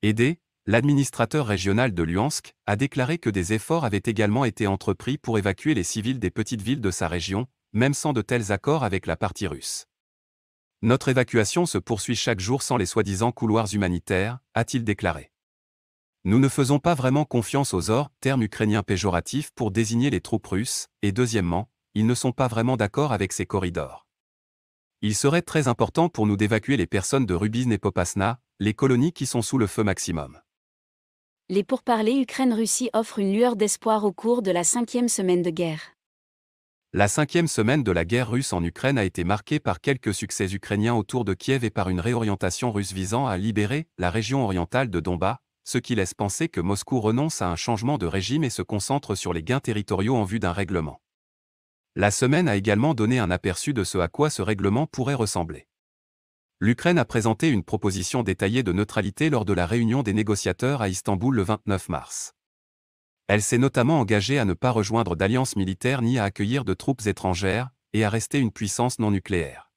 Aidé, 0.00 0.40
l'administrateur 0.64 1.46
régional 1.46 1.92
de 1.92 2.02
Luhansk 2.02 2.54
a 2.64 2.76
déclaré 2.76 3.18
que 3.18 3.28
des 3.28 3.52
efforts 3.52 3.84
avaient 3.84 4.02
également 4.06 4.46
été 4.46 4.66
entrepris 4.66 5.18
pour 5.18 5.36
évacuer 5.36 5.74
les 5.74 5.84
civils 5.84 6.18
des 6.18 6.30
petites 6.30 6.62
villes 6.62 6.80
de 6.80 6.90
sa 6.90 7.08
région, 7.08 7.46
même 7.74 7.94
sans 7.94 8.14
de 8.14 8.22
tels 8.22 8.52
accords 8.52 8.84
avec 8.84 9.06
la 9.06 9.18
partie 9.18 9.46
russe. 9.46 9.86
Notre 10.80 11.08
évacuation 11.08 11.66
se 11.66 11.76
poursuit 11.76 12.14
chaque 12.14 12.38
jour 12.38 12.62
sans 12.62 12.76
les 12.76 12.86
soi-disant 12.86 13.32
couloirs 13.32 13.66
humanitaires, 13.74 14.38
a-t-il 14.54 14.84
déclaré. 14.84 15.32
Nous 16.22 16.38
ne 16.38 16.48
faisons 16.48 16.78
pas 16.78 16.94
vraiment 16.94 17.24
confiance 17.24 17.74
aux 17.74 17.90
OR, 17.90 18.10
terme 18.20 18.42
ukrainien 18.42 18.84
péjoratif 18.84 19.50
pour 19.56 19.72
désigner 19.72 20.08
les 20.08 20.20
troupes 20.20 20.46
russes, 20.46 20.86
et 21.02 21.10
deuxièmement, 21.10 21.68
ils 21.94 22.06
ne 22.06 22.14
sont 22.14 22.30
pas 22.30 22.46
vraiment 22.46 22.76
d'accord 22.76 23.12
avec 23.12 23.32
ces 23.32 23.44
corridors. 23.44 24.06
Il 25.02 25.16
serait 25.16 25.42
très 25.42 25.66
important 25.66 26.08
pour 26.08 26.28
nous 26.28 26.36
d'évacuer 26.36 26.76
les 26.76 26.86
personnes 26.86 27.26
de 27.26 27.34
Rubin 27.34 27.70
et 27.70 27.78
Popasna, 27.78 28.38
les 28.60 28.74
colonies 28.74 29.12
qui 29.12 29.26
sont 29.26 29.42
sous 29.42 29.58
le 29.58 29.66
feu 29.66 29.82
maximum. 29.82 30.40
Les 31.48 31.64
pourparlers 31.64 32.20
Ukraine-Russie 32.20 32.90
offrent 32.92 33.18
une 33.18 33.32
lueur 33.32 33.56
d'espoir 33.56 34.04
au 34.04 34.12
cours 34.12 34.42
de 34.42 34.52
la 34.52 34.62
cinquième 34.62 35.08
semaine 35.08 35.42
de 35.42 35.50
guerre. 35.50 35.97
La 36.94 37.06
cinquième 37.06 37.48
semaine 37.48 37.82
de 37.82 37.92
la 37.92 38.06
guerre 38.06 38.30
russe 38.30 38.54
en 38.54 38.64
Ukraine 38.64 38.96
a 38.96 39.04
été 39.04 39.22
marquée 39.22 39.60
par 39.60 39.82
quelques 39.82 40.14
succès 40.14 40.54
ukrainiens 40.54 40.94
autour 40.94 41.26
de 41.26 41.34
Kiev 41.34 41.62
et 41.62 41.68
par 41.68 41.90
une 41.90 42.00
réorientation 42.00 42.72
russe 42.72 42.92
visant 42.92 43.26
à 43.26 43.36
libérer 43.36 43.88
la 43.98 44.10
région 44.10 44.42
orientale 44.42 44.88
de 44.88 44.98
Donbass, 44.98 45.36
ce 45.64 45.76
qui 45.76 45.94
laisse 45.94 46.14
penser 46.14 46.48
que 46.48 46.62
Moscou 46.62 46.98
renonce 46.98 47.42
à 47.42 47.50
un 47.50 47.56
changement 47.56 47.98
de 47.98 48.06
régime 48.06 48.42
et 48.42 48.48
se 48.48 48.62
concentre 48.62 49.14
sur 49.16 49.34
les 49.34 49.42
gains 49.42 49.60
territoriaux 49.60 50.16
en 50.16 50.24
vue 50.24 50.38
d'un 50.38 50.52
règlement. 50.52 51.02
La 51.94 52.10
semaine 52.10 52.48
a 52.48 52.56
également 52.56 52.94
donné 52.94 53.18
un 53.18 53.30
aperçu 53.30 53.74
de 53.74 53.84
ce 53.84 53.98
à 53.98 54.08
quoi 54.08 54.30
ce 54.30 54.40
règlement 54.40 54.86
pourrait 54.86 55.12
ressembler. 55.12 55.68
L'Ukraine 56.58 56.98
a 56.98 57.04
présenté 57.04 57.50
une 57.50 57.64
proposition 57.64 58.22
détaillée 58.22 58.62
de 58.62 58.72
neutralité 58.72 59.28
lors 59.28 59.44
de 59.44 59.52
la 59.52 59.66
réunion 59.66 60.02
des 60.02 60.14
négociateurs 60.14 60.80
à 60.80 60.88
Istanbul 60.88 61.36
le 61.36 61.42
29 61.42 61.90
mars. 61.90 62.32
Elle 63.28 63.42
s'est 63.42 63.58
notamment 63.58 64.00
engagée 64.00 64.38
à 64.38 64.44
ne 64.44 64.54
pas 64.54 64.70
rejoindre 64.70 65.14
d'alliances 65.14 65.54
militaires 65.54 66.02
ni 66.02 66.18
à 66.18 66.24
accueillir 66.24 66.64
de 66.64 66.74
troupes 66.74 67.06
étrangères, 67.06 67.70
et 67.92 68.04
à 68.04 68.10
rester 68.10 68.38
une 68.38 68.52
puissance 68.52 68.98
non 68.98 69.10
nucléaire. 69.10 69.70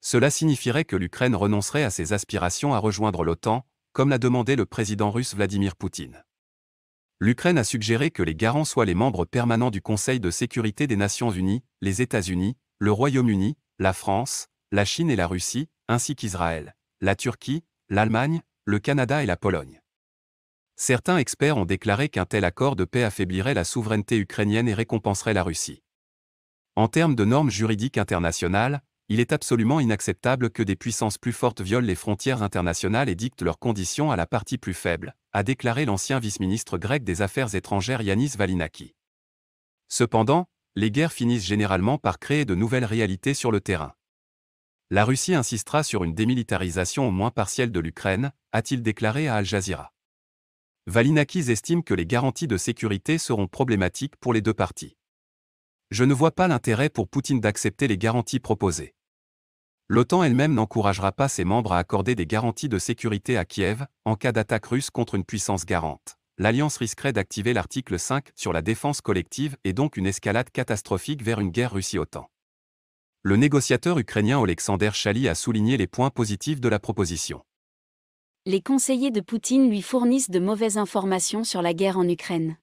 Cela 0.00 0.28
signifierait 0.30 0.84
que 0.84 0.96
l'Ukraine 0.96 1.36
renoncerait 1.36 1.84
à 1.84 1.90
ses 1.90 2.12
aspirations 2.12 2.74
à 2.74 2.78
rejoindre 2.78 3.24
l'OTAN, 3.24 3.64
comme 3.92 4.10
l'a 4.10 4.18
demandé 4.18 4.56
le 4.56 4.66
président 4.66 5.10
russe 5.10 5.34
Vladimir 5.34 5.76
Poutine 5.76 6.24
l'Ukraine 7.24 7.56
a 7.56 7.64
suggéré 7.64 8.10
que 8.10 8.22
les 8.22 8.34
garants 8.34 8.66
soient 8.66 8.84
les 8.84 8.94
membres 8.94 9.24
permanents 9.24 9.70
du 9.70 9.80
Conseil 9.80 10.20
de 10.20 10.30
sécurité 10.30 10.86
des 10.86 10.96
Nations 10.96 11.30
Unies, 11.30 11.62
les 11.80 12.02
États-Unis, 12.02 12.56
le 12.78 12.92
Royaume-Uni, 12.92 13.56
la 13.78 13.94
France, 13.94 14.48
la 14.72 14.84
Chine 14.84 15.10
et 15.10 15.16
la 15.16 15.26
Russie, 15.26 15.68
ainsi 15.88 16.16
qu'Israël, 16.16 16.76
la 17.00 17.16
Turquie, 17.16 17.64
l'Allemagne, 17.88 18.42
le 18.66 18.78
Canada 18.78 19.22
et 19.22 19.26
la 19.26 19.38
Pologne. 19.38 19.80
Certains 20.76 21.18
experts 21.18 21.56
ont 21.56 21.64
déclaré 21.64 22.08
qu'un 22.08 22.24
tel 22.24 22.44
accord 22.44 22.74
de 22.74 22.84
paix 22.84 23.04
affaiblirait 23.04 23.54
la 23.54 23.64
souveraineté 23.64 24.18
ukrainienne 24.18 24.68
et 24.68 24.74
récompenserait 24.74 25.34
la 25.34 25.44
Russie. 25.44 25.82
En 26.74 26.88
termes 26.88 27.14
de 27.14 27.24
normes 27.24 27.50
juridiques 27.50 27.98
internationales, 27.98 28.82
il 29.08 29.20
est 29.20 29.32
absolument 29.32 29.80
inacceptable 29.80 30.50
que 30.50 30.62
des 30.62 30.76
puissances 30.76 31.18
plus 31.18 31.32
fortes 31.32 31.60
violent 31.60 31.86
les 31.86 31.94
frontières 31.94 32.42
internationales 32.42 33.08
et 33.08 33.14
dictent 33.14 33.42
leurs 33.42 33.58
conditions 33.58 34.10
à 34.10 34.16
la 34.16 34.26
partie 34.26 34.58
plus 34.58 34.74
faible, 34.74 35.14
a 35.32 35.42
déclaré 35.42 35.84
l'ancien 35.84 36.18
vice-ministre 36.18 36.78
grec 36.78 37.04
des 37.04 37.22
Affaires 37.22 37.54
étrangères 37.54 38.02
Yanis 38.02 38.32
Valinaki. 38.36 38.94
Cependant, 39.88 40.46
les 40.74 40.90
guerres 40.90 41.12
finissent 41.12 41.44
généralement 41.44 41.98
par 41.98 42.18
créer 42.18 42.44
de 42.44 42.56
nouvelles 42.56 42.84
réalités 42.84 43.34
sur 43.34 43.52
le 43.52 43.60
terrain. 43.60 43.94
La 44.90 45.04
Russie 45.04 45.34
insistera 45.34 45.84
sur 45.84 46.02
une 46.02 46.14
démilitarisation 46.14 47.06
au 47.06 47.10
moins 47.12 47.30
partielle 47.30 47.70
de 47.70 47.80
l'Ukraine, 47.80 48.32
a-t-il 48.52 48.82
déclaré 48.82 49.28
à 49.28 49.36
Al 49.36 49.44
Jazeera. 49.44 49.93
Valinakis 50.86 51.50
estime 51.50 51.82
que 51.82 51.94
les 51.94 52.04
garanties 52.04 52.46
de 52.46 52.58
sécurité 52.58 53.16
seront 53.16 53.46
problématiques 53.46 54.16
pour 54.16 54.34
les 54.34 54.42
deux 54.42 54.52
parties. 54.52 54.98
Je 55.90 56.04
ne 56.04 56.12
vois 56.12 56.30
pas 56.30 56.46
l'intérêt 56.46 56.90
pour 56.90 57.08
Poutine 57.08 57.40
d'accepter 57.40 57.88
les 57.88 57.96
garanties 57.96 58.38
proposées. 58.38 58.94
L'OTAN 59.88 60.22
elle-même 60.22 60.52
n'encouragera 60.52 61.10
pas 61.12 61.28
ses 61.28 61.44
membres 61.44 61.72
à 61.72 61.78
accorder 61.78 62.14
des 62.14 62.26
garanties 62.26 62.68
de 62.68 62.78
sécurité 62.78 63.38
à 63.38 63.46
Kiev, 63.46 63.86
en 64.04 64.14
cas 64.14 64.32
d'attaque 64.32 64.66
russe 64.66 64.90
contre 64.90 65.14
une 65.14 65.24
puissance 65.24 65.64
garante. 65.64 66.18
L'Alliance 66.36 66.76
risquerait 66.76 67.14
d'activer 67.14 67.54
l'article 67.54 67.98
5 67.98 68.32
sur 68.34 68.52
la 68.52 68.60
défense 68.60 69.00
collective 69.00 69.56
et 69.64 69.72
donc 69.72 69.96
une 69.96 70.06
escalade 70.06 70.50
catastrophique 70.50 71.22
vers 71.22 71.40
une 71.40 71.50
guerre 71.50 71.72
Russie-OTAN. 71.72 72.28
Le 73.22 73.36
négociateur 73.36 73.98
ukrainien 73.98 74.42
Alexander 74.42 74.90
Chali 74.92 75.28
a 75.28 75.34
souligné 75.34 75.78
les 75.78 75.86
points 75.86 76.10
positifs 76.10 76.60
de 76.60 76.68
la 76.68 76.78
proposition. 76.78 77.42
Les 78.46 78.60
conseillers 78.60 79.10
de 79.10 79.22
Poutine 79.22 79.70
lui 79.70 79.80
fournissent 79.80 80.28
de 80.28 80.38
mauvaises 80.38 80.76
informations 80.76 81.44
sur 81.44 81.62
la 81.62 81.72
guerre 81.72 81.96
en 81.96 82.06
Ukraine. 82.06 82.58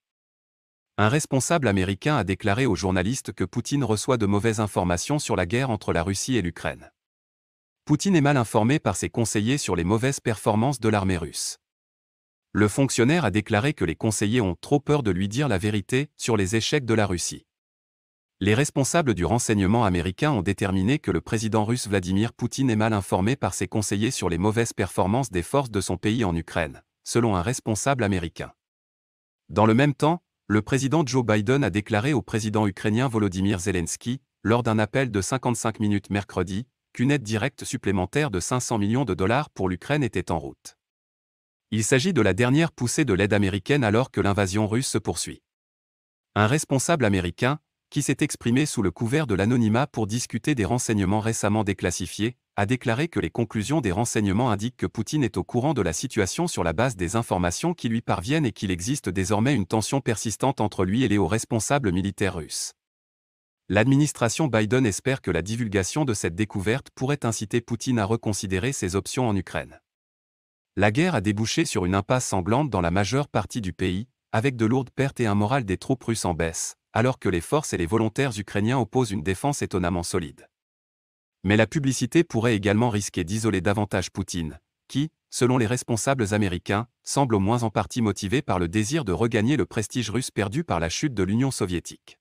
Un 0.96 1.08
responsable 1.08 1.66
américain 1.66 2.16
a 2.16 2.22
déclaré 2.22 2.66
aux 2.66 2.76
journalistes 2.76 3.32
que 3.32 3.42
Poutine 3.42 3.82
reçoit 3.82 4.16
de 4.16 4.26
mauvaises 4.26 4.60
informations 4.60 5.18
sur 5.18 5.34
la 5.34 5.44
guerre 5.44 5.70
entre 5.70 5.92
la 5.92 6.04
Russie 6.04 6.36
et 6.36 6.42
l'Ukraine. 6.42 6.92
Poutine 7.84 8.14
est 8.14 8.20
mal 8.20 8.36
informé 8.36 8.78
par 8.78 8.94
ses 8.94 9.10
conseillers 9.10 9.58
sur 9.58 9.74
les 9.74 9.82
mauvaises 9.82 10.20
performances 10.20 10.78
de 10.78 10.88
l'armée 10.88 11.16
russe. 11.16 11.58
Le 12.52 12.68
fonctionnaire 12.68 13.24
a 13.24 13.32
déclaré 13.32 13.74
que 13.74 13.84
les 13.84 13.96
conseillers 13.96 14.40
ont 14.40 14.54
trop 14.54 14.78
peur 14.78 15.02
de 15.02 15.10
lui 15.10 15.26
dire 15.26 15.48
la 15.48 15.58
vérité 15.58 16.10
sur 16.16 16.36
les 16.36 16.54
échecs 16.54 16.84
de 16.84 16.94
la 16.94 17.06
Russie. 17.06 17.44
Les 18.44 18.54
responsables 18.54 19.14
du 19.14 19.24
renseignement 19.24 19.84
américain 19.84 20.32
ont 20.32 20.42
déterminé 20.42 20.98
que 20.98 21.12
le 21.12 21.20
président 21.20 21.64
russe 21.64 21.86
Vladimir 21.86 22.32
Poutine 22.32 22.70
est 22.70 22.74
mal 22.74 22.92
informé 22.92 23.36
par 23.36 23.54
ses 23.54 23.68
conseillers 23.68 24.10
sur 24.10 24.28
les 24.28 24.36
mauvaises 24.36 24.72
performances 24.72 25.30
des 25.30 25.44
forces 25.44 25.70
de 25.70 25.80
son 25.80 25.96
pays 25.96 26.24
en 26.24 26.34
Ukraine, 26.34 26.82
selon 27.04 27.36
un 27.36 27.42
responsable 27.42 28.02
américain. 28.02 28.52
Dans 29.48 29.64
le 29.64 29.74
même 29.74 29.94
temps, 29.94 30.24
le 30.48 30.60
président 30.60 31.06
Joe 31.06 31.24
Biden 31.24 31.62
a 31.62 31.70
déclaré 31.70 32.14
au 32.14 32.20
président 32.20 32.66
ukrainien 32.66 33.06
Volodymyr 33.06 33.60
Zelensky, 33.60 34.20
lors 34.42 34.64
d'un 34.64 34.80
appel 34.80 35.12
de 35.12 35.20
55 35.20 35.78
minutes 35.78 36.10
mercredi, 36.10 36.66
qu'une 36.92 37.12
aide 37.12 37.22
directe 37.22 37.62
supplémentaire 37.62 38.32
de 38.32 38.40
500 38.40 38.78
millions 38.78 39.04
de 39.04 39.14
dollars 39.14 39.50
pour 39.50 39.68
l'Ukraine 39.68 40.02
était 40.02 40.32
en 40.32 40.40
route. 40.40 40.76
Il 41.70 41.84
s'agit 41.84 42.12
de 42.12 42.20
la 42.20 42.34
dernière 42.34 42.72
poussée 42.72 43.04
de 43.04 43.14
l'aide 43.14 43.34
américaine 43.34 43.84
alors 43.84 44.10
que 44.10 44.20
l'invasion 44.20 44.66
russe 44.66 44.88
se 44.88 44.98
poursuit. 44.98 45.42
Un 46.34 46.48
responsable 46.48 47.04
américain, 47.04 47.60
qui 47.92 48.00
s'est 48.00 48.16
exprimé 48.20 48.64
sous 48.64 48.80
le 48.80 48.90
couvert 48.90 49.26
de 49.26 49.34
l'anonymat 49.34 49.86
pour 49.86 50.06
discuter 50.06 50.54
des 50.54 50.64
renseignements 50.64 51.20
récemment 51.20 51.62
déclassifiés, 51.62 52.38
a 52.56 52.64
déclaré 52.64 53.06
que 53.06 53.20
les 53.20 53.28
conclusions 53.28 53.82
des 53.82 53.92
renseignements 53.92 54.50
indiquent 54.50 54.78
que 54.78 54.86
Poutine 54.86 55.22
est 55.22 55.36
au 55.36 55.44
courant 55.44 55.74
de 55.74 55.82
la 55.82 55.92
situation 55.92 56.46
sur 56.46 56.64
la 56.64 56.72
base 56.72 56.96
des 56.96 57.16
informations 57.16 57.74
qui 57.74 57.90
lui 57.90 58.00
parviennent 58.00 58.46
et 58.46 58.52
qu'il 58.52 58.70
existe 58.70 59.10
désormais 59.10 59.54
une 59.54 59.66
tension 59.66 60.00
persistante 60.00 60.62
entre 60.62 60.86
lui 60.86 61.02
et 61.02 61.08
les 61.08 61.18
hauts 61.18 61.26
responsables 61.26 61.92
militaires 61.92 62.36
russes. 62.36 62.72
L'administration 63.68 64.46
Biden 64.46 64.86
espère 64.86 65.20
que 65.20 65.30
la 65.30 65.42
divulgation 65.42 66.06
de 66.06 66.14
cette 66.14 66.34
découverte 66.34 66.88
pourrait 66.94 67.26
inciter 67.26 67.60
Poutine 67.60 67.98
à 67.98 68.06
reconsidérer 68.06 68.72
ses 68.72 68.96
options 68.96 69.28
en 69.28 69.36
Ukraine. 69.36 69.82
La 70.76 70.92
guerre 70.92 71.14
a 71.14 71.20
débouché 71.20 71.66
sur 71.66 71.84
une 71.84 71.94
impasse 71.94 72.24
sanglante 72.24 72.70
dans 72.70 72.80
la 72.80 72.90
majeure 72.90 73.28
partie 73.28 73.60
du 73.60 73.74
pays, 73.74 74.08
avec 74.32 74.56
de 74.56 74.64
lourdes 74.64 74.88
pertes 74.88 75.20
et 75.20 75.26
un 75.26 75.34
moral 75.34 75.66
des 75.66 75.76
troupes 75.76 76.04
russes 76.04 76.24
en 76.24 76.32
baisse, 76.32 76.78
alors 76.92 77.18
que 77.18 77.28
les 77.28 77.40
forces 77.40 77.72
et 77.72 77.78
les 77.78 77.86
volontaires 77.86 78.38
ukrainiens 78.38 78.78
opposent 78.78 79.10
une 79.10 79.22
défense 79.22 79.62
étonnamment 79.62 80.02
solide. 80.02 80.48
Mais 81.44 81.56
la 81.56 81.66
publicité 81.66 82.24
pourrait 82.24 82.54
également 82.54 82.90
risquer 82.90 83.24
d'isoler 83.24 83.60
davantage 83.60 84.10
Poutine, 84.10 84.60
qui, 84.88 85.10
selon 85.30 85.58
les 85.58 85.66
responsables 85.66 86.34
américains, 86.34 86.86
semble 87.02 87.34
au 87.34 87.40
moins 87.40 87.62
en 87.62 87.70
partie 87.70 88.02
motivé 88.02 88.42
par 88.42 88.58
le 88.58 88.68
désir 88.68 89.04
de 89.04 89.12
regagner 89.12 89.56
le 89.56 89.66
prestige 89.66 90.10
russe 90.10 90.30
perdu 90.30 90.62
par 90.62 90.78
la 90.78 90.88
chute 90.88 91.14
de 91.14 91.22
l'Union 91.22 91.50
soviétique. 91.50 92.18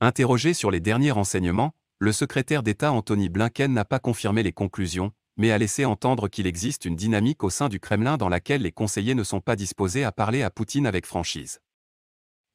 Interrogé 0.00 0.54
sur 0.54 0.70
les 0.70 0.80
derniers 0.80 1.10
renseignements, 1.10 1.74
le 1.98 2.12
secrétaire 2.12 2.62
d'État 2.62 2.92
Anthony 2.92 3.28
Blinken 3.28 3.72
n'a 3.72 3.84
pas 3.84 3.98
confirmé 3.98 4.42
les 4.42 4.52
conclusions, 4.52 5.12
mais 5.36 5.50
a 5.50 5.58
laissé 5.58 5.84
entendre 5.84 6.28
qu'il 6.28 6.46
existe 6.46 6.84
une 6.84 6.96
dynamique 6.96 7.42
au 7.42 7.50
sein 7.50 7.68
du 7.68 7.80
Kremlin 7.80 8.16
dans 8.16 8.28
laquelle 8.28 8.62
les 8.62 8.72
conseillers 8.72 9.14
ne 9.14 9.24
sont 9.24 9.40
pas 9.40 9.56
disposés 9.56 10.04
à 10.04 10.12
parler 10.12 10.42
à 10.42 10.50
Poutine 10.50 10.86
avec 10.86 11.06
franchise. 11.06 11.60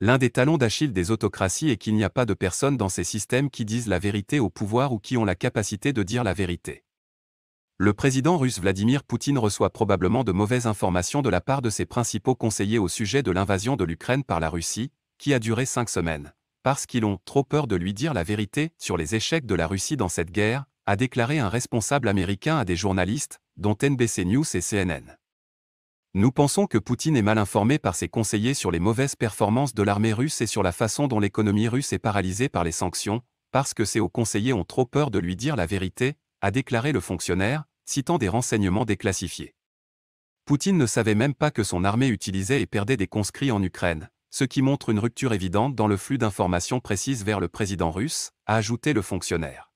L'un 0.02 0.18
des 0.18 0.30
talons 0.30 0.58
d'Achille 0.58 0.92
des 0.92 1.10
autocraties 1.10 1.70
est 1.70 1.78
qu'il 1.78 1.96
n'y 1.96 2.04
a 2.04 2.10
pas 2.10 2.26
de 2.26 2.34
personnes 2.34 2.76
dans 2.76 2.90
ces 2.90 3.06
systèmes 3.06 3.50
qui 3.50 3.64
disent 3.64 3.88
la 3.88 3.98
vérité 3.98 4.42
au 4.42 4.50
pouvoir 4.50 4.92
ou 4.92 5.00
qui 5.00 5.16
ont 5.16 5.24
la 5.24 5.36
capacité 5.36 5.94
de 5.94 6.04
dire 6.04 6.26
la 6.26 6.34
vérité. 6.34 6.84
Le 7.78 7.94
président 7.94 8.38
russe 8.38 8.60
Vladimir 8.60 9.06
Poutine 9.06 9.38
reçoit 9.38 9.70
probablement 9.70 10.26
de 10.26 10.34
mauvaises 10.34 10.68
informations 10.68 11.22
de 11.22 11.30
la 11.30 11.40
part 11.40 11.62
de 11.62 11.70
ses 11.70 11.86
principaux 11.86 12.36
conseillers 12.36 12.78
au 12.78 12.90
sujet 12.90 13.24
de 13.24 13.32
l'invasion 13.32 13.78
de 13.78 13.86
l'Ukraine 13.86 14.26
par 14.26 14.42
la 14.42 14.50
Russie, 14.50 14.92
qui 15.18 15.34
a 15.34 15.40
duré 15.40 15.66
cinq 15.66 15.88
semaines, 15.90 16.34
parce 16.62 16.86
qu'ils 16.86 17.06
ont 17.06 17.20
trop 17.24 17.46
peur 17.46 17.66
de 17.66 17.78
lui 17.78 17.94
dire 17.94 18.14
la 18.14 18.24
vérité 18.24 18.74
sur 18.78 18.98
les 18.98 19.16
échecs 19.16 19.46
de 19.46 19.56
la 19.56 19.66
Russie 19.66 19.96
dans 19.96 20.10
cette 20.10 20.32
guerre, 20.32 20.66
a 20.86 20.98
déclaré 20.98 21.40
un 21.40 21.50
responsable 21.50 22.10
américain 22.10 22.58
à 22.58 22.66
des 22.66 22.76
journalistes, 22.76 23.40
dont 23.56 23.78
NBC 23.82 24.26
News 24.26 24.46
et 24.56 24.62
CNN. 24.62 25.18
Nous 26.18 26.32
pensons 26.32 26.66
que 26.66 26.78
Poutine 26.78 27.18
est 27.18 27.22
mal 27.22 27.38
informé 27.38 27.78
par 27.78 27.94
ses 27.94 28.08
conseillers 28.08 28.54
sur 28.54 28.72
les 28.72 28.80
mauvaises 28.80 29.18
performances 29.18 29.74
de 29.74 29.84
l'armée 29.84 30.14
russe 30.14 30.40
et 30.40 30.48
sur 30.48 30.64
la 30.64 30.72
façon 30.72 31.08
dont 31.08 31.20
l'économie 31.20 31.68
russe 31.68 31.92
est 31.92 32.00
paralysée 32.00 32.48
par 32.48 32.64
les 32.64 32.72
sanctions, 32.72 33.22
parce 33.52 33.74
que 33.74 33.84
ses 33.84 34.00
hauts 34.00 34.08
conseillers 34.08 34.54
ont 34.54 34.64
trop 34.64 34.86
peur 34.86 35.12
de 35.12 35.20
lui 35.20 35.36
dire 35.36 35.58
la 35.58 35.66
vérité, 35.66 36.16
a 36.40 36.52
déclaré 36.52 36.94
le 36.94 37.02
fonctionnaire, 37.02 37.66
citant 37.84 38.18
des 38.18 38.30
renseignements 38.30 38.86
déclassifiés. 38.86 39.56
Poutine 40.46 40.78
ne 40.78 40.86
savait 40.86 41.16
même 41.16 41.34
pas 41.34 41.52
que 41.52 41.64
son 41.64 41.84
armée 41.84 42.08
utilisait 42.08 42.62
et 42.62 42.66
perdait 42.66 42.96
des 42.96 43.08
conscrits 43.08 43.52
en 43.52 43.62
Ukraine, 43.62 44.10
ce 44.30 44.46
qui 44.46 44.62
montre 44.62 44.92
une 44.92 45.00
rupture 45.00 45.34
évidente 45.34 45.76
dans 45.76 45.88
le 45.88 45.98
flux 45.98 46.18
d'informations 46.18 46.80
précises 46.80 47.26
vers 47.26 47.42
le 47.42 47.50
président 47.50 47.92
russe, 47.92 48.32
a 48.46 48.56
ajouté 48.56 48.94
le 48.94 49.02
fonctionnaire. 49.02 49.70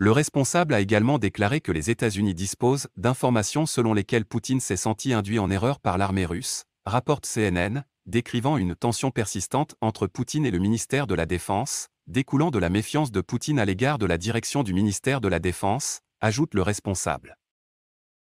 Le 0.00 0.12
responsable 0.12 0.74
a 0.74 0.80
également 0.80 1.18
déclaré 1.18 1.60
que 1.60 1.72
les 1.72 1.90
États-Unis 1.90 2.32
disposent 2.32 2.86
d'informations 2.96 3.66
selon 3.66 3.94
lesquelles 3.94 4.24
Poutine 4.24 4.60
s'est 4.60 4.76
senti 4.76 5.12
induit 5.12 5.40
en 5.40 5.50
erreur 5.50 5.80
par 5.80 5.98
l'armée 5.98 6.24
russe, 6.24 6.66
rapporte 6.86 7.26
CNN, 7.26 7.82
décrivant 8.06 8.58
une 8.58 8.76
tension 8.76 9.10
persistante 9.10 9.74
entre 9.80 10.06
Poutine 10.06 10.46
et 10.46 10.52
le 10.52 10.60
ministère 10.60 11.08
de 11.08 11.16
la 11.16 11.26
Défense, 11.26 11.88
découlant 12.06 12.52
de 12.52 12.60
la 12.60 12.68
méfiance 12.68 13.10
de 13.10 13.20
Poutine 13.20 13.58
à 13.58 13.64
l'égard 13.64 13.98
de 13.98 14.06
la 14.06 14.18
direction 14.18 14.62
du 14.62 14.72
ministère 14.72 15.20
de 15.20 15.26
la 15.26 15.40
Défense, 15.40 15.98
ajoute 16.20 16.54
le 16.54 16.62
responsable. 16.62 17.36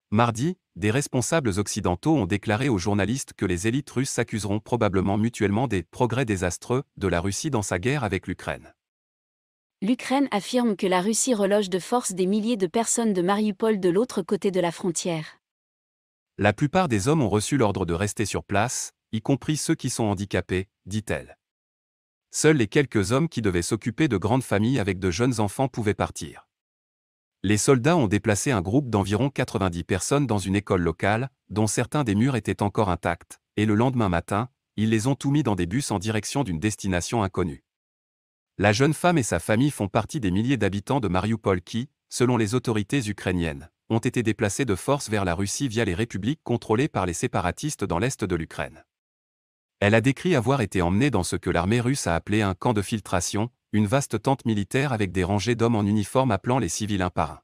Mardi, 0.09 0.57
des 0.75 0.89
responsables 0.89 1.59
occidentaux 1.59 2.15
ont 2.15 2.25
déclaré 2.25 2.69
aux 2.69 2.79
journalistes 2.79 3.33
que 3.37 3.45
les 3.45 3.67
élites 3.67 3.91
russes 3.91 4.09
s'accuseront 4.09 4.59
probablement 4.59 5.17
mutuellement 5.19 5.67
des 5.67 5.83
progrès 5.83 6.25
désastreux 6.25 6.81
de 6.97 7.07
la 7.07 7.21
Russie 7.21 7.51
dans 7.51 7.61
sa 7.61 7.77
guerre 7.77 8.03
avec 8.03 8.25
l'Ukraine. 8.25 8.73
L'Ukraine 9.83 10.27
affirme 10.31 10.75
que 10.75 10.87
la 10.87 11.01
Russie 11.01 11.35
reloge 11.35 11.69
de 11.69 11.77
force 11.77 12.13
des 12.13 12.25
milliers 12.25 12.57
de 12.57 12.65
personnes 12.65 13.13
de 13.13 13.21
Mariupol 13.21 13.79
de 13.79 13.89
l'autre 13.89 14.23
côté 14.23 14.49
de 14.49 14.59
la 14.59 14.71
frontière. 14.71 15.39
La 16.39 16.51
plupart 16.51 16.87
des 16.87 17.07
hommes 17.07 17.21
ont 17.21 17.29
reçu 17.29 17.57
l'ordre 17.57 17.85
de 17.85 17.93
rester 17.93 18.25
sur 18.25 18.43
place, 18.43 18.93
y 19.11 19.21
compris 19.21 19.55
ceux 19.55 19.75
qui 19.75 19.91
sont 19.91 20.05
handicapés, 20.05 20.67
dit-elle. 20.87 21.37
Seuls 22.31 22.57
les 22.57 22.65
quelques 22.67 23.11
hommes 23.11 23.29
qui 23.29 23.43
devaient 23.43 23.61
s'occuper 23.61 24.07
de 24.07 24.17
grandes 24.17 24.43
familles 24.43 24.79
avec 24.79 24.97
de 24.97 25.11
jeunes 25.11 25.39
enfants 25.39 25.67
pouvaient 25.67 25.93
partir. 25.93 26.47
Les 27.43 27.57
soldats 27.57 27.97
ont 27.97 28.07
déplacé 28.07 28.49
un 28.49 28.61
groupe 28.61 28.89
d'environ 28.89 29.29
90 29.29 29.83
personnes 29.83 30.25
dans 30.25 30.39
une 30.39 30.55
école 30.55 30.81
locale, 30.81 31.29
dont 31.49 31.67
certains 31.67 32.03
des 32.03 32.15
murs 32.15 32.35
étaient 32.35 32.63
encore 32.63 32.89
intacts, 32.89 33.39
et 33.57 33.67
le 33.67 33.75
lendemain 33.75 34.09
matin, 34.09 34.49
ils 34.75 34.89
les 34.89 35.05
ont 35.05 35.15
tout 35.15 35.29
mis 35.29 35.43
dans 35.43 35.55
des 35.55 35.67
bus 35.67 35.91
en 35.91 35.99
direction 35.99 36.43
d'une 36.43 36.59
destination 36.59 37.21
inconnue. 37.21 37.63
La 38.59 38.73
jeune 38.73 38.95
femme 38.95 39.19
et 39.19 39.23
sa 39.23 39.37
famille 39.37 39.69
font 39.69 39.87
partie 39.87 40.19
des 40.19 40.31
milliers 40.31 40.57
d'habitants 40.57 40.99
de 40.99 41.07
Mariupol 41.07 41.61
qui, 41.61 41.89
selon 42.09 42.37
les 42.37 42.55
autorités 42.55 43.07
ukrainiennes, 43.07 43.69
ont 43.89 43.99
été 43.99 44.23
déplacés 44.23 44.65
de 44.65 44.73
force 44.73 45.09
vers 45.09 45.25
la 45.25 45.35
Russie 45.35 45.67
via 45.67 45.85
les 45.85 45.93
républiques 45.93 46.41
contrôlées 46.43 46.87
par 46.87 47.05
les 47.05 47.13
séparatistes 47.13 47.83
dans 47.83 47.99
l'est 47.99 48.23
de 48.23 48.35
l'Ukraine. 48.35 48.83
Elle 49.79 49.93
a 49.93 50.01
décrit 50.01 50.35
avoir 50.35 50.61
été 50.61 50.81
emmenée 50.81 51.11
dans 51.11 51.21
ce 51.21 51.35
que 51.35 51.51
l'armée 51.51 51.79
russe 51.79 52.07
a 52.07 52.15
appelé 52.15 52.41
un 52.41 52.55
camp 52.55 52.73
de 52.73 52.81
filtration, 52.81 53.51
une 53.73 53.85
vaste 53.85 54.19
tente 54.23 54.45
militaire 54.45 54.91
avec 54.91 55.11
des 55.11 55.23
rangées 55.23 55.53
d'hommes 55.53 55.75
en 55.75 55.83
uniforme 55.83 56.31
appelant 56.31 56.57
les 56.57 56.69
civils 56.69 57.03
un 57.03 57.11
par 57.11 57.31
un. 57.31 57.41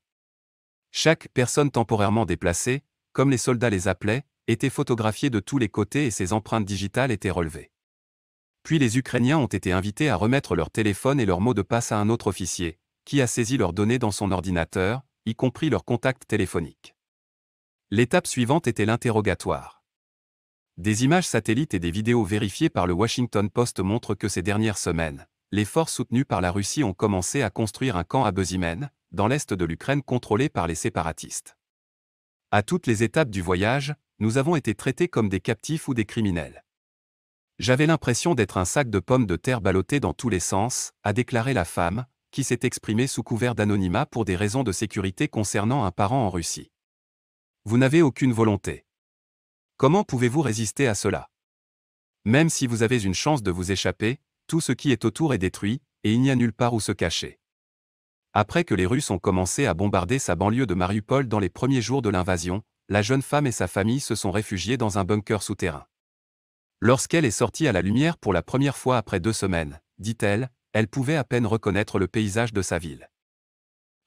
Chaque 0.89 1.27
personne 1.35 1.69
temporairement 1.69 2.25
déplacée, 2.25 2.81
comme 3.11 3.29
les 3.29 3.37
soldats 3.37 3.69
les 3.69 3.87
appelaient, 3.87 4.23
était 4.47 4.71
photographiée 4.71 5.29
de 5.29 5.39
tous 5.39 5.59
les 5.59 5.69
côtés 5.69 6.07
et 6.07 6.11
ses 6.11 6.33
empreintes 6.33 6.65
digitales 6.65 7.11
étaient 7.11 7.29
relevées. 7.29 7.72
Puis 8.63 8.79
les 8.79 8.97
Ukrainiens 8.97 9.37
ont 9.37 9.47
été 9.47 9.73
invités 9.73 10.09
à 10.09 10.15
remettre 10.15 10.55
leur 10.55 10.71
téléphone 10.71 11.19
et 11.19 11.25
leur 11.25 11.41
mot 11.41 11.53
de 11.53 11.61
passe 11.61 11.91
à 11.91 11.97
un 11.97 12.09
autre 12.09 12.27
officier, 12.27 12.79
qui 13.05 13.21
a 13.21 13.27
saisi 13.27 13.57
leurs 13.57 13.73
données 13.73 13.99
dans 13.99 14.11
son 14.11 14.31
ordinateur, 14.31 15.01
y 15.25 15.35
compris 15.35 15.69
leur 15.69 15.83
contact 15.83 16.27
téléphonique. 16.27 16.95
L'étape 17.91 18.25
suivante 18.25 18.67
était 18.67 18.85
l'interrogatoire. 18.85 19.83
Des 20.77 21.03
images 21.03 21.27
satellites 21.27 21.73
et 21.73 21.79
des 21.79 21.91
vidéos 21.91 22.23
vérifiées 22.23 22.69
par 22.69 22.87
le 22.87 22.93
Washington 22.93 23.49
Post 23.49 23.79
montrent 23.81 24.15
que 24.15 24.27
ces 24.27 24.41
dernières 24.41 24.77
semaines, 24.77 25.27
les 25.51 25.65
forces 25.65 25.93
soutenues 25.93 26.25
par 26.25 26.41
la 26.41 26.51
Russie 26.51 26.83
ont 26.83 26.93
commencé 26.93 27.43
à 27.43 27.51
construire 27.51 27.95
un 27.95 28.03
camp 28.03 28.23
à 28.25 28.31
Bezimen, 28.31 28.89
dans 29.11 29.27
l'est 29.27 29.53
de 29.53 29.65
l'Ukraine 29.65 30.01
contrôlé 30.01 30.49
par 30.49 30.65
les 30.65 30.73
séparatistes. 30.73 31.57
À 32.49 32.63
toutes 32.63 32.87
les 32.87 33.03
étapes 33.03 33.29
du 33.29 33.41
voyage, 33.41 33.93
nous 34.17 34.37
avons 34.37 34.55
été 34.55 34.73
traités 34.73 35.07
comme 35.07 35.29
des 35.29 35.41
captifs 35.41 35.87
ou 35.87 35.93
des 35.93 36.05
criminels. 36.05 36.62
J'avais 37.59 37.85
l'impression 37.85 38.33
d'être 38.33 38.57
un 38.57 38.65
sac 38.65 38.89
de 38.89 38.99
pommes 38.99 39.27
de 39.27 39.35
terre 39.35 39.61
ballotté 39.61 39.99
dans 39.99 40.13
tous 40.13 40.29
les 40.29 40.39
sens, 40.39 40.91
a 41.03 41.13
déclaré 41.13 41.53
la 41.53 41.65
femme, 41.65 42.05
qui 42.31 42.43
s'est 42.43 42.59
exprimée 42.63 43.05
sous 43.05 43.21
couvert 43.21 43.53
d'anonymat 43.53 44.07
pour 44.07 44.25
des 44.25 44.35
raisons 44.35 44.63
de 44.63 44.71
sécurité 44.71 45.27
concernant 45.27 45.85
un 45.85 45.91
parent 45.91 46.25
en 46.25 46.29
Russie. 46.31 46.71
Vous 47.65 47.77
n'avez 47.77 48.01
aucune 48.01 48.33
volonté. 48.33 48.85
Comment 49.77 50.03
pouvez-vous 50.03 50.41
résister 50.41 50.87
à 50.87 50.95
cela? 50.95 51.29
Même 52.25 52.49
si 52.49 52.65
vous 52.65 52.81
avez 52.81 53.03
une 53.03 53.13
chance 53.13 53.43
de 53.43 53.51
vous 53.51 53.71
échapper, 53.71 54.19
tout 54.47 54.61
ce 54.61 54.71
qui 54.71 54.91
est 54.91 55.05
autour 55.05 55.33
est 55.33 55.37
détruit, 55.37 55.81
et 56.03 56.11
il 56.11 56.21
n'y 56.21 56.31
a 56.31 56.35
nulle 56.35 56.53
part 56.53 56.73
où 56.73 56.79
se 56.79 56.91
cacher. 56.91 57.39
Après 58.33 58.63
que 58.63 58.73
les 58.73 58.87
Russes 58.87 59.11
ont 59.11 59.19
commencé 59.19 59.67
à 59.67 59.75
bombarder 59.75 60.17
sa 60.17 60.35
banlieue 60.35 60.65
de 60.65 60.73
Mariupol 60.73 61.27
dans 61.27 61.39
les 61.39 61.49
premiers 61.49 61.81
jours 61.81 62.01
de 62.01 62.09
l'invasion, 62.09 62.63
la 62.89 63.03
jeune 63.03 63.21
femme 63.21 63.45
et 63.45 63.51
sa 63.51 63.67
famille 63.67 63.99
se 63.99 64.15
sont 64.15 64.31
réfugiées 64.31 64.77
dans 64.77 64.97
un 64.97 65.03
bunker 65.03 65.43
souterrain. 65.43 65.85
Lorsqu'elle 66.85 67.23
est 67.23 67.31
sortie 67.31 67.65
à 67.65 67.71
la 67.71 67.81
lumière 67.81 68.17
pour 68.17 68.33
la 68.33 68.41
première 68.41 68.75
fois 68.75 68.97
après 68.97 69.21
deux 69.21 69.31
semaines, 69.31 69.79
dit-elle, 69.99 70.51
elle 70.73 70.89
pouvait 70.89 71.15
à 71.15 71.23
peine 71.23 71.45
reconnaître 71.47 71.97
le 71.97 72.09
paysage 72.09 72.51
de 72.51 72.61
sa 72.61 72.77
ville. 72.77 73.09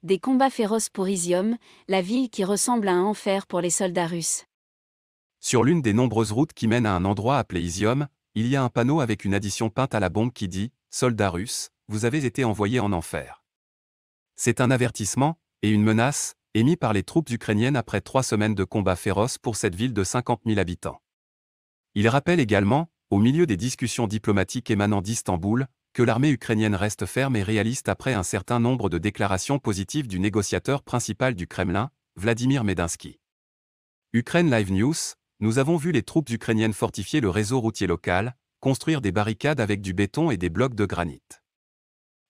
Des 0.02 0.18
combats 0.18 0.50
féroces 0.50 0.90
pour 0.90 1.08
Izium, 1.08 1.56
la 1.88 2.02
ville 2.02 2.28
qui 2.28 2.44
ressemble 2.44 2.88
à 2.88 2.92
un 2.92 3.02
enfer 3.02 3.46
pour 3.46 3.62
les 3.62 3.70
soldats 3.70 4.06
russes. 4.06 4.44
Sur 5.40 5.64
l'une 5.64 5.80
des 5.80 5.94
nombreuses 5.94 6.32
routes 6.32 6.52
qui 6.52 6.68
mènent 6.68 6.84
à 6.84 6.94
un 6.94 7.06
endroit 7.06 7.38
appelé 7.38 7.62
Izium, 7.62 8.08
il 8.34 8.46
y 8.46 8.56
a 8.56 8.62
un 8.62 8.68
panneau 8.68 9.00
avec 9.00 9.24
une 9.24 9.32
addition 9.32 9.70
peinte 9.70 9.94
à 9.94 10.00
la 10.00 10.10
bombe 10.10 10.34
qui 10.34 10.46
dit 10.46 10.70
Soldats 10.90 11.30
russes, 11.30 11.70
vous 11.88 12.04
avez 12.04 12.26
été 12.26 12.44
envoyés 12.44 12.80
en 12.80 12.92
enfer. 12.92 13.42
C'est 14.34 14.60
un 14.60 14.70
avertissement, 14.70 15.38
et 15.62 15.70
une 15.70 15.82
menace, 15.82 16.34
émis 16.52 16.76
par 16.76 16.92
les 16.92 17.04
troupes 17.04 17.30
ukrainiennes 17.30 17.76
après 17.76 18.02
trois 18.02 18.22
semaines 18.22 18.54
de 18.54 18.64
combats 18.64 18.96
féroces 18.96 19.38
pour 19.38 19.56
cette 19.56 19.74
ville 19.74 19.94
de 19.94 20.04
50 20.04 20.42
000 20.44 20.58
habitants. 20.58 21.00
Il 21.98 22.08
rappelle 22.08 22.40
également, 22.40 22.90
au 23.08 23.18
milieu 23.18 23.46
des 23.46 23.56
discussions 23.56 24.06
diplomatiques 24.06 24.70
émanant 24.70 25.00
d'Istanbul, 25.00 25.66
que 25.94 26.02
l'armée 26.02 26.28
ukrainienne 26.28 26.74
reste 26.74 27.06
ferme 27.06 27.36
et 27.36 27.42
réaliste 27.42 27.88
après 27.88 28.12
un 28.12 28.22
certain 28.22 28.60
nombre 28.60 28.90
de 28.90 28.98
déclarations 28.98 29.58
positives 29.58 30.06
du 30.06 30.20
négociateur 30.20 30.82
principal 30.82 31.34
du 31.34 31.46
Kremlin, 31.46 31.90
Vladimir 32.16 32.64
Medinsky. 32.64 33.18
Ukraine 34.12 34.50
Live 34.50 34.70
News, 34.70 34.94
nous 35.40 35.56
avons 35.56 35.78
vu 35.78 35.90
les 35.90 36.02
troupes 36.02 36.28
ukrainiennes 36.28 36.74
fortifier 36.74 37.22
le 37.22 37.30
réseau 37.30 37.60
routier 37.60 37.86
local, 37.86 38.36
construire 38.60 39.00
des 39.00 39.10
barricades 39.10 39.58
avec 39.58 39.80
du 39.80 39.94
béton 39.94 40.30
et 40.30 40.36
des 40.36 40.50
blocs 40.50 40.74
de 40.74 40.84
granit. 40.84 41.22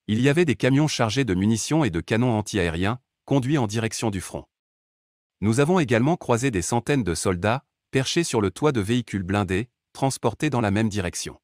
Il 0.06 0.20
y 0.20 0.28
avait 0.28 0.44
des 0.44 0.54
camions 0.54 0.86
chargés 0.86 1.24
de 1.24 1.34
munitions 1.34 1.82
et 1.82 1.90
de 1.90 2.00
canons 2.00 2.38
antiaériens, 2.38 3.00
conduits 3.24 3.58
en 3.58 3.66
direction 3.66 4.10
du 4.10 4.20
front. 4.20 4.44
Nous 5.40 5.58
avons 5.58 5.80
également 5.80 6.16
croisé 6.16 6.52
des 6.52 6.62
centaines 6.62 7.02
de 7.02 7.16
soldats, 7.16 7.64
perchés 7.96 8.24
sur 8.24 8.42
le 8.42 8.50
toit 8.50 8.72
de 8.72 8.80
véhicules 8.82 9.22
blindés, 9.22 9.70
transportés 9.94 10.50
dans 10.50 10.60
la 10.60 10.70
même 10.70 10.90
direction. 10.90 11.40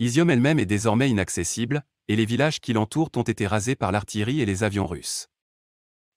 Izium 0.00 0.28
elle-même 0.28 0.58
est 0.58 0.66
désormais 0.66 1.08
inaccessible, 1.08 1.84
et 2.08 2.16
les 2.16 2.24
villages 2.24 2.58
qui 2.58 2.72
l'entourent 2.72 3.10
ont 3.14 3.22
été 3.22 3.46
rasés 3.46 3.76
par 3.76 3.92
l'artillerie 3.92 4.40
et 4.40 4.44
les 4.44 4.64
avions 4.64 4.88
russes. 4.88 5.28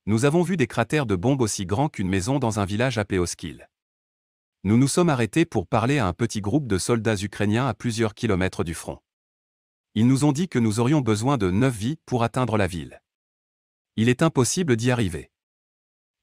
Nous 0.07 0.25
avons 0.25 0.41
vu 0.41 0.57
des 0.57 0.65
cratères 0.65 1.05
de 1.05 1.15
bombes 1.15 1.41
aussi 1.41 1.67
grands 1.67 1.89
qu'une 1.89 2.09
maison 2.09 2.39
dans 2.39 2.59
un 2.59 2.65
village 2.65 2.97
appelé 2.97 3.19
Oskil. 3.19 3.69
Nous 4.63 4.77
nous 4.77 4.87
sommes 4.87 5.09
arrêtés 5.09 5.45
pour 5.45 5.67
parler 5.67 5.99
à 5.99 6.07
un 6.07 6.13
petit 6.13 6.41
groupe 6.41 6.65
de 6.65 6.79
soldats 6.79 7.21
ukrainiens 7.21 7.67
à 7.67 7.75
plusieurs 7.75 8.15
kilomètres 8.15 8.63
du 8.63 8.73
front. 8.73 8.97
Ils 9.93 10.07
nous 10.07 10.25
ont 10.25 10.31
dit 10.31 10.49
que 10.49 10.57
nous 10.57 10.79
aurions 10.79 11.01
besoin 11.01 11.37
de 11.37 11.51
neuf 11.51 11.77
vies 11.77 11.99
pour 12.07 12.23
atteindre 12.23 12.57
la 12.57 12.65
ville. 12.65 12.99
Il 13.95 14.09
est 14.09 14.23
impossible 14.23 14.75
d'y 14.75 14.89
arriver. 14.89 15.29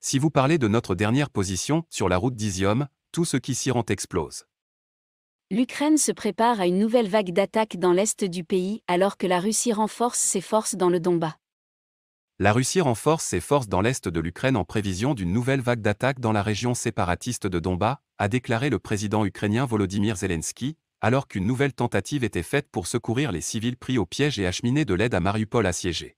Si 0.01 0.19
vous 0.19 0.31
parlez 0.31 0.59
de 0.59 0.67
notre 0.67 0.97
dernière 0.97 1.31
position 1.31 1.85
sur 1.89 2.09
la 2.09 2.17
route 2.17 2.35
d'Izium, 2.35 2.89
tout 3.13 3.25
ce 3.25 3.37
qui 3.37 3.55
s'y 3.55 3.71
rend 3.71 3.85
explose. 3.89 4.45
L'Ukraine 5.51 5.99
se 5.99 6.13
prépare 6.13 6.61
à 6.61 6.67
une 6.67 6.79
nouvelle 6.79 7.09
vague 7.09 7.33
d'attaques 7.33 7.77
dans 7.77 7.93
l'est 7.93 8.25
du 8.25 8.43
pays 8.43 8.83
alors 8.87 9.19
que 9.19 9.27
la 9.27 9.39
Russie 9.39 9.73
renforce 9.73 10.19
ses 10.19 10.41
forces 10.41 10.75
dans 10.75 10.89
le 10.89 10.99
Donbass. 10.99 11.35
La 12.39 12.53
Russie 12.53 12.81
renforce 12.81 13.25
ses 13.25 13.41
forces 13.41 13.69
dans 13.69 13.83
l'est 13.83 14.09
de 14.09 14.19
l'Ukraine 14.19 14.57
en 14.57 14.65
prévision 14.65 15.13
d'une 15.13 15.33
nouvelle 15.33 15.61
vague 15.61 15.83
d'attaques 15.83 16.21
dans 16.21 16.33
la 16.33 16.43
région 16.43 16.73
séparatiste 16.73 17.47
de 17.47 17.61
Donbass, 17.61 17.99
a 18.17 18.29
déclaré 18.29 18.71
le 18.71 18.79
président 18.79 19.27
ukrainien 19.27 19.67
Volodymyr 19.67 20.17
Zelensky, 20.17 20.77
alors 21.03 21.29
qu'une 21.29 21.47
nouvelle 21.47 21.75
tentative 21.75 22.25
était 22.25 22.43
faite 22.43 22.69
pour 22.73 22.87
secourir 22.87 23.31
les 23.31 23.43
civils 23.43 23.77
pris 23.77 23.99
au 23.99 24.07
piège 24.07 24.39
et 24.39 24.47
acheminer 24.47 24.85
de 24.85 24.95
l'aide 24.95 25.15
à 25.15 25.21
Mariupol 25.21 25.67
assiégé. 25.67 26.17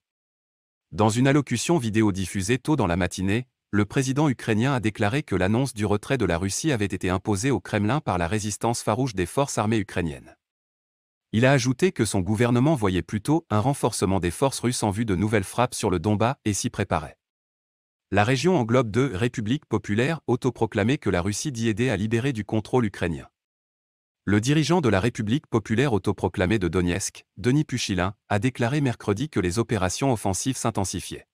Dans 0.93 1.09
une 1.09 1.27
allocution 1.27 1.77
vidéo 1.77 2.13
diffusée 2.13 2.59
tôt 2.59 2.77
dans 2.77 2.87
la 2.87 2.97
matinée, 2.97 3.49
le 3.75 3.85
président 3.85 4.29
ukrainien 4.29 4.73
a 4.73 4.79
déclaré 4.79 5.25
que 5.25 5.35
l'annonce 5.35 5.75
du 5.75 5.85
retrait 5.85 6.17
de 6.17 6.25
la 6.25 6.39
Russie 6.39 6.71
avait 6.71 6.85
été 6.85 7.11
imposée 7.11 7.51
au 7.51 7.59
Kremlin 7.59 7.99
par 7.99 8.19
la 8.19 8.29
résistance 8.29 8.85
farouche 8.85 9.17
des 9.17 9.27
forces 9.27 9.59
armées 9.59 9.79
ukrainiennes. 9.79 10.37
Il 11.33 11.45
a 11.45 11.51
ajouté 11.51 11.91
que 11.91 12.05
son 12.05 12.21
gouvernement 12.21 12.77
voyait 12.77 13.03
plutôt 13.03 13.47
un 13.51 13.59
renforcement 13.59 14.21
des 14.21 14.31
forces 14.31 14.61
russes 14.61 14.85
en 14.85 14.91
vue 14.91 15.05
de 15.05 15.17
nouvelles 15.17 15.43
frappes 15.43 15.75
sur 15.75 15.91
le 15.91 15.99
Donbass 15.99 16.37
et 16.45 16.53
s'y 16.53 16.71
préparait. 16.71 17.19
La 18.13 18.23
région 18.23 18.57
englobe 18.57 18.93
deux 18.93 19.11
républiques 19.13 19.67
populaires 19.67 20.21
autoproclamées 20.29 20.99
que 20.99 21.11
la 21.11 21.21
Russie 21.21 21.51
dit 21.51 21.69
aider 21.69 21.91
à 21.91 21.97
libérer 21.97 22.33
du 22.33 22.45
contrôle 22.45 22.85
ukrainien. 22.85 23.27
Le 24.25 24.41
dirigeant 24.41 24.83
de 24.83 24.89
la 24.89 25.01
République 25.01 25.49
populaire 25.49 25.95
autoproclamée 25.95 26.61
de 26.61 26.69
Donetsk, 26.69 27.25
Denis 27.39 27.65
Puchilin, 27.65 28.15
a 28.29 28.39
déclaré 28.39 28.81
mercredi 28.81 29.29
que 29.31 29.41
les 29.41 29.59
opérations 29.59 30.13
offensives 30.13 30.57
s'intensifiaient. 30.57 31.27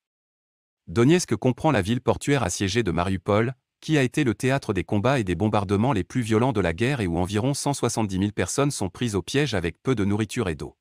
Donetsk 0.91 1.37
comprend 1.37 1.71
la 1.71 1.83
ville 1.83 2.01
portuaire 2.01 2.43
assiégée 2.43 2.83
de 2.83 2.91
Mariupol, 2.91 3.55
qui 3.81 3.97
a 3.97 4.03
été 4.03 4.25
le 4.25 4.35
théâtre 4.35 4.73
des 4.73 4.83
combats 4.83 5.21
et 5.21 5.25
des 5.25 5.37
bombardements 5.37 5.93
les 5.93 6.03
plus 6.03 6.21
violents 6.21 6.53
de 6.53 6.61
la 6.61 6.73
guerre 6.73 7.01
et 7.01 7.07
où 7.07 7.17
environ 7.17 7.55
170 7.55 8.19
000 8.19 8.33
personnes 8.33 8.73
sont 8.73 8.89
prises 8.89 9.15
au 9.15 9.23
piège 9.23 9.55
avec 9.55 9.81
peu 9.85 9.95
de 9.95 10.05
nourriture 10.05 10.49
et 10.49 10.57
d'eau. 10.57 10.77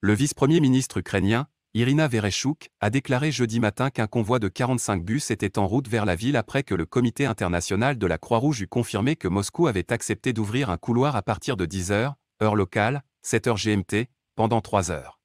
Le 0.00 0.14
vice-premier 0.14 0.58
ministre 0.60 0.96
ukrainien, 0.96 1.48
Irina 1.74 2.08
Vereshchuk, 2.08 2.70
a 2.80 2.88
déclaré 2.88 3.30
jeudi 3.30 3.60
matin 3.60 3.90
qu'un 3.90 4.06
convoi 4.06 4.38
de 4.38 4.48
45 4.48 5.04
bus 5.04 5.30
était 5.30 5.58
en 5.58 5.66
route 5.66 5.86
vers 5.86 6.06
la 6.06 6.16
ville 6.16 6.36
après 6.36 6.62
que 6.62 6.74
le 6.74 6.86
Comité 6.86 7.26
international 7.26 7.98
de 7.98 8.06
la 8.06 8.16
Croix-Rouge 8.16 8.62
eut 8.62 8.68
confirmé 8.68 9.16
que 9.16 9.28
Moscou 9.28 9.66
avait 9.66 9.92
accepté 9.92 10.32
d'ouvrir 10.32 10.70
un 10.70 10.78
couloir 10.78 11.14
à 11.14 11.20
partir 11.20 11.58
de 11.58 11.66
10 11.66 11.92
heures, 11.92 12.14
heure 12.42 12.56
locale, 12.56 13.02
7 13.20 13.48
heures 13.48 13.58
GMT, 13.58 14.08
pendant 14.34 14.62
3 14.62 14.90
heures. 14.90 15.19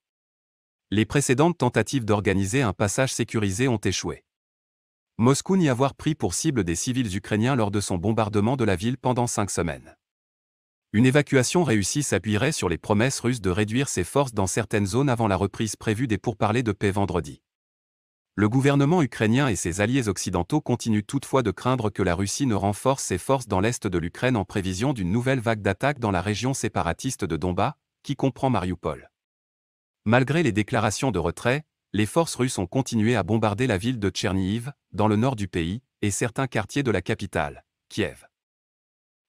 Les 0.92 1.04
précédentes 1.04 1.58
tentatives 1.58 2.04
d'organiser 2.04 2.62
un 2.62 2.72
passage 2.72 3.12
sécurisé 3.12 3.66
ont 3.66 3.76
échoué. 3.78 4.24
Moscou 5.18 5.56
n'y 5.56 5.68
avoir 5.68 5.96
pris 5.96 6.14
pour 6.14 6.32
cible 6.32 6.62
des 6.62 6.76
civils 6.76 7.16
ukrainiens 7.16 7.56
lors 7.56 7.72
de 7.72 7.80
son 7.80 7.98
bombardement 7.98 8.56
de 8.56 8.62
la 8.62 8.76
ville 8.76 8.96
pendant 8.96 9.26
cinq 9.26 9.50
semaines. 9.50 9.96
Une 10.92 11.04
évacuation 11.04 11.64
réussie 11.64 12.04
s'appuierait 12.04 12.52
sur 12.52 12.68
les 12.68 12.78
promesses 12.78 13.18
russes 13.18 13.40
de 13.40 13.50
réduire 13.50 13.88
ses 13.88 14.04
forces 14.04 14.32
dans 14.32 14.46
certaines 14.46 14.86
zones 14.86 15.08
avant 15.08 15.26
la 15.26 15.34
reprise 15.34 15.74
prévue 15.74 16.06
des 16.06 16.18
pourparlers 16.18 16.62
de 16.62 16.70
paix 16.70 16.92
vendredi. 16.92 17.42
Le 18.36 18.48
gouvernement 18.48 19.02
ukrainien 19.02 19.48
et 19.48 19.56
ses 19.56 19.80
alliés 19.80 20.06
occidentaux 20.06 20.60
continuent 20.60 21.04
toutefois 21.04 21.42
de 21.42 21.50
craindre 21.50 21.90
que 21.90 22.04
la 22.04 22.14
Russie 22.14 22.46
ne 22.46 22.54
renforce 22.54 23.02
ses 23.02 23.18
forces 23.18 23.48
dans 23.48 23.58
l'est 23.58 23.88
de 23.88 23.98
l'Ukraine 23.98 24.36
en 24.36 24.44
prévision 24.44 24.92
d'une 24.92 25.10
nouvelle 25.10 25.40
vague 25.40 25.62
d'attaques 25.62 25.98
dans 25.98 26.12
la 26.12 26.22
région 26.22 26.54
séparatiste 26.54 27.24
de 27.24 27.36
Donbass, 27.36 27.72
qui 28.04 28.14
comprend 28.14 28.50
Mariupol. 28.50 29.10
Malgré 30.08 30.44
les 30.44 30.52
déclarations 30.52 31.10
de 31.10 31.18
retrait, 31.18 31.64
les 31.92 32.06
forces 32.06 32.36
russes 32.36 32.58
ont 32.58 32.68
continué 32.68 33.16
à 33.16 33.24
bombarder 33.24 33.66
la 33.66 33.76
ville 33.76 33.98
de 33.98 34.08
Tchernihiv, 34.08 34.70
dans 34.92 35.08
le 35.08 35.16
nord 35.16 35.34
du 35.34 35.48
pays, 35.48 35.82
et 36.00 36.12
certains 36.12 36.46
quartiers 36.46 36.84
de 36.84 36.92
la 36.92 37.02
capitale, 37.02 37.64
Kiev. 37.88 38.24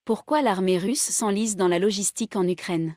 Pourquoi 0.05 0.43
l'armée 0.43 0.78
russe 0.78 1.01
s'enlise 1.01 1.55
dans 1.55 1.67
la 1.67 1.80
logistique 1.80 2.36
en 2.36 2.47
Ukraine? 2.47 2.95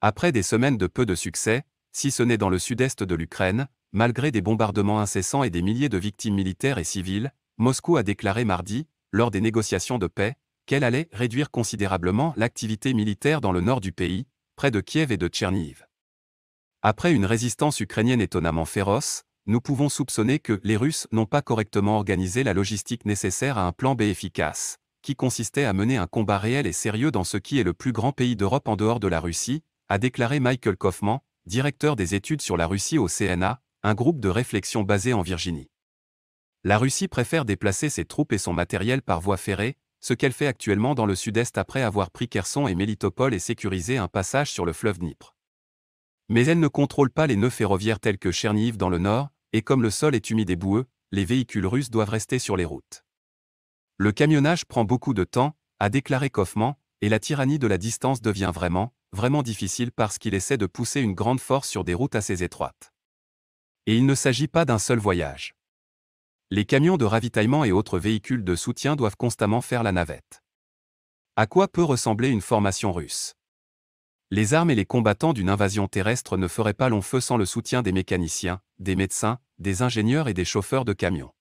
Après 0.00 0.32
des 0.32 0.42
semaines 0.42 0.78
de 0.78 0.86
peu 0.86 1.04
de 1.04 1.14
succès, 1.14 1.64
si 1.92 2.10
ce 2.10 2.22
n'est 2.22 2.38
dans 2.38 2.48
le 2.48 2.58
sud-est 2.58 3.02
de 3.02 3.14
l'Ukraine, 3.14 3.68
malgré 3.92 4.30
des 4.30 4.40
bombardements 4.40 5.00
incessants 5.00 5.42
et 5.42 5.50
des 5.50 5.60
milliers 5.60 5.90
de 5.90 5.98
victimes 5.98 6.34
militaires 6.34 6.78
et 6.78 6.84
civiles, 6.84 7.30
Moscou 7.58 7.98
a 7.98 8.02
déclaré 8.02 8.46
mardi, 8.46 8.86
lors 9.12 9.30
des 9.30 9.42
négociations 9.42 9.98
de 9.98 10.06
paix, 10.06 10.34
qu'elle 10.64 10.84
allait 10.84 11.10
réduire 11.12 11.50
considérablement 11.50 12.32
l'activité 12.38 12.94
militaire 12.94 13.42
dans 13.42 13.52
le 13.52 13.60
nord 13.60 13.82
du 13.82 13.92
pays, 13.92 14.26
près 14.56 14.70
de 14.70 14.80
Kiev 14.80 15.12
et 15.12 15.18
de 15.18 15.28
Tchernihiv. 15.28 15.84
Après 16.82 17.12
une 17.12 17.26
résistance 17.26 17.78
ukrainienne 17.80 18.22
étonnamment 18.22 18.64
féroce, 18.64 19.24
nous 19.44 19.60
pouvons 19.60 19.90
soupçonner 19.90 20.38
que 20.38 20.58
les 20.64 20.78
Russes 20.78 21.06
n'ont 21.12 21.26
pas 21.26 21.42
correctement 21.42 21.96
organisé 21.96 22.42
la 22.42 22.54
logistique 22.54 23.04
nécessaire 23.04 23.58
à 23.58 23.66
un 23.66 23.72
plan 23.72 23.94
B 23.94 24.02
efficace, 24.02 24.78
qui 25.02 25.14
consistait 25.14 25.64
à 25.64 25.74
mener 25.74 25.98
un 25.98 26.06
combat 26.06 26.38
réel 26.38 26.66
et 26.66 26.72
sérieux 26.72 27.10
dans 27.10 27.24
ce 27.24 27.36
qui 27.36 27.60
est 27.60 27.64
le 27.64 27.74
plus 27.74 27.92
grand 27.92 28.12
pays 28.12 28.34
d'Europe 28.34 28.66
en 28.66 28.76
dehors 28.76 28.98
de 28.98 29.08
la 29.08 29.20
Russie, 29.20 29.62
a 29.90 29.98
déclaré 29.98 30.40
Michael 30.40 30.78
Kaufman, 30.78 31.22
directeur 31.44 31.96
des 31.96 32.14
études 32.14 32.40
sur 32.40 32.56
la 32.56 32.66
Russie 32.66 32.96
au 32.96 33.08
CNA, 33.08 33.60
un 33.82 33.94
groupe 33.94 34.18
de 34.18 34.30
réflexion 34.30 34.82
basé 34.82 35.12
en 35.12 35.20
Virginie. 35.20 35.68
La 36.64 36.78
Russie 36.78 37.08
préfère 37.08 37.44
déplacer 37.44 37.90
ses 37.90 38.06
troupes 38.06 38.32
et 38.32 38.38
son 38.38 38.54
matériel 38.54 39.02
par 39.02 39.20
voie 39.20 39.36
ferrée, 39.36 39.76
ce 40.00 40.14
qu'elle 40.14 40.32
fait 40.32 40.46
actuellement 40.46 40.94
dans 40.94 41.06
le 41.06 41.14
sud-est 41.14 41.58
après 41.58 41.82
avoir 41.82 42.10
pris 42.10 42.28
Kherson 42.28 42.68
et 42.68 42.74
Melitopol 42.74 43.34
et 43.34 43.38
sécurisé 43.38 43.98
un 43.98 44.08
passage 44.08 44.50
sur 44.50 44.64
le 44.64 44.72
fleuve 44.72 44.98
Dnipro. 44.98 45.32
Mais 46.30 46.46
elle 46.46 46.60
ne 46.60 46.68
contrôle 46.68 47.10
pas 47.10 47.26
les 47.26 47.34
nœuds 47.34 47.50
ferroviaires 47.50 47.98
tels 47.98 48.16
que 48.16 48.30
Chernihiv 48.30 48.76
dans 48.76 48.88
le 48.88 48.98
nord, 48.98 49.30
et 49.52 49.62
comme 49.62 49.82
le 49.82 49.90
sol 49.90 50.14
est 50.14 50.30
humide 50.30 50.48
et 50.48 50.56
boueux, 50.56 50.86
les 51.10 51.24
véhicules 51.24 51.66
russes 51.66 51.90
doivent 51.90 52.08
rester 52.08 52.38
sur 52.38 52.56
les 52.56 52.64
routes. 52.64 53.04
Le 53.96 54.12
camionnage 54.12 54.64
prend 54.64 54.84
beaucoup 54.84 55.12
de 55.12 55.24
temps, 55.24 55.56
a 55.80 55.88
déclaré 55.88 56.30
Kaufman, 56.30 56.78
et 57.00 57.08
la 57.08 57.18
tyrannie 57.18 57.58
de 57.58 57.66
la 57.66 57.78
distance 57.78 58.22
devient 58.22 58.52
vraiment, 58.54 58.94
vraiment 59.12 59.42
difficile 59.42 59.90
parce 59.90 60.18
qu'il 60.18 60.34
essaie 60.34 60.56
de 60.56 60.66
pousser 60.66 61.00
une 61.00 61.14
grande 61.14 61.40
force 61.40 61.68
sur 61.68 61.82
des 61.82 61.94
routes 61.94 62.14
assez 62.14 62.44
étroites. 62.44 62.92
Et 63.86 63.96
il 63.96 64.06
ne 64.06 64.14
s'agit 64.14 64.46
pas 64.46 64.64
d'un 64.64 64.78
seul 64.78 65.00
voyage. 65.00 65.56
Les 66.52 66.64
camions 66.64 66.96
de 66.96 67.04
ravitaillement 67.04 67.64
et 67.64 67.72
autres 67.72 67.98
véhicules 67.98 68.44
de 68.44 68.54
soutien 68.54 68.94
doivent 68.94 69.16
constamment 69.16 69.62
faire 69.62 69.82
la 69.82 69.90
navette. 69.90 70.44
À 71.34 71.48
quoi 71.48 71.66
peut 71.66 71.82
ressembler 71.82 72.28
une 72.28 72.40
formation 72.40 72.92
russe? 72.92 73.34
Les 74.32 74.54
armes 74.54 74.70
et 74.70 74.76
les 74.76 74.84
combattants 74.84 75.32
d'une 75.32 75.50
invasion 75.50 75.88
terrestre 75.88 76.36
ne 76.36 76.46
feraient 76.46 76.72
pas 76.72 76.88
long 76.88 77.02
feu 77.02 77.20
sans 77.20 77.36
le 77.36 77.44
soutien 77.44 77.82
des 77.82 77.90
mécaniciens, 77.90 78.60
des 78.78 78.94
médecins, 78.94 79.40
des 79.58 79.82
ingénieurs 79.82 80.28
et 80.28 80.34
des 80.34 80.44
chauffeurs 80.44 80.84
de 80.84 80.92
camions. 80.92 81.32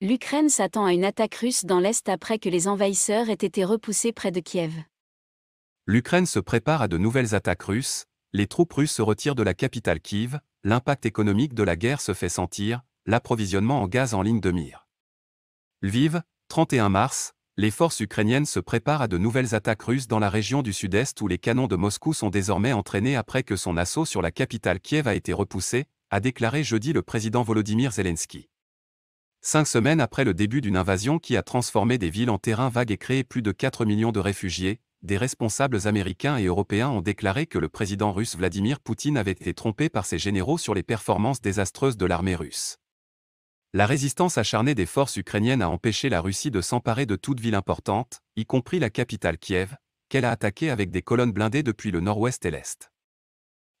L'Ukraine 0.00 0.48
s'attend 0.48 0.84
à 0.84 0.92
une 0.92 1.04
attaque 1.04 1.36
russe 1.36 1.64
dans 1.64 1.78
l'Est 1.78 2.08
après 2.08 2.40
que 2.40 2.48
les 2.48 2.66
envahisseurs 2.66 3.30
aient 3.30 3.34
été 3.34 3.64
repoussés 3.64 4.12
près 4.12 4.32
de 4.32 4.40
Kiev. 4.40 4.72
L'Ukraine 5.86 6.26
se 6.26 6.40
prépare 6.40 6.82
à 6.82 6.88
de 6.88 6.98
nouvelles 6.98 7.36
attaques 7.36 7.62
russes, 7.62 8.06
les 8.32 8.48
troupes 8.48 8.72
russes 8.72 8.92
se 8.92 9.02
retirent 9.02 9.36
de 9.36 9.44
la 9.44 9.54
capitale 9.54 10.00
Kiev, 10.00 10.40
l'impact 10.64 11.06
économique 11.06 11.54
de 11.54 11.62
la 11.62 11.76
guerre 11.76 12.00
se 12.00 12.14
fait 12.14 12.28
sentir, 12.28 12.82
l'approvisionnement 13.06 13.80
en 13.80 13.86
gaz 13.86 14.14
en 14.14 14.22
ligne 14.22 14.40
de 14.40 14.50
mire. 14.50 14.88
Lviv, 15.82 16.22
31 16.48 16.88
mars, 16.88 17.32
les 17.62 17.70
forces 17.70 18.00
ukrainiennes 18.00 18.44
se 18.44 18.58
préparent 18.58 19.02
à 19.02 19.06
de 19.06 19.18
nouvelles 19.18 19.54
attaques 19.54 19.84
russes 19.84 20.08
dans 20.08 20.18
la 20.18 20.28
région 20.28 20.62
du 20.62 20.72
sud-est 20.72 21.20
où 21.20 21.28
les 21.28 21.38
canons 21.38 21.68
de 21.68 21.76
Moscou 21.76 22.12
sont 22.12 22.28
désormais 22.28 22.72
entraînés 22.72 23.14
après 23.14 23.44
que 23.44 23.54
son 23.54 23.76
assaut 23.76 24.04
sur 24.04 24.20
la 24.20 24.32
capitale 24.32 24.80
Kiev 24.80 25.06
a 25.06 25.14
été 25.14 25.32
repoussé, 25.32 25.84
a 26.10 26.18
déclaré 26.18 26.64
jeudi 26.64 26.92
le 26.92 27.02
président 27.02 27.44
Volodymyr 27.44 27.92
Zelensky. 27.92 28.48
Cinq 29.42 29.68
semaines 29.68 30.00
après 30.00 30.24
le 30.24 30.34
début 30.34 30.60
d'une 30.60 30.76
invasion 30.76 31.20
qui 31.20 31.36
a 31.36 31.44
transformé 31.44 31.98
des 31.98 32.10
villes 32.10 32.30
en 32.30 32.38
terrain 32.38 32.68
vague 32.68 32.90
et 32.90 32.98
créé 32.98 33.22
plus 33.22 33.42
de 33.42 33.52
4 33.52 33.84
millions 33.84 34.10
de 34.10 34.18
réfugiés, 34.18 34.80
des 35.04 35.16
responsables 35.16 35.86
américains 35.86 36.38
et 36.38 36.46
européens 36.46 36.88
ont 36.88 37.00
déclaré 37.00 37.46
que 37.46 37.60
le 37.60 37.68
président 37.68 38.12
russe 38.12 38.36
Vladimir 38.36 38.80
Poutine 38.80 39.16
avait 39.16 39.30
été 39.30 39.54
trompé 39.54 39.88
par 39.88 40.04
ses 40.04 40.18
généraux 40.18 40.58
sur 40.58 40.74
les 40.74 40.82
performances 40.82 41.40
désastreuses 41.40 41.96
de 41.96 42.06
l'armée 42.06 42.34
russe. 42.34 42.81
La 43.74 43.86
résistance 43.86 44.36
acharnée 44.36 44.74
des 44.74 44.84
forces 44.84 45.16
ukrainiennes 45.16 45.62
a 45.62 45.70
empêché 45.70 46.10
la 46.10 46.20
Russie 46.20 46.50
de 46.50 46.60
s'emparer 46.60 47.06
de 47.06 47.16
toute 47.16 47.40
ville 47.40 47.54
importante, 47.54 48.20
y 48.36 48.44
compris 48.44 48.78
la 48.78 48.90
capitale 48.90 49.38
Kiev, 49.38 49.74
qu'elle 50.10 50.26
a 50.26 50.30
attaquée 50.30 50.68
avec 50.68 50.90
des 50.90 51.00
colonnes 51.00 51.32
blindées 51.32 51.62
depuis 51.62 51.90
le 51.90 52.00
nord-ouest 52.00 52.44
et 52.44 52.50
l'est. 52.50 52.92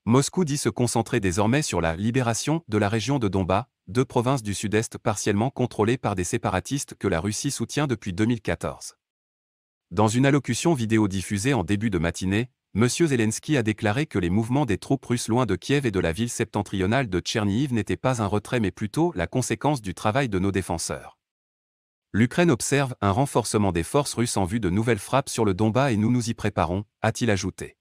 Moscou 0.06 0.46
dit 0.46 0.56
se 0.56 0.70
concentrer 0.70 1.20
désormais 1.20 1.60
sur 1.60 1.82
la 1.82 1.94
libération 1.94 2.64
de 2.68 2.78
la 2.78 2.88
région 2.88 3.18
de 3.18 3.28
Donbass, 3.28 3.66
deux 3.86 4.06
provinces 4.06 4.42
du 4.42 4.54
sud-est 4.54 4.96
partiellement 4.96 5.50
contrôlées 5.50 5.98
par 5.98 6.14
des 6.14 6.24
séparatistes 6.24 6.94
que 6.94 7.06
la 7.06 7.20
Russie 7.20 7.50
soutient 7.50 7.86
depuis 7.86 8.14
2014. 8.14 8.94
Dans 9.90 10.08
une 10.08 10.24
allocution 10.24 10.72
vidéo 10.72 11.06
diffusée 11.06 11.52
en 11.52 11.64
début 11.64 11.90
de 11.90 11.98
matinée, 11.98 12.48
M. 12.74 12.88
Zelensky 12.88 13.58
a 13.58 13.62
déclaré 13.62 14.06
que 14.06 14.18
les 14.18 14.30
mouvements 14.30 14.64
des 14.64 14.78
troupes 14.78 15.04
russes 15.04 15.28
loin 15.28 15.44
de 15.44 15.56
Kiev 15.56 15.84
et 15.84 15.90
de 15.90 16.00
la 16.00 16.10
ville 16.10 16.30
septentrionale 16.30 17.10
de 17.10 17.20
Tchernihiv 17.20 17.74
n'étaient 17.74 17.98
pas 17.98 18.22
un 18.22 18.26
retrait 18.26 18.60
mais 18.60 18.70
plutôt 18.70 19.12
la 19.14 19.26
conséquence 19.26 19.82
du 19.82 19.92
travail 19.92 20.30
de 20.30 20.38
nos 20.38 20.52
défenseurs. 20.52 21.18
L'Ukraine 22.12 22.50
observe 22.50 22.94
un 23.02 23.10
renforcement 23.10 23.72
des 23.72 23.82
forces 23.82 24.14
russes 24.14 24.38
en 24.38 24.46
vue 24.46 24.58
de 24.58 24.70
nouvelles 24.70 24.98
frappes 24.98 25.28
sur 25.28 25.44
le 25.44 25.52
Donbass 25.52 25.92
et 25.92 25.98
nous 25.98 26.10
nous 26.10 26.30
y 26.30 26.34
préparons, 26.34 26.84
a-t-il 27.02 27.30
ajouté. 27.30 27.76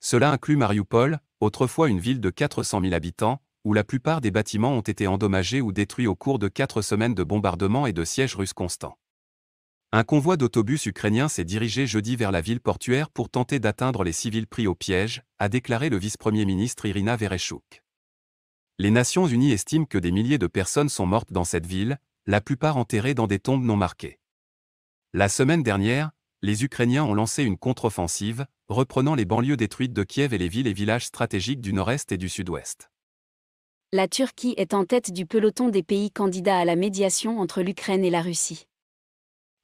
Cela 0.00 0.32
inclut 0.32 0.56
Mariupol, 0.56 1.20
autrefois 1.38 1.88
une 1.88 2.00
ville 2.00 2.20
de 2.20 2.30
400 2.30 2.80
000 2.80 2.94
habitants, 2.94 3.40
où 3.62 3.72
la 3.72 3.84
plupart 3.84 4.20
des 4.20 4.32
bâtiments 4.32 4.72
ont 4.72 4.80
été 4.80 5.06
endommagés 5.06 5.60
ou 5.60 5.70
détruits 5.70 6.08
au 6.08 6.16
cours 6.16 6.40
de 6.40 6.48
quatre 6.48 6.82
semaines 6.82 7.14
de 7.14 7.22
bombardements 7.22 7.86
et 7.86 7.92
de 7.92 8.04
sièges 8.04 8.34
russes 8.34 8.52
constants. 8.52 8.98
Un 9.94 10.04
convoi 10.04 10.38
d'autobus 10.38 10.86
ukrainiens 10.86 11.28
s'est 11.28 11.44
dirigé 11.44 11.86
jeudi 11.86 12.16
vers 12.16 12.32
la 12.32 12.40
ville 12.40 12.60
portuaire 12.60 13.10
pour 13.10 13.28
tenter 13.28 13.58
d'atteindre 13.58 14.04
les 14.04 14.12
civils 14.12 14.46
pris 14.46 14.66
au 14.66 14.74
piège, 14.74 15.22
a 15.38 15.50
déclaré 15.50 15.90
le 15.90 15.98
vice-premier 15.98 16.46
ministre 16.46 16.86
Irina 16.86 17.14
Vereshchuk. 17.14 17.84
Les 18.78 18.90
Nations 18.90 19.26
Unies 19.26 19.52
estiment 19.52 19.84
que 19.84 19.98
des 19.98 20.10
milliers 20.10 20.38
de 20.38 20.46
personnes 20.46 20.88
sont 20.88 21.04
mortes 21.04 21.30
dans 21.30 21.44
cette 21.44 21.66
ville, 21.66 21.98
la 22.24 22.40
plupart 22.40 22.78
enterrées 22.78 23.12
dans 23.12 23.26
des 23.26 23.38
tombes 23.38 23.64
non 23.64 23.76
marquées. 23.76 24.18
La 25.12 25.28
semaine 25.28 25.62
dernière, 25.62 26.12
les 26.40 26.64
Ukrainiens 26.64 27.04
ont 27.04 27.12
lancé 27.12 27.42
une 27.42 27.58
contre-offensive, 27.58 28.46
reprenant 28.68 29.14
les 29.14 29.26
banlieues 29.26 29.58
détruites 29.58 29.92
de 29.92 30.04
Kiev 30.04 30.32
et 30.32 30.38
les 30.38 30.48
villes 30.48 30.68
et 30.68 30.72
villages 30.72 31.04
stratégiques 31.04 31.60
du 31.60 31.74
nord-est 31.74 32.12
et 32.12 32.16
du 32.16 32.30
sud-ouest. 32.30 32.90
La 33.92 34.08
Turquie 34.08 34.54
est 34.56 34.72
en 34.72 34.86
tête 34.86 35.12
du 35.12 35.26
peloton 35.26 35.68
des 35.68 35.82
pays 35.82 36.10
candidats 36.10 36.60
à 36.60 36.64
la 36.64 36.76
médiation 36.76 37.40
entre 37.40 37.60
l'Ukraine 37.60 38.06
et 38.06 38.10
la 38.10 38.22
Russie. 38.22 38.68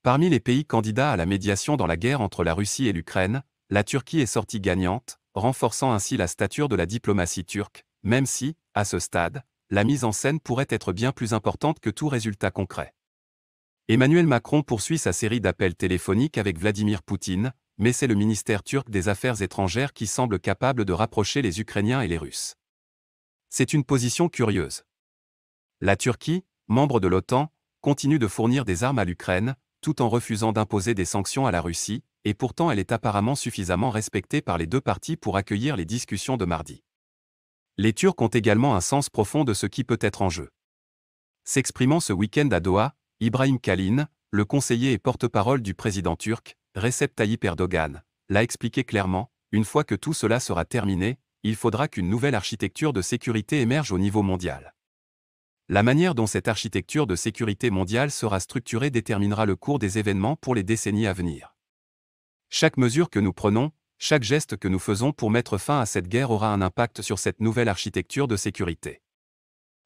Parmi 0.09 0.31
les 0.31 0.41
pays 0.41 0.65
candidats 0.65 1.13
à 1.13 1.17
la 1.17 1.27
médiation 1.27 1.77
dans 1.77 1.87
la 1.87 1.99
guerre 1.99 2.23
entre 2.23 2.43
la 2.43 2.55
Russie 2.55 2.89
et 2.89 2.95
l'Ukraine, 2.95 3.43
la 3.69 3.85
Turquie 3.85 4.21
est 4.21 4.25
sortie 4.25 4.59
gagnante, 4.59 5.21
renforçant 5.35 5.93
ainsi 5.93 6.17
la 6.17 6.29
stature 6.29 6.71
de 6.71 6.77
la 6.77 6.87
diplomatie 6.87 7.45
turque, 7.45 7.85
même 8.03 8.25
si, 8.25 8.57
à 8.73 8.87
ce 8.87 9.01
stade, 9.01 9.43
la 9.69 9.85
mise 9.85 10.05
en 10.05 10.13
scène 10.13 10.41
pourrait 10.41 10.67
être 10.71 10.95
bien 10.95 11.13
plus 11.13 11.35
importante 11.35 11.79
que 11.79 11.91
tout 11.91 12.09
résultat 12.09 12.51
concret. 12.51 12.95
Emmanuel 13.89 14.27
Macron 14.27 14.63
poursuit 14.63 14.97
sa 14.97 15.13
série 15.13 15.43
d'appels 15.43 15.75
téléphoniques 15.75 16.39
avec 16.39 16.59
Vladimir 16.59 17.03
Poutine, 17.03 17.53
mais 17.77 17.93
c'est 17.93 18.07
le 18.07 18.15
ministère 18.15 18.63
turc 18.63 18.89
des 18.89 19.11
Affaires 19.11 19.43
étrangères 19.43 19.93
qui 19.93 20.07
semble 20.07 20.41
capable 20.41 20.87
de 20.87 20.95
rapprocher 20.95 21.43
les 21.43 21.61
Ukrainiens 21.61 22.01
et 22.01 22.09
les 22.09 22.17
Russes. 22.17 22.55
C'est 23.51 23.75
une 23.75 23.85
position 23.85 24.31
curieuse. 24.31 24.85
La 25.83 25.97
Turquie, 25.97 26.47
membre 26.67 26.99
de 26.99 27.09
l'OTAN, 27.09 27.53
continue 27.83 28.19
de 28.19 28.27
fournir 28.27 28.65
des 28.65 28.85
armes 28.85 28.99
à 28.99 29.05
l'Ukraine, 29.05 29.55
tout 29.81 30.03
en 30.03 30.09
refusant 30.09 30.53
d'imposer 30.53 30.95
des 30.95 31.05
sanctions 31.05 31.47
à 31.47 31.51
la 31.51 31.61
Russie, 31.61 32.03
et 32.25 32.35
pourtant 32.35 32.71
elle 32.71 32.79
est 32.79 32.93
apparemment 32.93 33.35
suffisamment 33.35 33.91
respectée 33.91 34.43
par 34.43 34.59
les 34.59 34.67
deux 34.67 34.81
parties 34.81 35.17
pour 35.17 35.37
accueillir 35.37 35.77
les 35.77 35.85
discussions 35.85 36.37
de 36.37 36.45
mardi. 36.45 36.83
Les 37.77 37.93
Turcs 37.93 38.21
ont 38.21 38.29
également 38.29 38.75
un 38.75 38.81
sens 38.81 39.09
profond 39.09 39.45
de 39.45 39.55
ce 39.55 39.67
qui 39.67 39.85
peut 39.85 39.99
être 40.01 40.23
en 40.23 40.29
jeu. 40.29 40.51
S'exprimant 41.45 42.01
ce 42.01 42.13
week-end 42.13 42.49
à 42.51 42.61
Doha, 42.61 42.95
Ibrahim 43.21 43.59
Kalin, 43.59 44.09
le 44.31 44.45
conseiller 44.45 44.93
et 44.93 44.99
porte-parole 44.99 45.63
du 45.63 45.75
président 45.75 46.17
turc, 46.17 46.57
Recep 46.75 47.15
Tayyip 47.15 47.45
Erdogan, 47.45 48.03
l'a 48.29 48.43
expliqué 48.43 48.85
clairement, 48.85 49.31
une 49.53 49.65
fois 49.65 49.85
que 49.85 49.95
tout 49.95 50.13
cela 50.13 50.41
sera 50.41 50.65
terminé, 50.65 51.19
il 51.43 51.57
faudra 51.57 51.89
qu'une 51.89 52.11
nouvelle 52.11 52.35
architecture 52.35 52.93
de 52.93 53.01
sécurité 53.01 53.61
émerge 53.61 53.93
au 53.93 53.99
niveau 53.99 54.23
mondial. 54.23 54.75
La 55.71 55.83
manière 55.83 56.15
dont 56.15 56.27
cette 56.27 56.49
architecture 56.49 57.07
de 57.07 57.15
sécurité 57.15 57.69
mondiale 57.69 58.11
sera 58.11 58.41
structurée 58.41 58.89
déterminera 58.89 59.45
le 59.45 59.55
cours 59.55 59.79
des 59.79 59.99
événements 59.99 60.35
pour 60.35 60.55
les 60.55 60.63
décennies 60.63 61.07
à 61.07 61.13
venir. 61.13 61.55
Chaque 62.49 62.79
mesure 62.79 63.11
que 63.11 63.19
nous 63.19 63.35
prenons, 63.35 63.73
chaque 63.99 64.23
geste 64.23 64.57
que 64.57 64.67
nous 64.67 64.79
faisons 64.79 65.13
pour 65.13 65.31
mettre 65.31 65.59
fin 65.59 65.79
à 65.79 65.85
cette 65.85 66.09
guerre 66.09 66.31
aura 66.31 66.55
un 66.55 66.63
impact 66.63 67.03
sur 67.03 67.19
cette 67.19 67.41
nouvelle 67.41 67.69
architecture 67.69 68.29
de 68.29 68.37
sécurité. 68.37 69.03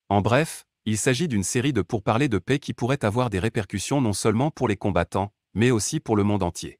En 0.08 0.20
bref, 0.20 0.66
il 0.84 0.96
s'agit 0.98 1.26
d'une 1.26 1.42
série 1.42 1.72
de 1.72 1.82
pourparlers 1.82 2.28
de 2.28 2.38
paix 2.38 2.60
qui 2.60 2.74
pourraient 2.74 3.04
avoir 3.04 3.28
des 3.28 3.40
répercussions 3.40 4.00
non 4.00 4.12
seulement 4.12 4.52
pour 4.52 4.68
les 4.68 4.76
combattants, 4.76 5.32
mais 5.52 5.72
aussi 5.72 5.98
pour 5.98 6.14
le 6.14 6.22
monde 6.22 6.44
entier. 6.44 6.78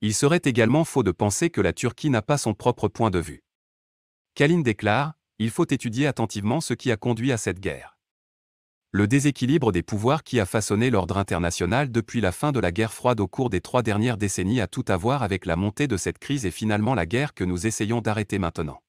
Il 0.00 0.14
serait 0.14 0.42
également 0.44 0.84
faux 0.84 1.04
de 1.04 1.12
penser 1.12 1.48
que 1.50 1.60
la 1.60 1.72
Turquie 1.72 2.10
n'a 2.10 2.22
pas 2.22 2.38
son 2.38 2.54
propre 2.54 2.88
point 2.88 3.10
de 3.10 3.20
vue. 3.20 3.44
Kalin 4.34 4.62
déclare, 4.62 5.14
il 5.38 5.50
faut 5.50 5.66
étudier 5.70 6.08
attentivement 6.08 6.60
ce 6.60 6.74
qui 6.74 6.90
a 6.90 6.96
conduit 6.96 7.30
à 7.30 7.36
cette 7.36 7.60
guerre. 7.60 7.99
Le 8.92 9.06
déséquilibre 9.06 9.70
des 9.70 9.84
pouvoirs 9.84 10.24
qui 10.24 10.40
a 10.40 10.46
façonné 10.46 10.90
l'ordre 10.90 11.16
international 11.16 11.92
depuis 11.92 12.20
la 12.20 12.32
fin 12.32 12.50
de 12.50 12.58
la 12.58 12.72
guerre 12.72 12.92
froide 12.92 13.20
au 13.20 13.28
cours 13.28 13.48
des 13.48 13.60
trois 13.60 13.84
dernières 13.84 14.16
décennies 14.16 14.60
a 14.60 14.66
tout 14.66 14.84
à 14.88 14.96
voir 14.96 15.22
avec 15.22 15.46
la 15.46 15.54
montée 15.54 15.86
de 15.86 15.96
cette 15.96 16.18
crise 16.18 16.44
et 16.44 16.50
finalement 16.50 16.96
la 16.96 17.06
guerre 17.06 17.32
que 17.32 17.44
nous 17.44 17.68
essayons 17.68 18.00
d'arrêter 18.00 18.40
maintenant. 18.40 18.82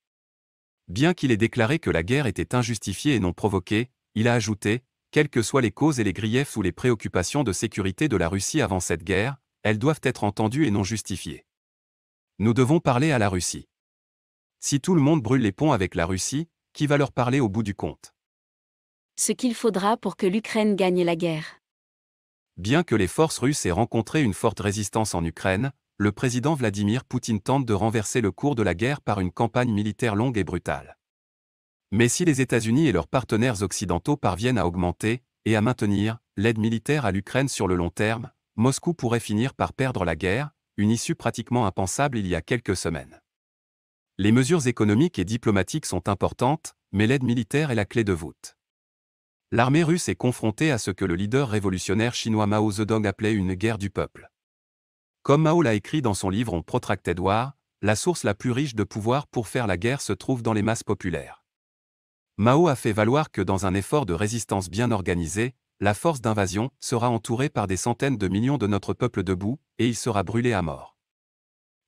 Bien 0.88 1.14
qu'il 1.14 1.30
ait 1.30 1.38
déclaré 1.38 1.78
que 1.78 1.91
la 1.91 2.02
guerre 2.02 2.26
était 2.26 2.56
injustifiée 2.56 3.14
et 3.14 3.20
non 3.20 3.32
provoquée, 3.32 3.91
il 4.16 4.28
a 4.28 4.34
ajouté, 4.34 4.82
quelles 5.12 5.30
que 5.30 5.43
soient 5.43 5.62
les 5.62 5.72
causes 5.72 5.99
et 5.99 6.04
les 6.04 6.14
griefs 6.14 6.58
ou 6.58 6.64
les 6.64 6.72
préoccupations 6.72 7.43
de 7.43 7.54
sécurité 7.54 8.08
de 8.08 8.18
la 8.18 8.28
Russie 8.28 8.62
avant 8.62 8.80
cette 8.80 9.04
guerre, 9.04 9.38
elles 9.62 9.78
doivent 9.78 10.02
être 10.02 10.24
entendues 10.24 10.66
et 10.66 10.72
non 10.72 10.84
justifiées. 10.84 11.45
Nous 12.39 12.56
devons 12.56 12.80
parler 12.80 13.12
à 13.12 13.20
la 13.20 13.30
Russie. 13.30 13.68
Si 14.60 14.82
tout 14.82 14.95
le 14.95 15.02
monde 15.02 15.22
brûle 15.22 15.41
les 15.41 15.52
ponts 15.52 15.74
avec 15.74 15.93
la 15.93 16.08
Russie, 16.08 16.49
qui 16.74 16.88
va 16.88 16.97
leur 16.97 17.12
parler 17.12 17.39
au 17.39 17.49
bout 17.49 17.62
du 17.62 17.76
compte? 17.76 18.16
Ce 19.18 19.32
qu'il 19.32 19.53
faudra 19.53 19.97
pour 19.97 20.18
que 20.18 20.26
l'Ukraine 20.26 20.76
gagne 20.76 21.03
la 21.03 21.16
guerre. 21.16 21.59
Bien 22.57 22.84
que 22.84 22.95
les 22.95 23.07
forces 23.07 23.38
russes 23.38 23.66
aient 23.66 23.72
rencontré 23.72 24.22
une 24.24 24.34
forte 24.34 24.59
résistance 24.59 25.16
en 25.16 25.24
Ukraine, 25.24 25.72
le 25.97 26.12
président 26.12 26.55
Vladimir 26.55 27.05
Poutine 27.05 27.39
tente 27.39 27.66
de 27.66 27.74
renverser 27.74 28.22
le 28.22 28.32
cours 28.32 28.55
de 28.55 28.64
la 28.64 28.74
guerre 28.74 29.01
par 29.01 29.20
une 29.20 29.32
campagne 29.32 29.72
militaire 29.72 30.16
longue 30.16 30.38
et 30.38 30.43
brutale. 30.43 30.97
Mais 31.91 32.07
si 32.07 32.26
les 32.26 32.41
États-Unis 32.41 32.88
et 32.88 32.91
leurs 32.91 33.07
partenaires 33.07 33.62
occidentaux 33.62 34.18
parviennent 34.18 34.57
à 34.57 34.66
augmenter, 34.66 35.22
et 35.45 35.55
à 35.55 35.62
maintenir, 35.62 36.20
l'aide 36.38 36.59
militaire 36.59 37.05
à 37.05 37.12
l'Ukraine 37.12 37.49
sur 37.49 37.68
le 37.68 37.76
long 37.76 37.89
terme, 37.89 38.32
Moscou 38.55 38.93
pourrait 38.93 39.20
finir 39.20 39.53
par 39.53 39.74
perdre 39.74 40.05
la 40.05 40.16
guerre, 40.16 40.51
une 40.78 40.89
issue 40.89 41.16
pratiquement 41.16 41.66
impensable 41.66 42.18
il 42.18 42.28
y 42.28 42.36
a 42.36 42.41
quelques 42.41 42.76
semaines. 42.76 43.22
Les 44.18 44.32
mesures 44.32 44.68
économiques 44.68 45.20
et 45.20 45.26
diplomatiques 45.26 45.86
sont 45.86 46.09
importantes, 46.09 46.76
mais 46.91 47.07
l'aide 47.07 47.24
militaire 47.24 47.72
est 47.72 47.76
la 47.76 47.86
clé 47.86 48.03
de 48.03 48.14
voûte. 48.14 48.55
L'armée 49.54 49.84
russe 49.84 50.08
est 50.08 50.16
confrontée 50.16 50.72
à 50.72 50.78
ce 50.78 50.91
que 50.91 51.04
le 51.04 51.16
leader 51.16 51.49
révolutionnaire 51.49 52.16
chinois 52.16 52.47
Mao 52.47 52.72
Zedong 52.72 53.06
appelait 53.06 53.34
une 53.34 53.54
guerre 53.54 53.78
du 53.78 53.89
peuple. 53.89 54.32
Comme 55.24 55.41
Mao 55.41 55.62
l'a 55.62 55.74
écrit 55.74 56.02
dans 56.02 56.14
son 56.14 56.30
livre 56.30 56.54
On 56.54 56.62
Protracted 56.62 57.20
War, 57.20 57.58
la 57.82 57.97
source 57.97 58.24
la 58.24 58.34
plus 58.34 58.52
riche 58.52 58.76
de 58.76 58.86
pouvoir 58.86 59.28
pour 59.28 59.49
faire 59.49 59.68
la 59.68 59.76
guerre 59.76 59.99
se 59.99 60.14
trouve 60.14 60.41
dans 60.41 60.54
les 60.54 60.62
masses 60.62 60.84
populaires. 60.84 61.43
Mao 62.38 62.70
a 62.70 62.76
fait 62.76 62.93
valoir 62.93 63.30
que 63.30 63.41
dans 63.41 63.66
un 63.66 63.74
effort 63.74 64.06
de 64.06 64.14
résistance 64.14 64.70
bien 64.70 64.89
organisé, 64.89 65.54
la 65.82 65.93
force 65.93 66.22
d'invasion 66.22 66.72
sera 66.80 67.10
entourée 67.10 67.49
par 67.49 67.68
des 67.68 67.76
centaines 67.76 68.18
de 68.18 68.30
millions 68.30 68.58
de 68.58 68.68
notre 68.68 68.93
peuple 68.93 69.22
debout, 69.22 69.60
et 69.80 69.88
il 69.88 69.97
sera 69.97 70.24
brûlé 70.24 70.54
à 70.54 70.62
mort. 70.62 70.95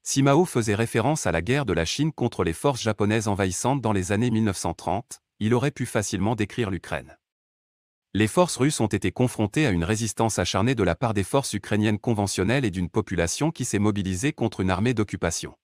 Si 0.01 0.21
Mao 0.21 0.43
faisait 0.43 0.75
référence 0.75 1.27
à 1.27 1.31
la 1.31 1.41
guerre 1.41 1.65
de 1.65 1.71
la 1.71 1.85
Chine 1.85 2.11
contre 2.11 2.43
les 2.43 2.51
forces 2.51 2.81
japonaises 2.81 3.29
envahissantes 3.29 3.81
dans 3.81 3.93
les 3.93 4.11
années 4.11 4.31
1930, 4.31 5.21
il 5.39 5.53
aurait 5.53 5.71
pu 5.71 5.85
facilement 5.85 6.35
décrire 6.35 6.69
l'Ukraine. 6.69 7.17
Les 8.15 8.27
forces 8.27 8.57
russes 8.57 8.79
ont 8.79 8.85
été 8.85 9.11
confrontées 9.11 9.65
à 9.65 9.71
une 9.71 9.83
résistance 9.83 10.37
acharnée 10.37 10.75
de 10.75 10.83
la 10.83 10.93
part 10.93 11.15
des 11.15 11.23
forces 11.23 11.53
ukrainiennes 11.53 11.97
conventionnelles 11.97 12.63
et 12.63 12.69
d'une 12.69 12.89
population 12.89 13.49
qui 13.49 13.65
s'est 13.65 13.79
mobilisée 13.79 14.33
contre 14.33 14.59
une 14.59 14.69
armée 14.69 14.93
d'occupation. 14.93 15.57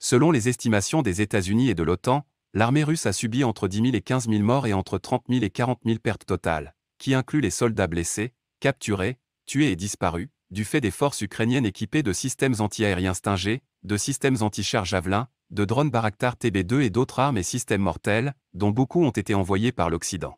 Selon 0.00 0.32
les 0.32 0.48
estimations 0.48 1.02
des 1.02 1.22
États-Unis 1.22 1.70
et 1.70 1.76
de 1.76 1.84
l'OTAN, 1.84 2.26
l'armée 2.52 2.82
russe 2.82 3.06
a 3.06 3.12
subi 3.12 3.44
entre 3.44 3.68
10 3.68 3.76
000 3.76 3.88
et 3.94 4.00
15 4.00 4.28
000 4.28 4.42
morts 4.42 4.66
et 4.66 4.72
entre 4.72 4.98
30 4.98 5.22
000 5.28 5.44
et 5.44 5.50
40 5.50 5.78
000 5.86 6.00
pertes 6.00 6.26
totales, 6.26 6.74
qui 6.98 7.14
incluent 7.14 7.40
les 7.40 7.50
soldats 7.50 7.86
blessés, 7.86 8.34
capturés, 8.58 9.20
tués 9.46 9.70
et 9.70 9.76
disparus, 9.76 10.30
du 10.50 10.64
fait 10.64 10.80
des 10.80 10.90
forces 10.90 11.20
ukrainiennes 11.20 11.64
équipées 11.64 12.02
de 12.02 12.12
systèmes 12.12 12.56
antiaériens 12.58 13.14
Stinger, 13.14 13.62
de 13.84 13.96
systèmes 13.96 14.38
anti-chars 14.40 14.84
Javelin, 14.84 15.28
de 15.50 15.64
drones 15.64 15.90
Baraktar 15.90 16.34
TB2 16.34 16.80
et 16.80 16.90
d'autres 16.90 17.20
armes 17.20 17.38
et 17.38 17.44
systèmes 17.44 17.82
mortels, 17.82 18.34
dont 18.52 18.72
beaucoup 18.72 19.04
ont 19.04 19.10
été 19.10 19.34
envoyés 19.34 19.70
par 19.70 19.90
l'Occident. 19.90 20.36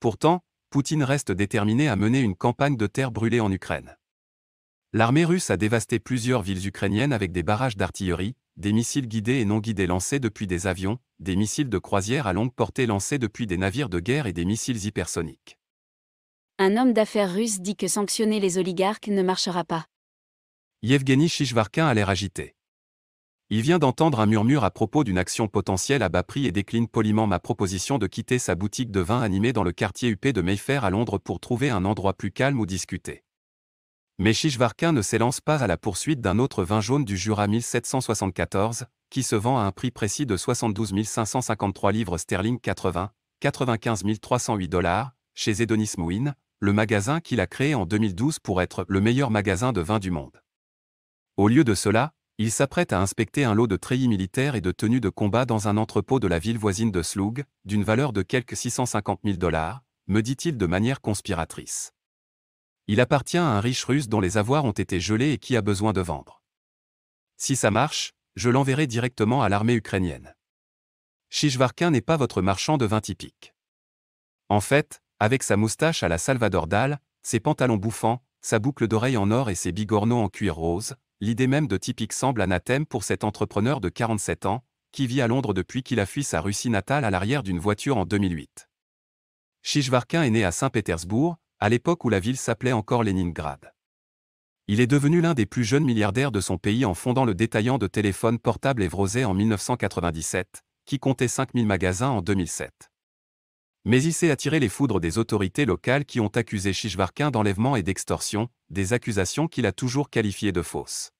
Pourtant, 0.00 0.40
Poutine 0.70 1.02
reste 1.02 1.30
déterminé 1.30 1.88
à 1.88 1.96
mener 1.96 2.20
une 2.20 2.34
campagne 2.34 2.76
de 2.76 2.86
terre 2.86 3.10
brûlée 3.10 3.40
en 3.40 3.52
Ukraine. 3.52 3.96
L'armée 4.94 5.26
russe 5.26 5.50
a 5.50 5.56
dévasté 5.56 6.00
plusieurs 6.00 6.42
villes 6.42 6.66
ukrainiennes 6.66 7.12
avec 7.12 7.32
des 7.32 7.42
barrages 7.42 7.76
d'artillerie, 7.76 8.34
des 8.56 8.72
missiles 8.72 9.06
guidés 9.06 9.40
et 9.40 9.44
non 9.44 9.58
guidés 9.58 9.86
lancés 9.86 10.18
depuis 10.18 10.46
des 10.46 10.66
avions, 10.66 10.98
des 11.18 11.36
missiles 11.36 11.68
de 11.68 11.78
croisière 11.78 12.26
à 12.26 12.32
longue 12.32 12.54
portée 12.54 12.86
lancés 12.86 13.18
depuis 13.18 13.46
des 13.46 13.56
navires 13.56 13.90
de 13.90 14.00
guerre 14.00 14.26
et 14.26 14.32
des 14.32 14.44
missiles 14.44 14.84
hypersoniques. 14.84 15.58
Un 16.58 16.76
homme 16.76 16.92
d'affaires 16.92 17.32
russe 17.32 17.60
dit 17.60 17.76
que 17.76 17.86
sanctionner 17.86 18.40
les 18.40 18.58
oligarques 18.58 19.08
ne 19.08 19.22
marchera 19.22 19.64
pas. 19.64 19.86
Yevgeny 20.82 21.28
Shishvarkin 21.28 21.86
a 21.86 21.94
l'air 21.94 22.08
agité. 22.08 22.54
Il 23.52 23.62
vient 23.62 23.80
d'entendre 23.80 24.20
un 24.20 24.26
murmure 24.26 24.62
à 24.62 24.70
propos 24.70 25.02
d'une 25.02 25.18
action 25.18 25.48
potentielle 25.48 26.04
à 26.04 26.08
bas 26.08 26.22
prix 26.22 26.46
et 26.46 26.52
décline 26.52 26.86
poliment 26.86 27.26
ma 27.26 27.40
proposition 27.40 27.98
de 27.98 28.06
quitter 28.06 28.38
sa 28.38 28.54
boutique 28.54 28.92
de 28.92 29.00
vin 29.00 29.20
animée 29.20 29.52
dans 29.52 29.64
le 29.64 29.72
quartier 29.72 30.08
UP 30.10 30.24
de 30.24 30.40
Mayfair 30.40 30.84
à 30.84 30.90
Londres 30.90 31.18
pour 31.18 31.40
trouver 31.40 31.68
un 31.68 31.84
endroit 31.84 32.12
plus 32.12 32.30
calme 32.30 32.60
où 32.60 32.66
discuter. 32.66 33.24
Mais 34.20 34.34
Chichvarquin 34.34 34.92
ne 34.92 35.02
s'élance 35.02 35.40
pas 35.40 35.56
à 35.56 35.66
la 35.66 35.76
poursuite 35.76 36.20
d'un 36.20 36.38
autre 36.38 36.62
vin 36.62 36.80
jaune 36.80 37.04
du 37.04 37.16
Jura 37.16 37.48
1774, 37.48 38.84
qui 39.10 39.24
se 39.24 39.34
vend 39.34 39.58
à 39.58 39.62
un 39.62 39.72
prix 39.72 39.90
précis 39.90 40.26
de 40.26 40.36
72 40.36 41.02
553 41.02 41.90
livres 41.90 42.18
sterling 42.18 42.60
80, 42.60 43.10
95 43.40 44.04
308 44.20 44.68
dollars, 44.68 45.10
chez 45.34 45.60
Edonis 45.60 45.94
Mouin, 45.98 46.34
le 46.60 46.72
magasin 46.72 47.18
qu'il 47.18 47.40
a 47.40 47.48
créé 47.48 47.74
en 47.74 47.84
2012 47.84 48.38
pour 48.38 48.62
être 48.62 48.84
le 48.86 49.00
meilleur 49.00 49.32
magasin 49.32 49.72
de 49.72 49.80
vin 49.80 49.98
du 49.98 50.12
monde. 50.12 50.40
Au 51.36 51.48
lieu 51.48 51.64
de 51.64 51.74
cela, 51.74 52.12
il 52.42 52.50
s'apprête 52.50 52.94
à 52.94 53.00
inspecter 53.02 53.44
un 53.44 53.52
lot 53.52 53.66
de 53.66 53.76
treillis 53.76 54.08
militaires 54.08 54.54
et 54.54 54.62
de 54.62 54.72
tenues 54.72 55.02
de 55.02 55.10
combat 55.10 55.44
dans 55.44 55.68
un 55.68 55.76
entrepôt 55.76 56.20
de 56.20 56.26
la 56.26 56.38
ville 56.38 56.56
voisine 56.56 56.90
de 56.90 57.02
Slug, 57.02 57.44
d'une 57.66 57.84
valeur 57.84 58.14
de 58.14 58.22
quelques 58.22 58.56
650 58.56 59.20
000 59.22 59.36
dollars, 59.36 59.82
me 60.06 60.22
dit-il 60.22 60.56
de 60.56 60.64
manière 60.64 61.02
conspiratrice. 61.02 61.92
Il 62.86 62.98
appartient 63.02 63.36
à 63.36 63.44
un 63.44 63.60
riche 63.60 63.84
russe 63.84 64.08
dont 64.08 64.20
les 64.20 64.38
avoirs 64.38 64.64
ont 64.64 64.70
été 64.70 65.00
gelés 65.00 65.32
et 65.32 65.38
qui 65.38 65.54
a 65.54 65.60
besoin 65.60 65.92
de 65.92 66.00
vendre. 66.00 66.40
Si 67.36 67.56
ça 67.56 67.70
marche, 67.70 68.14
je 68.36 68.48
l'enverrai 68.48 68.86
directement 68.86 69.42
à 69.42 69.50
l'armée 69.50 69.74
ukrainienne. 69.74 70.34
Shishvarkin 71.28 71.90
n'est 71.90 72.00
pas 72.00 72.16
votre 72.16 72.40
marchand 72.40 72.78
de 72.78 72.86
vin 72.86 73.02
typique. 73.02 73.52
En 74.48 74.62
fait, 74.62 75.02
avec 75.18 75.42
sa 75.42 75.58
moustache 75.58 76.02
à 76.02 76.08
la 76.08 76.16
Salvador 76.16 76.68
Dal, 76.68 77.00
ses 77.22 77.38
pantalons 77.38 77.76
bouffants, 77.76 78.24
sa 78.40 78.58
boucle 78.58 78.88
d'oreille 78.88 79.18
en 79.18 79.30
or 79.30 79.50
et 79.50 79.54
ses 79.54 79.72
bigorneaux 79.72 80.22
en 80.22 80.30
cuir 80.30 80.54
rose, 80.54 80.96
l'idée 81.20 81.46
même 81.46 81.66
de 81.66 81.76
typique 81.76 82.12
semble 82.12 82.40
anathème 82.40 82.86
pour 82.86 83.04
cet 83.04 83.24
entrepreneur 83.24 83.80
de 83.80 83.88
47 83.88 84.46
ans, 84.46 84.64
qui 84.92 85.06
vit 85.06 85.20
à 85.20 85.28
Londres 85.28 85.54
depuis 85.54 85.82
qu'il 85.82 86.00
a 86.00 86.06
fui 86.06 86.24
sa 86.24 86.40
Russie 86.40 86.70
natale 86.70 87.04
à 87.04 87.10
l'arrière 87.10 87.42
d'une 87.42 87.58
voiture 87.58 87.96
en 87.96 88.06
2008. 88.06 88.68
Shishvarkin 89.62 90.22
est 90.22 90.30
né 90.30 90.44
à 90.44 90.52
Saint-Pétersbourg, 90.52 91.36
à 91.58 91.68
l'époque 91.68 92.04
où 92.04 92.08
la 92.08 92.20
ville 92.20 92.38
s'appelait 92.38 92.72
encore 92.72 93.04
Leningrad. 93.04 93.72
Il 94.66 94.80
est 94.80 94.86
devenu 94.86 95.20
l'un 95.20 95.34
des 95.34 95.46
plus 95.46 95.64
jeunes 95.64 95.84
milliardaires 95.84 96.32
de 96.32 96.40
son 96.40 96.56
pays 96.56 96.84
en 96.84 96.94
fondant 96.94 97.24
le 97.24 97.34
détaillant 97.34 97.76
de 97.76 97.86
téléphones 97.86 98.38
portables 98.38 98.82
Evrosé 98.82 99.24
en 99.24 99.34
1997, 99.34 100.62
qui 100.86 100.98
comptait 100.98 101.28
5000 101.28 101.66
magasins 101.66 102.08
en 102.08 102.22
2007. 102.22 102.89
Mais 103.84 104.02
il 104.02 104.12
s'est 104.12 104.30
attiré 104.30 104.60
les 104.60 104.68
foudres 104.68 105.00
des 105.00 105.16
autorités 105.16 105.64
locales 105.64 106.04
qui 106.04 106.20
ont 106.20 106.28
accusé 106.28 106.72
Shishvarkin 106.72 107.30
d'enlèvement 107.30 107.76
et 107.76 107.82
d'extorsion, 107.82 108.48
des 108.68 108.92
accusations 108.92 109.48
qu'il 109.48 109.64
a 109.64 109.72
toujours 109.72 110.10
qualifiées 110.10 110.52
de 110.52 110.62
fausses. 110.62 111.12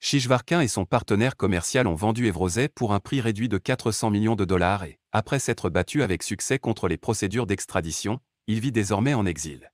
Shishvarkin 0.00 0.60
et 0.60 0.68
son 0.68 0.84
partenaire 0.84 1.36
commercial 1.36 1.86
ont 1.86 1.94
vendu 1.94 2.26
Evrosé 2.26 2.68
pour 2.68 2.92
un 2.92 3.00
prix 3.00 3.20
réduit 3.20 3.48
de 3.48 3.58
400 3.58 4.10
millions 4.10 4.36
de 4.36 4.44
dollars 4.44 4.84
et, 4.84 5.00
après 5.12 5.38
s'être 5.38 5.70
battu 5.70 6.02
avec 6.02 6.22
succès 6.22 6.58
contre 6.58 6.88
les 6.88 6.98
procédures 6.98 7.46
d'extradition, 7.46 8.20
il 8.46 8.60
vit 8.60 8.72
désormais 8.72 9.14
en 9.14 9.26
exil. 9.26 9.72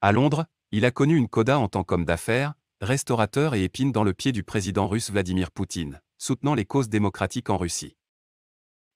À 0.00 0.12
Londres, 0.12 0.46
il 0.72 0.84
a 0.84 0.90
connu 0.90 1.16
une 1.16 1.28
coda 1.28 1.58
en 1.58 1.68
tant 1.68 1.84
qu'homme 1.84 2.04
d'affaires, 2.04 2.54
restaurateur 2.80 3.54
et 3.54 3.64
épine 3.64 3.92
dans 3.92 4.04
le 4.04 4.12
pied 4.12 4.32
du 4.32 4.42
président 4.42 4.88
russe 4.88 5.10
Vladimir 5.10 5.50
Poutine, 5.50 6.00
soutenant 6.18 6.54
les 6.54 6.64
causes 6.64 6.88
démocratiques 6.88 7.48
en 7.48 7.56
Russie. 7.56 7.96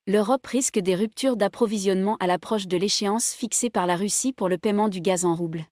L'Europe 0.09 0.45
risque 0.49 0.81
des 0.81 0.97
ruptures 0.97 1.37
d'approvisionnement 1.37 2.17
à 2.19 2.27
l'approche 2.27 2.67
de 2.67 2.77
l'échéance 2.77 3.35
fixée 3.35 3.71
par 3.71 3.87
la 3.87 3.95
Russie 3.95 4.33
pour 4.33 4.49
le 4.49 4.59
paiement 4.59 4.89
du 4.89 5.01
gaz 5.01 5.25
en 5.25 5.37
rouble. 5.37 5.69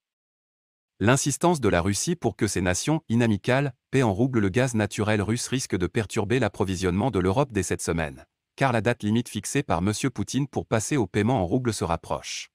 L'insistance 1.00 1.60
de 1.60 1.68
la 1.68 1.80
Russie 1.80 2.14
pour 2.14 2.36
que 2.36 2.46
ces 2.46 2.60
nations 2.60 3.02
inamicales 3.08 3.74
paient 3.90 4.04
en 4.04 4.14
rouble 4.14 4.38
le 4.38 4.48
gaz 4.48 4.74
naturel 4.74 5.20
russe 5.20 5.48
risque 5.48 5.76
de 5.76 5.88
perturber 5.88 6.38
l'approvisionnement 6.38 7.10
de 7.10 7.18
l'Europe 7.18 7.50
dès 7.50 7.64
cette 7.64 7.82
semaine, 7.82 8.24
car 8.54 8.70
la 8.70 8.80
date 8.80 9.02
limite 9.02 9.28
fixée 9.28 9.64
par 9.64 9.80
M. 9.80 9.92
Poutine 10.14 10.46
pour 10.46 10.64
passer 10.64 10.96
au 10.96 11.08
paiement 11.08 11.40
en 11.40 11.44
rouble 11.44 11.74
se 11.74 11.82
rapproche. 11.82 12.52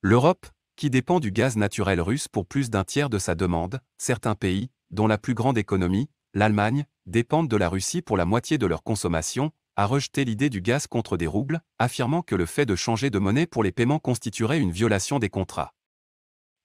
L'Europe, 0.00 0.46
qui 0.76 0.88
dépend 0.88 1.20
du 1.20 1.32
gaz 1.32 1.58
naturel 1.58 2.00
russe 2.00 2.28
pour 2.28 2.46
plus 2.46 2.70
d'un 2.70 2.84
tiers 2.84 3.10
de 3.10 3.18
sa 3.18 3.34
demande, 3.34 3.80
certains 3.98 4.36
pays, 4.36 4.70
dont 4.90 5.06
la 5.06 5.18
plus 5.18 5.34
grande 5.34 5.58
économie, 5.58 6.08
l'Allemagne, 6.32 6.86
dépendent 7.04 7.48
de 7.48 7.56
la 7.58 7.68
Russie 7.68 8.00
pour 8.00 8.16
la 8.16 8.24
moitié 8.24 8.56
de 8.56 8.66
leur 8.66 8.82
consommation, 8.82 9.52
a 9.78 9.86
rejeté 9.86 10.24
l'idée 10.24 10.50
du 10.50 10.60
gaz 10.60 10.88
contre 10.88 11.16
des 11.16 11.28
roubles, 11.28 11.60
affirmant 11.78 12.22
que 12.22 12.34
le 12.34 12.46
fait 12.46 12.66
de 12.66 12.74
changer 12.74 13.10
de 13.10 13.20
monnaie 13.20 13.46
pour 13.46 13.62
les 13.62 13.70
paiements 13.70 14.00
constituerait 14.00 14.58
une 14.58 14.72
violation 14.72 15.20
des 15.20 15.28
contrats. 15.28 15.72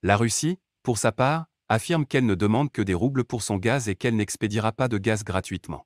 La 0.01 0.17
Russie, 0.17 0.57
pour 0.81 0.97
sa 0.97 1.11
part, 1.11 1.45
affirme 1.69 2.07
qu'elle 2.07 2.25
ne 2.25 2.33
demande 2.33 2.71
que 2.71 2.81
des 2.81 2.95
roubles 2.95 3.23
pour 3.23 3.43
son 3.43 3.57
gaz 3.57 3.87
et 3.87 3.93
qu'elle 3.93 4.15
n'expédiera 4.15 4.71
pas 4.71 4.87
de 4.87 4.97
gaz 4.97 5.23
gratuitement. 5.23 5.85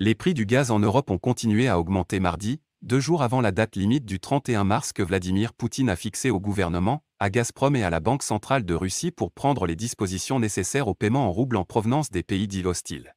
Les 0.00 0.14
prix 0.14 0.32
du 0.32 0.46
gaz 0.46 0.70
en 0.70 0.78
Europe 0.78 1.10
ont 1.10 1.18
continué 1.18 1.68
à 1.68 1.78
augmenter 1.78 2.18
mardi, 2.18 2.62
deux 2.80 2.98
jours 2.98 3.22
avant 3.22 3.42
la 3.42 3.52
date 3.52 3.76
limite 3.76 4.06
du 4.06 4.18
31 4.18 4.64
mars 4.64 4.94
que 4.94 5.02
Vladimir 5.02 5.52
Poutine 5.52 5.90
a 5.90 5.96
fixée 5.96 6.30
au 6.30 6.40
gouvernement, 6.40 7.04
à 7.18 7.28
Gazprom 7.28 7.76
et 7.76 7.84
à 7.84 7.90
la 7.90 8.00
Banque 8.00 8.22
centrale 8.22 8.64
de 8.64 8.74
Russie 8.74 9.10
pour 9.10 9.32
prendre 9.32 9.66
les 9.66 9.76
dispositions 9.76 10.40
nécessaires 10.40 10.88
au 10.88 10.94
paiement 10.94 11.26
en 11.26 11.30
roubles 11.30 11.58
en 11.58 11.66
provenance 11.66 12.08
des 12.08 12.22
pays 12.22 12.48
dits 12.48 12.64
hostiles. 12.64 13.14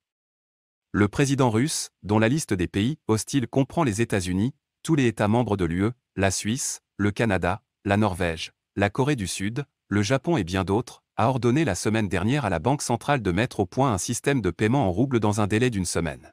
Le 0.98 1.10
président 1.10 1.50
russe, 1.50 1.90
dont 2.04 2.20
la 2.20 2.30
liste 2.30 2.54
des 2.54 2.70
pays 2.70 3.00
hostiles 3.10 3.50
comprend 3.50 3.84
les 3.84 4.00
États-Unis, 4.00 4.54
tous 4.82 4.96
les 4.96 5.08
États 5.08 5.28
membres 5.28 5.58
de 5.58 5.66
l'UE, 5.66 5.92
la 6.16 6.32
Suisse, 6.32 6.80
le 6.96 7.12
Canada, 7.12 7.62
la 7.84 7.98
Norvège, 7.98 8.54
la 8.78 8.90
Corée 8.90 9.18
du 9.18 9.28
Sud, 9.28 9.66
le 9.90 10.02
Japon 10.02 10.38
et 10.38 10.46
bien 10.46 10.64
d'autres, 10.64 11.04
a 11.18 11.28
ordonné 11.28 11.66
la 11.66 11.76
semaine 11.76 12.08
dernière 12.08 12.46
à 12.46 12.50
la 12.50 12.60
Banque 12.60 12.82
centrale 12.82 13.22
de 13.22 13.32
mettre 13.34 13.60
au 13.60 13.66
point 13.66 13.92
un 13.92 13.98
système 13.98 14.40
de 14.40 14.52
paiement 14.52 14.88
en 14.88 14.90
roubles 14.90 15.20
dans 15.20 15.42
un 15.42 15.48
délai 15.48 15.70
d'une 15.70 15.84
semaine. 15.84 16.32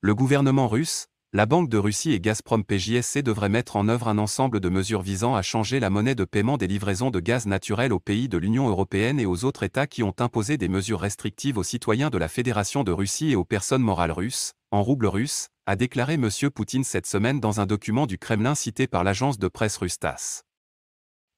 Le 0.00 0.14
gouvernement 0.14 0.68
russe, 0.68 1.08
la 1.34 1.44
Banque 1.44 1.68
de 1.68 1.76
Russie 1.76 2.12
et 2.12 2.20
Gazprom 2.20 2.64
PJSC 2.64 3.18
devraient 3.18 3.50
mettre 3.50 3.76
en 3.76 3.88
œuvre 3.88 4.08
un 4.08 4.16
ensemble 4.16 4.60
de 4.60 4.70
mesures 4.70 5.02
visant 5.02 5.34
à 5.34 5.42
changer 5.42 5.78
la 5.78 5.90
monnaie 5.90 6.14
de 6.14 6.24
paiement 6.24 6.56
des 6.56 6.66
livraisons 6.66 7.10
de 7.10 7.20
gaz 7.20 7.44
naturel 7.44 7.92
aux 7.92 8.00
pays 8.00 8.30
de 8.30 8.38
l'Union 8.38 8.66
européenne 8.66 9.20
et 9.20 9.26
aux 9.26 9.44
autres 9.44 9.62
États 9.62 9.86
qui 9.86 10.02
ont 10.02 10.14
imposé 10.20 10.56
des 10.56 10.68
mesures 10.68 11.00
restrictives 11.00 11.58
aux 11.58 11.62
citoyens 11.62 12.08
de 12.08 12.16
la 12.16 12.28
Fédération 12.28 12.82
de 12.82 12.92
Russie 12.92 13.32
et 13.32 13.36
aux 13.36 13.44
personnes 13.44 13.82
morales 13.82 14.10
russes, 14.10 14.54
en 14.70 14.82
roubles 14.82 15.06
russes, 15.06 15.48
a 15.66 15.76
déclaré 15.76 16.14
M. 16.14 16.30
Poutine 16.54 16.82
cette 16.82 17.06
semaine 17.06 17.40
dans 17.40 17.60
un 17.60 17.66
document 17.66 18.06
du 18.06 18.16
Kremlin 18.16 18.54
cité 18.54 18.86
par 18.86 19.04
l'agence 19.04 19.38
de 19.38 19.48
presse 19.48 19.76
russe 19.76 19.98
TASS. 19.98 20.44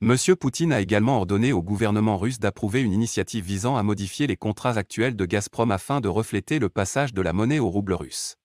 M. 0.03 0.17
Poutine 0.39 0.73
a 0.73 0.81
également 0.81 1.17
ordonné 1.17 1.53
au 1.53 1.63
gouvernement 1.63 2.17
russe 2.17 2.39
d'approuver 2.39 2.81
une 2.81 2.93
initiative 2.93 3.45
visant 3.45 3.77
à 3.77 3.83
modifier 3.83 4.29
les 4.29 4.37
contrats 4.37 4.79
actuels 4.79 5.17
de 5.17 5.27
Gazprom 5.27 5.73
afin 5.73 6.01
de 6.01 6.07
refléter 6.07 6.61
le 6.61 6.69
passage 6.69 7.13
de 7.13 7.23
la 7.23 7.33
monnaie 7.33 7.59
au 7.59 7.69
rouble 7.69 7.95
russe. 7.95 8.37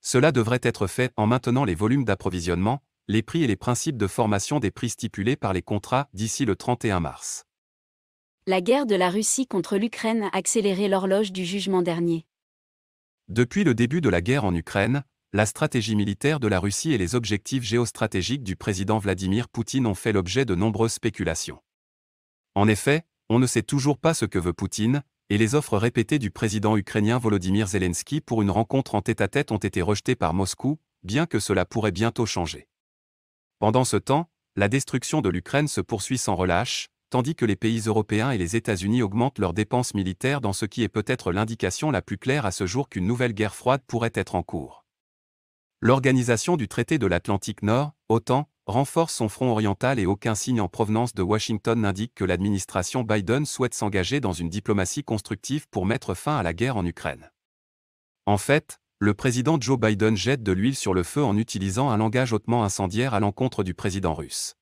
Cela 0.00 0.32
devrait 0.32 0.60
être 0.62 0.86
fait 0.86 1.12
en 1.16 1.26
maintenant 1.26 1.64
les 1.64 1.74
volumes 1.74 2.04
d'approvisionnement, 2.04 2.82
les 3.08 3.22
prix 3.22 3.44
et 3.44 3.46
les 3.46 3.56
principes 3.56 3.96
de 3.96 4.06
formation 4.06 4.60
des 4.60 4.70
prix 4.70 4.90
stipulés 4.90 5.36
par 5.36 5.52
les 5.52 5.62
contrats 5.62 6.08
d'ici 6.14 6.44
le 6.44 6.56
31 6.56 7.00
mars. 7.00 7.44
La 8.46 8.60
guerre 8.60 8.86
de 8.86 8.94
la 8.94 9.10
Russie 9.10 9.46
contre 9.46 9.76
l'Ukraine 9.76 10.22
a 10.22 10.36
accéléré 10.36 10.88
l'horloge 10.88 11.32
du 11.32 11.44
jugement 11.44 11.82
dernier. 11.82 12.24
Depuis 13.28 13.64
le 13.64 13.74
début 13.74 14.00
de 14.00 14.08
la 14.08 14.22
guerre 14.22 14.44
en 14.44 14.54
Ukraine, 14.54 15.04
la 15.32 15.46
stratégie 15.46 15.94
militaire 15.94 16.40
de 16.40 16.48
la 16.48 16.58
Russie 16.58 16.92
et 16.92 16.98
les 16.98 17.14
objectifs 17.14 17.62
géostratégiques 17.62 18.42
du 18.42 18.56
président 18.56 18.98
Vladimir 18.98 19.48
Poutine 19.48 19.86
ont 19.86 19.94
fait 19.94 20.12
l'objet 20.12 20.44
de 20.44 20.54
nombreuses 20.54 20.94
spéculations. 20.94 21.60
En 22.56 22.66
effet, 22.66 23.04
on 23.28 23.38
ne 23.38 23.46
sait 23.46 23.62
toujours 23.62 23.98
pas 23.98 24.14
ce 24.14 24.24
que 24.24 24.40
veut 24.40 24.52
Poutine, 24.52 25.04
et 25.30 25.38
les 25.38 25.54
offres 25.54 25.78
répétées 25.78 26.18
du 26.18 26.32
président 26.32 26.76
ukrainien 26.76 27.16
Volodymyr 27.16 27.68
Zelensky 27.68 28.20
pour 28.20 28.42
une 28.42 28.50
rencontre 28.50 28.96
en 28.96 29.00
tête-à-tête 29.00 29.52
ont 29.52 29.58
été 29.58 29.80
rejetées 29.80 30.16
par 30.16 30.34
Moscou, 30.34 30.80
bien 31.04 31.26
que 31.26 31.38
cela 31.38 31.64
pourrait 31.64 31.92
bientôt 31.92 32.26
changer. 32.26 32.68
Pendant 33.60 33.84
ce 33.84 33.96
temps, 33.96 34.28
la 34.56 34.68
destruction 34.68 35.20
de 35.20 35.28
l'Ukraine 35.28 35.68
se 35.68 35.80
poursuit 35.80 36.18
sans 36.18 36.34
relâche, 36.34 36.88
tandis 37.10 37.36
que 37.36 37.44
les 37.44 37.54
pays 37.54 37.82
européens 37.86 38.32
et 38.32 38.38
les 38.38 38.56
États-Unis 38.56 39.02
augmentent 39.02 39.38
leurs 39.38 39.54
dépenses 39.54 39.94
militaires 39.94 40.40
dans 40.40 40.52
ce 40.52 40.66
qui 40.66 40.82
est 40.82 40.88
peut-être 40.88 41.30
l'indication 41.30 41.92
la 41.92 42.02
plus 42.02 42.18
claire 42.18 42.44
à 42.44 42.50
ce 42.50 42.66
jour 42.66 42.88
qu'une 42.88 43.06
nouvelle 43.06 43.32
guerre 43.32 43.54
froide 43.54 43.82
pourrait 43.86 44.12
être 44.14 44.34
en 44.34 44.42
cours. 44.42 44.84
L'organisation 45.80 46.56
du 46.56 46.66
traité 46.66 46.98
de 46.98 47.06
l'Atlantique 47.06 47.62
Nord, 47.62 47.92
OTAN, 48.08 48.49
renforce 48.70 49.14
son 49.14 49.28
front 49.28 49.50
oriental 49.50 49.98
et 49.98 50.06
aucun 50.06 50.34
signe 50.34 50.60
en 50.60 50.68
provenance 50.68 51.14
de 51.14 51.22
Washington 51.22 51.80
n'indique 51.80 52.14
que 52.14 52.24
l'administration 52.24 53.02
Biden 53.02 53.44
souhaite 53.44 53.74
s'engager 53.74 54.20
dans 54.20 54.32
une 54.32 54.48
diplomatie 54.48 55.04
constructive 55.04 55.68
pour 55.68 55.86
mettre 55.86 56.14
fin 56.14 56.36
à 56.36 56.42
la 56.42 56.54
guerre 56.54 56.76
en 56.76 56.86
Ukraine. 56.86 57.30
En 58.26 58.38
fait, 58.38 58.80
le 58.98 59.14
président 59.14 59.58
Joe 59.60 59.78
Biden 59.78 60.16
jette 60.16 60.42
de 60.42 60.52
l'huile 60.52 60.76
sur 60.76 60.94
le 60.94 61.02
feu 61.02 61.24
en 61.24 61.36
utilisant 61.36 61.90
un 61.90 61.96
langage 61.96 62.32
hautement 62.32 62.64
incendiaire 62.64 63.14
à 63.14 63.20
l'encontre 63.20 63.64
du 63.64 63.74
président 63.74 64.14
russe. 64.14 64.56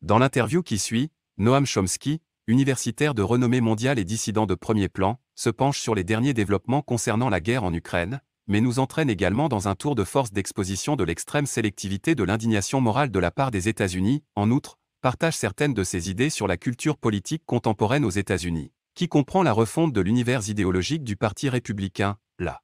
Dans 0.00 0.18
l'interview 0.18 0.62
qui 0.62 0.78
suit, 0.78 1.10
Noam 1.36 1.66
Chomsky, 1.66 2.22
universitaire 2.46 3.14
de 3.14 3.22
renommée 3.22 3.60
mondiale 3.60 3.98
et 3.98 4.04
dissident 4.04 4.46
de 4.46 4.54
premier 4.54 4.88
plan, 4.88 5.20
se 5.34 5.50
penche 5.50 5.80
sur 5.80 5.94
les 5.94 6.02
derniers 6.02 6.34
développements 6.34 6.82
concernant 6.82 7.28
la 7.28 7.40
guerre 7.40 7.64
en 7.64 7.72
Ukraine, 7.72 8.20
mais 8.52 8.60
nous 8.60 8.80
entraîne 8.80 9.08
également 9.08 9.48
dans 9.48 9.66
un 9.66 9.74
tour 9.74 9.94
de 9.94 10.04
force 10.04 10.30
d'exposition 10.30 10.94
de 10.94 11.04
l'extrême 11.04 11.46
sélectivité 11.46 12.14
de 12.14 12.22
l'indignation 12.22 12.82
morale 12.82 13.10
de 13.10 13.18
la 13.18 13.30
part 13.30 13.50
des 13.50 13.70
États-Unis, 13.70 14.24
en 14.36 14.50
outre, 14.50 14.76
partage 15.00 15.38
certaines 15.38 15.72
de 15.72 15.82
ses 15.82 16.10
idées 16.10 16.28
sur 16.28 16.46
la 16.46 16.58
culture 16.58 16.98
politique 16.98 17.44
contemporaine 17.46 18.04
aux 18.04 18.10
États-Unis, 18.10 18.70
qui 18.94 19.08
comprend 19.08 19.42
la 19.42 19.54
refonte 19.54 19.94
de 19.94 20.02
l'univers 20.02 20.50
idéologique 20.50 21.02
du 21.02 21.16
Parti 21.16 21.48
républicain, 21.48 22.18
la 22.38 22.60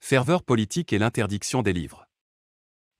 ferveur 0.00 0.42
politique 0.42 0.94
et 0.94 0.98
l'interdiction 0.98 1.60
des 1.60 1.74
livres. 1.74 2.08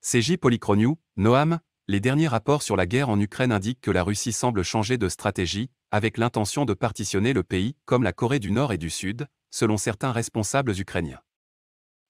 CJ 0.02 0.36
Polychronew, 0.36 0.98
Noam, 1.16 1.60
les 1.88 2.00
derniers 2.00 2.28
rapports 2.28 2.62
sur 2.62 2.76
la 2.76 2.84
guerre 2.84 3.08
en 3.08 3.18
Ukraine 3.18 3.52
indiquent 3.52 3.80
que 3.80 3.90
la 3.90 4.02
Russie 4.02 4.34
semble 4.34 4.64
changer 4.64 4.98
de 4.98 5.08
stratégie, 5.08 5.70
avec 5.90 6.18
l'intention 6.18 6.66
de 6.66 6.74
partitionner 6.74 7.32
le 7.32 7.42
pays, 7.42 7.74
comme 7.86 8.02
la 8.02 8.12
Corée 8.12 8.38
du 8.38 8.50
Nord 8.50 8.74
et 8.74 8.78
du 8.78 8.90
Sud, 8.90 9.28
selon 9.50 9.78
certains 9.78 10.12
responsables 10.12 10.78
ukrainiens. 10.78 11.20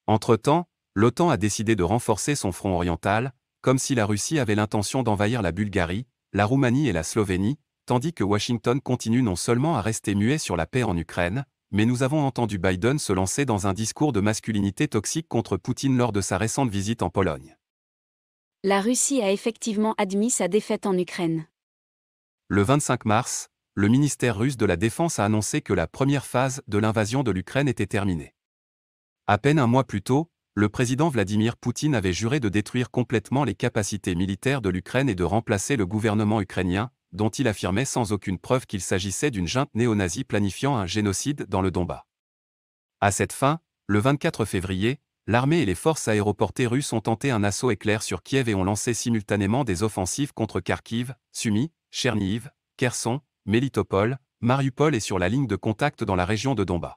Entre-temps, 0.07 0.69
l'OTAN 0.95 1.31
a 1.31 1.37
décidé 1.37 1.77
de 1.77 1.83
renforcer 1.83 2.35
son 2.35 2.53
front 2.53 2.75
oriental, 2.75 3.33
comme 3.61 3.79
si 3.79 3.95
la 3.95 4.07
Russie 4.07 4.39
avait 4.39 4.55
l'intention 4.55 5.03
d'envahir 5.03 5.43
la 5.43 5.53
Bulgarie, 5.53 6.07
la 6.33 6.45
Roumanie 6.45 6.89
et 6.89 6.93
la 6.93 7.03
Slovénie, 7.03 7.59
tandis 7.87 8.13
que 8.13 8.25
Washington 8.25 8.81
continue 8.81 9.23
non 9.23 9.37
seulement 9.37 9.77
à 9.77 9.83
rester 9.83 10.15
muet 10.15 10.39
sur 10.39 10.57
la 10.57 10.67
paix 10.67 10.85
en 10.85 10.97
Ukraine, 10.97 11.45
mais 11.73 11.85
nous 11.85 12.03
avons 12.03 12.25
entendu 12.25 12.59
Biden 12.59 12.99
se 12.99 13.13
lancer 13.13 13.45
dans 13.45 13.67
un 13.67 13.73
discours 13.73 14.13
de 14.13 14.21
masculinité 14.21 14.87
toxique 14.87 15.27
contre 15.29 15.57
Poutine 15.57 15.97
lors 15.97 16.13
de 16.13 16.21
sa 16.21 16.39
récente 16.39 16.71
visite 16.71 17.03
en 17.03 17.11
Pologne. 17.11 17.57
La 18.63 18.81
Russie 18.81 19.23
a 19.23 19.33
effectivement 19.33 19.95
admis 19.99 20.31
sa 20.31 20.49
défaite 20.49 20.87
en 20.87 20.97
Ukraine. 20.97 21.47
Le 22.49 22.63
25 22.63 23.05
mars, 23.05 23.49
le 23.75 23.89
ministère 23.89 24.39
russe 24.39 24.57
de 24.57 24.67
la 24.67 24.77
Défense 24.77 25.19
a 25.19 25.25
annoncé 25.25 25.61
que 25.61 25.73
la 25.73 25.89
première 25.89 26.27
phase 26.27 26.63
de 26.69 26.79
l'invasion 26.79 27.25
de 27.25 27.33
l'Ukraine 27.33 27.69
était 27.69 27.87
terminée. 27.87 28.36
À 29.29 29.39
peine 29.39 29.59
un 29.59 29.67
mois 29.67 29.83
plus 29.83 30.03
tôt, 30.03 30.31
le 30.55 30.69
président 30.69 31.09
Vladimir 31.09 31.57
Poutine 31.57 31.97
avait 31.97 32.13
juré 32.13 32.39
de 32.39 32.49
détruire 32.49 32.93
complètement 32.93 33.43
les 33.43 33.57
capacités 33.57 34.15
militaires 34.15 34.63
de 34.63 34.69
l'Ukraine 34.69 35.09
et 35.09 35.17
de 35.17 35.25
remplacer 35.25 35.75
le 35.75 35.85
gouvernement 35.85 36.41
ukrainien, 36.41 36.93
dont 37.11 37.31
il 37.31 37.49
affirmait 37.49 37.85
sans 37.85 38.13
aucune 38.13 38.39
preuve 38.39 38.67
qu'il 38.67 38.81
s'agissait 38.81 39.33
d'une 39.33 39.49
junte 39.49 39.75
néo-nazie 39.75 40.23
planifiant 40.23 40.77
un 40.77 40.87
génocide 40.87 41.45
dans 41.49 41.61
le 41.61 41.73
Donbass. 41.73 42.03
À 43.01 43.11
cette 43.11 43.33
fin, 43.33 43.59
le 43.89 43.99
24 43.99 44.45
février, 44.45 45.01
l'armée 45.27 45.61
et 45.61 45.67
les 45.67 45.75
forces 45.75 46.07
aéroportées 46.07 46.69
russes 46.69 46.93
ont 46.93 47.01
tenté 47.01 47.33
un 47.33 47.43
assaut 47.43 47.73
éclair 47.73 48.05
sur 48.05 48.23
Kiev 48.23 48.49
et 48.49 48.55
ont 48.55 48.63
lancé 48.63 48.95
simultanément 48.95 49.65
des 49.65 49.83
offensives 49.83 50.35
contre 50.35 50.61
Kharkiv, 50.61 51.17
Sumy, 51.33 51.73
Chernihiv, 51.91 52.53
Kherson, 52.77 53.21
Melitopol, 53.45 54.19
Mariupol 54.41 54.95
et 54.95 55.01
sur 55.01 55.19
la 55.19 55.29
ligne 55.29 55.49
de 55.49 55.57
contact 55.57 56.05
dans 56.05 56.15
la 56.15 56.27
région 56.27 56.55
de 56.55 56.63
Donbass. 56.63 56.95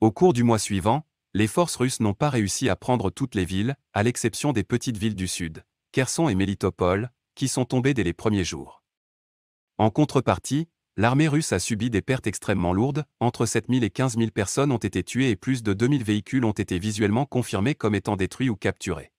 Au 0.00 0.12
cours 0.12 0.32
du 0.32 0.44
mois 0.44 0.60
suivant, 0.60 1.04
les 1.36 1.48
forces 1.48 1.74
russes 1.74 1.98
n'ont 1.98 2.14
pas 2.14 2.30
réussi 2.30 2.68
à 2.68 2.76
prendre 2.76 3.10
toutes 3.10 3.34
les 3.34 3.44
villes, 3.44 3.74
à 3.92 4.04
l'exception 4.04 4.52
des 4.52 4.62
petites 4.62 4.96
villes 4.96 5.16
du 5.16 5.26
sud, 5.26 5.64
Kherson 5.90 6.28
et 6.28 6.36
Melitopol, 6.36 7.10
qui 7.34 7.48
sont 7.48 7.64
tombées 7.64 7.92
dès 7.92 8.04
les 8.04 8.12
premiers 8.12 8.44
jours. 8.44 8.84
En 9.76 9.90
contrepartie, 9.90 10.68
l'armée 10.96 11.26
russe 11.26 11.52
a 11.52 11.58
subi 11.58 11.90
des 11.90 12.02
pertes 12.02 12.28
extrêmement 12.28 12.72
lourdes, 12.72 13.04
entre 13.18 13.46
7000 13.46 13.82
et 13.82 13.90
15 13.90 14.16
000 14.16 14.30
personnes 14.30 14.70
ont 14.70 14.78
été 14.78 15.02
tuées 15.02 15.30
et 15.30 15.36
plus 15.36 15.64
de 15.64 15.72
2000 15.72 16.04
véhicules 16.04 16.44
ont 16.44 16.52
été 16.52 16.78
visuellement 16.78 17.26
confirmés 17.26 17.74
comme 17.74 17.96
étant 17.96 18.14
détruits 18.14 18.48
ou 18.48 18.54
capturés. 18.54 19.10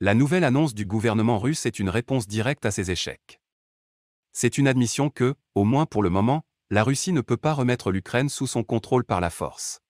La 0.00 0.14
nouvelle 0.14 0.44
annonce 0.44 0.72
du 0.72 0.86
gouvernement 0.86 1.38
russe 1.38 1.66
est 1.66 1.78
une 1.78 1.90
réponse 1.90 2.26
directe 2.26 2.64
à 2.64 2.70
ces 2.70 2.90
échecs. 2.90 3.42
C'est 4.32 4.56
une 4.56 4.68
admission 4.68 5.10
que, 5.10 5.34
au 5.54 5.64
moins 5.64 5.84
pour 5.84 6.02
le 6.02 6.08
moment, 6.08 6.46
la 6.70 6.84
Russie 6.84 7.12
ne 7.12 7.20
peut 7.20 7.36
pas 7.36 7.52
remettre 7.52 7.92
l'Ukraine 7.92 8.30
sous 8.30 8.46
son 8.46 8.62
contrôle 8.62 9.04
par 9.04 9.20
la 9.20 9.30
force. 9.30 9.82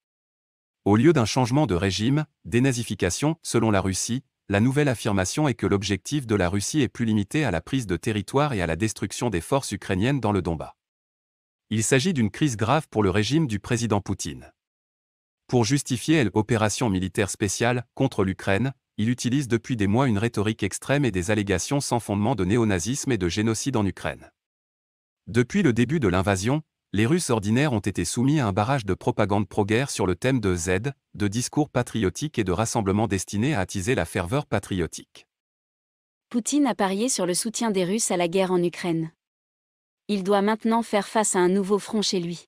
Au 0.88 0.96
lieu 0.96 1.12
d'un 1.12 1.26
changement 1.26 1.66
de 1.66 1.74
régime, 1.74 2.24
dénazification, 2.46 3.36
selon 3.42 3.70
la 3.70 3.82
Russie, 3.82 4.24
la 4.48 4.58
nouvelle 4.58 4.88
affirmation 4.88 5.46
est 5.46 5.52
que 5.52 5.66
l'objectif 5.66 6.26
de 6.26 6.34
la 6.34 6.48
Russie 6.48 6.80
est 6.80 6.88
plus 6.88 7.04
limité 7.04 7.44
à 7.44 7.50
la 7.50 7.60
prise 7.60 7.86
de 7.86 7.98
territoire 7.98 8.54
et 8.54 8.62
à 8.62 8.66
la 8.66 8.74
destruction 8.74 9.28
des 9.28 9.42
forces 9.42 9.72
ukrainiennes 9.72 10.18
dans 10.18 10.32
le 10.32 10.40
Donbass. 10.40 10.72
Il 11.68 11.84
s'agit 11.84 12.14
d'une 12.14 12.30
crise 12.30 12.56
grave 12.56 12.88
pour 12.88 13.02
le 13.02 13.10
régime 13.10 13.46
du 13.46 13.58
président 13.58 14.00
Poutine. 14.00 14.50
Pour 15.46 15.66
justifier 15.66 16.24
l'opération 16.24 16.88
militaire 16.88 17.28
spéciale 17.28 17.84
contre 17.94 18.24
l'Ukraine, 18.24 18.72
il 18.96 19.10
utilise 19.10 19.46
depuis 19.46 19.76
des 19.76 19.88
mois 19.88 20.08
une 20.08 20.16
rhétorique 20.16 20.62
extrême 20.62 21.04
et 21.04 21.10
des 21.10 21.30
allégations 21.30 21.82
sans 21.82 22.00
fondement 22.00 22.34
de 22.34 22.46
néonazisme 22.46 23.12
et 23.12 23.18
de 23.18 23.28
génocide 23.28 23.76
en 23.76 23.84
Ukraine. 23.84 24.30
Depuis 25.26 25.62
le 25.62 25.74
début 25.74 26.00
de 26.00 26.08
l'invasion, 26.08 26.62
les 26.94 27.04
Russes 27.04 27.28
ordinaires 27.28 27.74
ont 27.74 27.80
été 27.80 28.06
soumis 28.06 28.40
à 28.40 28.46
un 28.46 28.52
barrage 28.52 28.86
de 28.86 28.94
propagande 28.94 29.46
pro-guerre 29.46 29.90
sur 29.90 30.06
le 30.06 30.16
thème 30.16 30.40
de 30.40 30.54
Z, 30.54 30.92
de 31.14 31.28
discours 31.28 31.68
patriotiques 31.68 32.38
et 32.38 32.44
de 32.44 32.52
rassemblements 32.52 33.06
destinés 33.06 33.54
à 33.54 33.60
attiser 33.60 33.94
la 33.94 34.06
ferveur 34.06 34.46
patriotique. 34.46 35.26
Poutine 36.30 36.66
a 36.66 36.74
parié 36.74 37.10
sur 37.10 37.26
le 37.26 37.34
soutien 37.34 37.70
des 37.70 37.84
Russes 37.84 38.10
à 38.10 38.16
la 38.16 38.26
guerre 38.26 38.52
en 38.52 38.62
Ukraine. 38.62 39.12
Il 40.08 40.24
doit 40.24 40.40
maintenant 40.40 40.82
faire 40.82 41.06
face 41.06 41.36
à 41.36 41.40
un 41.40 41.48
nouveau 41.48 41.78
front 41.78 42.00
chez 42.00 42.20
lui. 42.20 42.46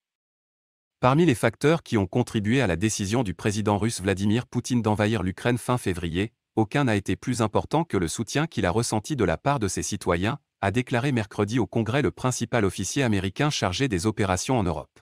Parmi 1.01 1.27
les 1.27 1.35
facteurs 1.35 1.83
qui 1.83 1.99
ont 1.99 2.07
contribué 2.07 2.63
à 2.63 2.67
la 2.67 2.77
décision 2.77 3.23
du 3.23 3.35
président 3.35 3.77
russe 3.77 4.01
Vladimir 4.01 4.47
Poutine 4.47 4.81
d'envahir 4.81 5.23
l'Ukraine 5.23 5.59
fin 5.59 5.77
février, 5.77 6.33
aucun 6.57 6.85
n'a 6.85 6.97
été 6.97 7.15
plus 7.15 7.43
important 7.43 7.85
que 7.85 7.99
le 7.99 8.09
soutien 8.09 8.47
qu'il 8.47 8.65
a 8.65 8.71
ressenti 8.71 9.17
de 9.17 9.25
la 9.25 9.37
part 9.37 9.59
de 9.59 9.69
ses 9.69 9.83
citoyens, 9.83 10.39
a 10.61 10.71
déclaré 10.71 11.13
mercredi 11.13 11.59
au 11.59 11.67
Congrès 11.67 12.03
le 12.03 12.11
principal 12.11 12.65
officier 12.65 13.03
américain 13.03 13.51
chargé 13.51 13.89
des 13.89 14.07
opérations 14.07 14.59
en 14.59 14.63
Europe. 14.63 15.01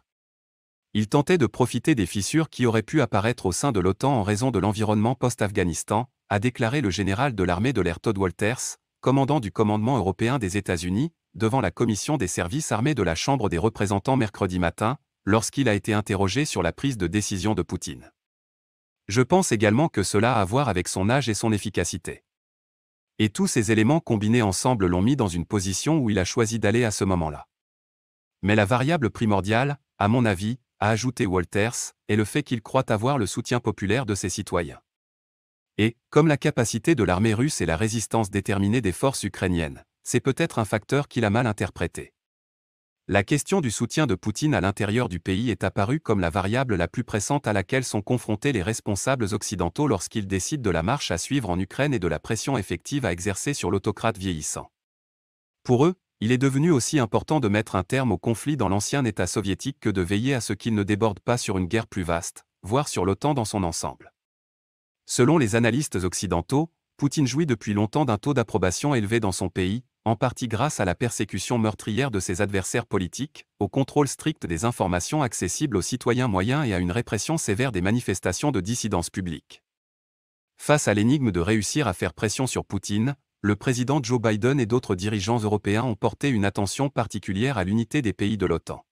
Il 0.95 1.09
tentait 1.09 1.39
de 1.39 1.47
profiter 1.47 1.95
des 1.95 2.07
fissures 2.07 2.49
qui 2.49 2.65
auraient 2.65 2.83
pu 2.83 3.01
apparaître 3.01 3.47
au 3.47 3.53
sein 3.53 3.73
de 3.73 3.81
l'OTAN 3.81 4.13
en 4.13 4.23
raison 4.23 4.51
de 4.51 4.59
l'environnement 4.59 5.15
post-Afghanistan, 5.15 6.09
a 6.29 6.39
déclaré 6.39 6.81
le 6.81 6.91
général 6.91 7.35
de 7.35 7.43
l'armée 7.43 7.73
de 7.73 7.81
l'air 7.81 8.01
Todd 8.01 8.17
Walters, 8.17 8.77
commandant 9.01 9.41
du 9.41 9.51
commandement 9.51 9.99
européen 9.99 10.39
des 10.39 10.57
États-Unis, 10.57 11.13
devant 11.35 11.61
la 11.61 11.71
commission 11.71 12.17
des 12.17 12.27
services 12.27 12.73
armés 12.73 12.95
de 12.95 13.03
la 13.03 13.15
Chambre 13.15 13.49
des 13.49 13.59
représentants 13.59 14.17
mercredi 14.17 14.59
matin, 14.59 14.97
lorsqu'il 15.25 15.69
a 15.69 15.75
été 15.75 15.93
interrogé 15.93 16.45
sur 16.45 16.63
la 16.63 16.73
prise 16.73 16.97
de 16.97 17.07
décision 17.07 17.55
de 17.55 17.63
Poutine. 17.63 18.11
Je 19.09 19.23
pense 19.23 19.53
également 19.53 19.89
que 19.89 20.03
cela 20.03 20.35
a 20.35 20.41
à 20.41 20.45
voir 20.45 20.69
avec 20.69 20.89
son 20.89 21.11
âge 21.11 21.29
et 21.29 21.35
son 21.35 21.53
efficacité. 21.53 22.23
Et 23.19 23.31
tous 23.31 23.47
ces 23.47 23.73
éléments 23.73 24.01
combinés 24.01 24.43
ensemble 24.43 24.87
l'ont 24.87 25.03
mis 25.03 25.16
dans 25.16 25.29
une 25.29 25.47
position 25.47 25.99
où 25.99 26.11
il 26.11 26.19
a 26.19 26.25
choisi 26.25 26.59
d'aller 26.59 26.85
à 26.85 26.91
ce 26.91 27.05
moment-là. 27.05 27.49
Mais 28.43 28.55
la 28.55 28.64
variable 28.64 29.11
primordiale, 29.11 29.79
à 29.99 30.07
mon 30.07 30.25
avis, 30.25 30.59
a 30.79 30.91
ajouté 30.91 31.27
Walters, 31.27 31.95
est 32.09 32.16
le 32.16 32.25
fait 32.25 32.45
qu'il 32.45 32.62
croit 32.62 32.93
avoir 32.93 33.19
le 33.19 33.27
soutien 33.27 33.59
populaire 33.59 34.07
de 34.07 34.14
ses 34.14 34.29
citoyens. 34.29 34.81
Et, 35.77 35.97
comme 36.11 36.29
la 36.29 36.37
capacité 36.37 36.95
de 36.95 37.05
l'armée 37.05 37.35
russe 37.35 37.61
et 37.61 37.66
la 37.66 37.77
résistance 37.77 38.31
déterminée 38.31 38.81
des 38.81 38.93
forces 38.93 39.25
ukrainiennes, 39.25 39.85
c'est 40.05 40.21
peut-être 40.21 40.59
un 40.59 40.64
facteur 40.64 41.09
qu'il 41.09 41.25
a 41.25 41.31
mal 41.31 41.47
interprété. 41.47 42.12
La 43.11 43.25
question 43.25 43.63
du 43.63 43.71
soutien 43.71 44.07
de 44.07 44.15
Poutine 44.15 44.53
à 44.53 44.61
l'intérieur 44.61 45.09
du 45.09 45.19
pays 45.19 45.49
est 45.49 45.65
apparue 45.65 45.99
comme 45.99 46.21
la 46.21 46.29
variable 46.29 46.77
la 46.77 46.89
plus 46.89 47.05
pressante 47.05 47.47
à 47.47 47.55
laquelle 47.55 47.85
sont 47.85 48.03
confrontés 48.03 48.53
les 48.53 48.63
responsables 48.63 49.33
occidentaux 49.33 49.89
lorsqu'ils 49.89 50.27
décident 50.27 50.61
de 50.61 50.69
la 50.69 50.83
marche 50.83 51.11
à 51.11 51.17
suivre 51.17 51.49
en 51.49 51.59
Ukraine 51.59 51.95
et 51.95 51.99
de 51.99 52.07
la 52.07 52.19
pression 52.19 52.59
effective 52.59 53.07
à 53.07 53.13
exercer 53.13 53.55
sur 53.55 53.71
l'autocrate 53.71 54.19
vieillissant. 54.19 54.71
Pour 55.63 55.87
eux, 55.87 55.95
il 56.21 56.33
est 56.33 56.39
devenu 56.39 56.71
aussi 56.71 56.99
important 56.99 57.41
de 57.41 57.49
mettre 57.49 57.77
un 57.77 57.83
terme 57.83 58.13
au 58.13 58.19
conflit 58.19 58.59
dans 58.59 58.69
l'ancien 58.69 59.03
État 59.07 59.27
soviétique 59.27 59.81
que 59.81 59.89
de 59.89 60.03
veiller 60.03 60.35
à 60.35 60.43
ce 60.43 60.53
qu'il 60.53 60.75
ne 60.75 60.83
déborde 60.83 61.21
pas 61.21 61.39
sur 61.39 61.57
une 61.57 61.67
guerre 61.67 61.87
plus 61.87 62.03
vaste, 62.03 62.45
voire 62.63 62.89
sur 62.89 63.07
l'OTAN 63.07 63.33
dans 63.33 63.47
son 63.47 63.65
ensemble. 63.65 64.13
Selon 65.07 65.39
les 65.39 65.57
analystes 65.57 65.97
occidentaux, 65.97 66.71
Poutine 66.99 67.27
jouit 67.27 67.47
depuis 67.47 67.73
longtemps 67.73 68.05
d'un 68.05 68.19
taux 68.19 68.35
d'approbation 68.35 68.95
élevé 68.95 69.19
dans 69.19 69.33
son 69.33 69.49
pays, 69.49 69.85
en 70.05 70.16
partie 70.16 70.49
grâce 70.49 70.80
à 70.80 70.84
la 70.84 70.94
persécution 70.94 71.59
meurtrière 71.59 72.11
de 72.11 72.20
ses 72.20 72.40
adversaires 72.40 72.86
politiques, 72.86 73.46
au 73.59 73.68
contrôle 73.68 74.09
strict 74.09 74.46
des 74.46 74.64
informations 74.64 75.22
accessibles 75.22 75.76
aux 75.76 75.82
citoyens 75.82 76.28
moyens 76.28 76.66
et 76.66 76.74
à 76.74 76.78
une 76.78 76.92
répression 76.92 77.36
sévère 77.36 77.72
des 77.72 77.82
manifestations 77.82 78.51
de 78.51 78.61
dissidence 78.61 79.11
publique. 79.11 79.62
Face 80.57 80.88
à 80.88 80.94
l'énigme 80.94 81.30
de 81.30 81.40
réussir 81.40 81.86
à 81.86 81.92
faire 81.92 82.14
pression 82.14 82.46
sur 82.46 82.64
Poutine, 82.64 83.16
le 83.40 83.55
président 83.55 84.01
Joe 84.03 84.20
Biden 84.20 84.59
et 84.59 84.66
d'autres 84.66 84.96
dirigeants 84.96 85.38
européens 85.38 85.84
ont 85.84 85.94
porté 85.94 86.28
une 86.28 86.44
attention 86.44 86.88
particulière 86.88 87.57
à 87.57 87.64
l'unité 87.64 88.03
des 88.03 88.12
pays 88.12 88.36
de 88.36 88.46
l'OTAN. 88.46 88.84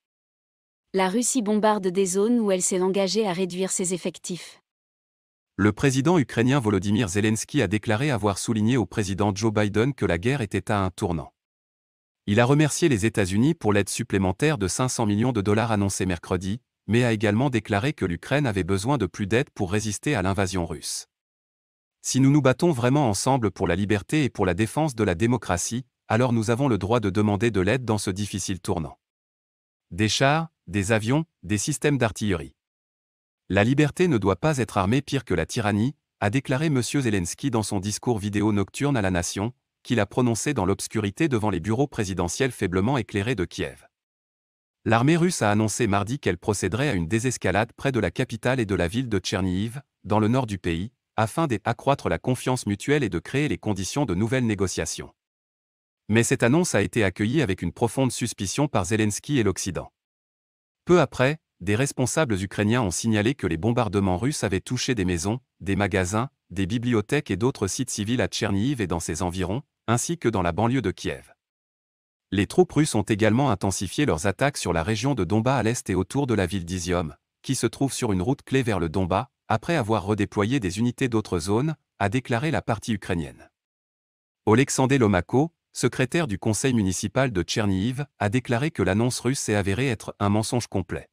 La 0.95 1.09
Russie 1.09 1.43
bombarde 1.43 1.89
des 1.89 2.07
zones 2.07 2.39
où 2.41 2.51
elle 2.53 2.63
s'est 2.63 2.81
engagée 2.81 3.27
à 3.27 3.33
réduire 3.33 3.71
ses 3.71 3.93
effectifs. 3.93 4.63
Le 5.59 5.73
président 5.73 6.19
ukrainien 6.19 6.61
Volodymyr 6.61 7.09
Zelensky 7.09 7.63
a 7.63 7.67
déclaré 7.67 8.11
avoir 8.11 8.37
souligné 8.37 8.77
au 8.77 8.85
président 8.85 9.35
Joe 9.35 9.51
Biden 9.51 9.95
que 9.95 10.05
la 10.05 10.19
guerre 10.19 10.43
était 10.43 10.71
à 10.71 10.81
un 10.81 10.91
tournant. 10.91 11.33
Il 12.27 12.41
a 12.41 12.45
remercié 12.45 12.91
les 12.91 13.07
États-Unis 13.07 13.55
pour 13.55 13.73
l'aide 13.73 13.89
supplémentaire 13.89 14.59
de 14.59 14.69
500 14.69 15.07
millions 15.07 15.33
de 15.33 15.41
dollars 15.41 15.73
annoncée 15.73 16.05
mercredi, 16.05 16.61
mais 16.87 17.05
a 17.05 17.13
également 17.15 17.49
déclaré 17.49 17.95
que 17.95 18.05
l'Ukraine 18.05 18.47
avait 18.47 18.65
besoin 18.65 18.99
de 18.99 19.07
plus 19.07 19.27
d'aide 19.27 19.49
pour 19.49 19.73
résister 19.73 20.15
à 20.15 20.21
l'invasion 20.21 20.67
russe. 20.67 21.07
Si 22.03 22.21
nous 22.21 22.31
nous 22.31 22.43
battons 22.43 22.73
vraiment 22.73 23.09
ensemble 23.09 23.51
pour 23.51 23.67
la 23.67 23.77
liberté 23.77 24.25
et 24.25 24.29
pour 24.29 24.45
la 24.45 24.53
défense 24.53 24.95
de 24.95 25.05
la 25.05 25.15
démocratie, 25.15 25.87
alors 26.07 26.35
nous 26.35 26.51
avons 26.51 26.69
le 26.69 26.77
droit 26.77 27.01
de 27.01 27.09
demander 27.09 27.51
de 27.51 27.63
l'aide 27.63 27.87
dans 27.87 27.99
ce 27.99 28.11
difficile 28.11 28.61
tournant. 28.61 28.99
Des 29.91 30.11
chars, 30.11 30.49
des 30.67 30.93
avions, 30.93 31.25
des 31.43 31.57
systèmes 31.57 31.97
d'artillerie. 31.97 32.56
La 33.49 33.63
liberté 33.63 34.09
ne 34.09 34.19
doit 34.19 34.37
pas 34.37 34.59
être 34.59 34.77
armée 34.77 35.03
pire 35.03 35.25
que 35.25 35.35
la 35.35 35.47
tyrannie, 35.47 35.95
a 36.19 36.31
déclaré 36.31 36.67
M. 36.67 36.83
Zelensky 36.83 37.51
dans 37.51 37.63
son 37.63 37.79
discours 37.79 38.19
vidéo 38.19 38.51
nocturne 38.53 38.97
à 38.97 39.03
la 39.03 39.13
nation, 39.13 39.53
qu'il 39.85 40.01
a 40.01 40.07
prononcé 40.07 40.53
dans 40.53 40.65
l'obscurité 40.65 41.29
devant 41.29 41.51
les 41.51 41.61
bureaux 41.61 41.87
présidentiels 41.87 42.51
faiblement 42.51 42.99
éclairés 42.99 43.37
de 43.37 43.45
Kiev. 43.45 43.87
L'armée 44.85 45.17
russe 45.17 45.43
a 45.43 45.51
annoncé 45.53 45.87
mardi 45.87 46.19
qu'elle 46.19 46.39
procéderait 46.39 46.89
à 46.89 46.95
une 46.95 47.07
désescalade 47.07 47.73
près 47.73 47.93
de 47.93 48.01
la 48.01 48.11
capitale 48.11 48.59
et 48.59 48.67
de 48.67 48.75
la 48.75 48.89
ville 48.89 49.09
de 49.09 49.19
Tchernihiv, 49.19 49.81
dans 50.03 50.19
le 50.19 50.27
nord 50.27 50.47
du 50.47 50.59
pays, 50.59 50.91
afin 51.15 51.47
d'accroître 51.47 52.09
la 52.09 52.19
confiance 52.19 52.67
mutuelle 52.67 53.05
et 53.05 53.09
de 53.09 53.19
créer 53.21 53.47
les 53.47 53.59
conditions 53.59 54.07
de 54.07 54.15
nouvelles 54.15 54.47
négociations. 54.47 55.13
Mais 56.09 56.25
cette 56.25 56.43
annonce 56.43 56.75
a 56.75 56.83
été 56.83 57.05
accueillie 57.05 57.43
avec 57.43 57.63
une 57.63 57.73
profonde 57.73 58.11
suspicion 58.11 58.67
par 58.67 58.87
Zelensky 58.87 59.39
et 59.39 59.43
l'Occident. 59.45 59.93
Peu 60.85 61.01
après, 61.01 61.39
des 61.61 61.75
responsables 61.75 62.43
ukrainiens 62.43 62.83
ont 62.83 62.91
signalé 62.91 63.35
que 63.35 63.47
les 63.47 63.57
bombardements 63.57 64.19
russes 64.19 64.45
avaient 64.45 64.61
touché 64.61 64.95
des 64.95 65.07
maisons, 65.07 65.41
des 65.61 65.75
magasins, 65.75 66.29
des 66.51 66.67
bibliothèques 66.67 67.31
et 67.31 67.37
d'autres 67.37 67.67
sites 67.67 67.91
civils 67.91 68.21
à 68.21 68.29
Tchernihiv 68.29 68.81
et 68.81 68.87
dans 68.87 69.01
ses 69.01 69.23
environs, 69.23 69.63
ainsi 69.87 70.19
que 70.19 70.29
dans 70.29 70.43
la 70.43 70.53
banlieue 70.53 70.83
de 70.83 70.91
Kiev. 70.91 71.33
Les 72.31 72.47
troupes 72.47 72.73
russes 72.73 72.95
ont 72.95 73.03
également 73.03 73.51
intensifié 73.51 74.05
leurs 74.05 74.27
attaques 74.27 74.59
sur 74.59 74.73
la 74.73 74.83
région 74.83 75.15
de 75.15 75.25
Donbass 75.25 75.61
à 75.61 75.63
l'est 75.63 75.89
et 75.89 75.95
autour 75.95 76.27
de 76.27 76.35
la 76.35 76.45
ville 76.45 76.65
d'Izium, 76.65 77.15
qui 77.43 77.55
se 77.55 77.67
trouve 77.67 77.93
sur 77.93 78.13
une 78.13 78.23
route 78.23 78.43
clé 78.43 78.63
vers 78.63 78.79
le 78.79 78.89
Donbass, 78.89 79.27
après 79.49 79.77
avoir 79.77 80.05
redéployé 80.05 80.61
des 80.61 80.79
unités 80.79 81.09
d'autres 81.09 81.39
zones, 81.39 81.77
a 81.99 82.09
déclaré 82.09 82.51
la 82.51 82.63
partie 82.63 82.93
ukrainienne. 82.93 83.49
Oleksandr 84.45 84.99
Lomako, 84.99 85.53
secrétaire 85.73 86.27
du 86.27 86.39
conseil 86.39 86.75
municipal 86.75 87.33
de 87.33 87.43
Tchernihiv, 87.43 88.05
a 88.19 88.29
déclaré 88.29 88.71
que 88.71 88.83
l'annonce 88.83 89.21
russe 89.21 89.41
s'est 89.41 89.55
avérée 89.55 89.89
être 89.89 90.15
un 90.19 90.29
mensonge 90.29 90.67
complet. 90.67 91.09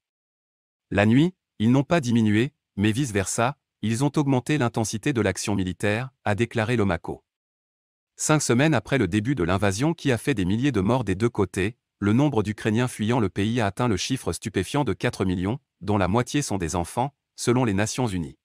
La 0.95 1.07
nuit, 1.07 1.33
ils 1.57 1.71
n'ont 1.71 1.83
pas 1.83 1.99
diminué, 1.99 2.53
mais 2.75 2.91
vice-versa, 2.91 3.57
ils 3.81 4.03
ont 4.03 4.11
augmenté 4.15 4.59
l'intensité 4.59 5.11
de 5.11 5.21
l'action 5.21 5.55
militaire, 5.55 6.11
a 6.23 6.35
déclaré 6.35 6.75
Lomako. 6.75 7.23
Cinq 8.15 8.43
semaines 8.43 8.75
après 8.75 8.99
le 8.99 9.07
début 9.07 9.33
de 9.33 9.43
l'invasion 9.43 9.95
qui 9.95 10.11
a 10.11 10.19
fait 10.19 10.35
des 10.35 10.45
milliers 10.45 10.71
de 10.71 10.81
morts 10.81 11.03
des 11.03 11.15
deux 11.15 11.31
côtés, 11.31 11.77
le 11.97 12.13
nombre 12.13 12.43
d'Ukrainiens 12.43 12.87
fuyant 12.87 13.19
le 13.19 13.29
pays 13.29 13.59
a 13.59 13.65
atteint 13.65 13.87
le 13.87 13.97
chiffre 13.97 14.33
stupéfiant 14.33 14.83
de 14.83 14.93
4 14.93 15.25
millions, 15.25 15.57
dont 15.81 15.97
la 15.97 16.07
moitié 16.07 16.43
sont 16.43 16.59
des 16.59 16.75
enfants, 16.75 17.15
selon 17.35 17.65
les 17.65 17.73
Nations 17.73 18.05
Unies. 18.05 18.37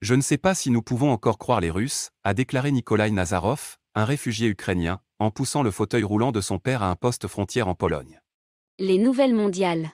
Je 0.00 0.14
ne 0.14 0.20
sais 0.20 0.38
pas 0.38 0.56
si 0.56 0.68
nous 0.68 0.82
pouvons 0.82 1.12
encore 1.12 1.38
croire 1.38 1.60
les 1.60 1.70
Russes, 1.70 2.10
a 2.24 2.34
déclaré 2.34 2.72
Nikolai 2.72 3.12
Nazarov, 3.12 3.76
un 3.94 4.04
réfugié 4.04 4.48
ukrainien, 4.48 5.00
en 5.20 5.30
poussant 5.30 5.62
le 5.62 5.70
fauteuil 5.70 6.02
roulant 6.02 6.32
de 6.32 6.40
son 6.40 6.58
père 6.58 6.82
à 6.82 6.90
un 6.90 6.96
poste 6.96 7.28
frontière 7.28 7.68
en 7.68 7.76
Pologne. 7.76 8.20
Les 8.80 8.98
nouvelles 8.98 9.36
mondiales. 9.36 9.92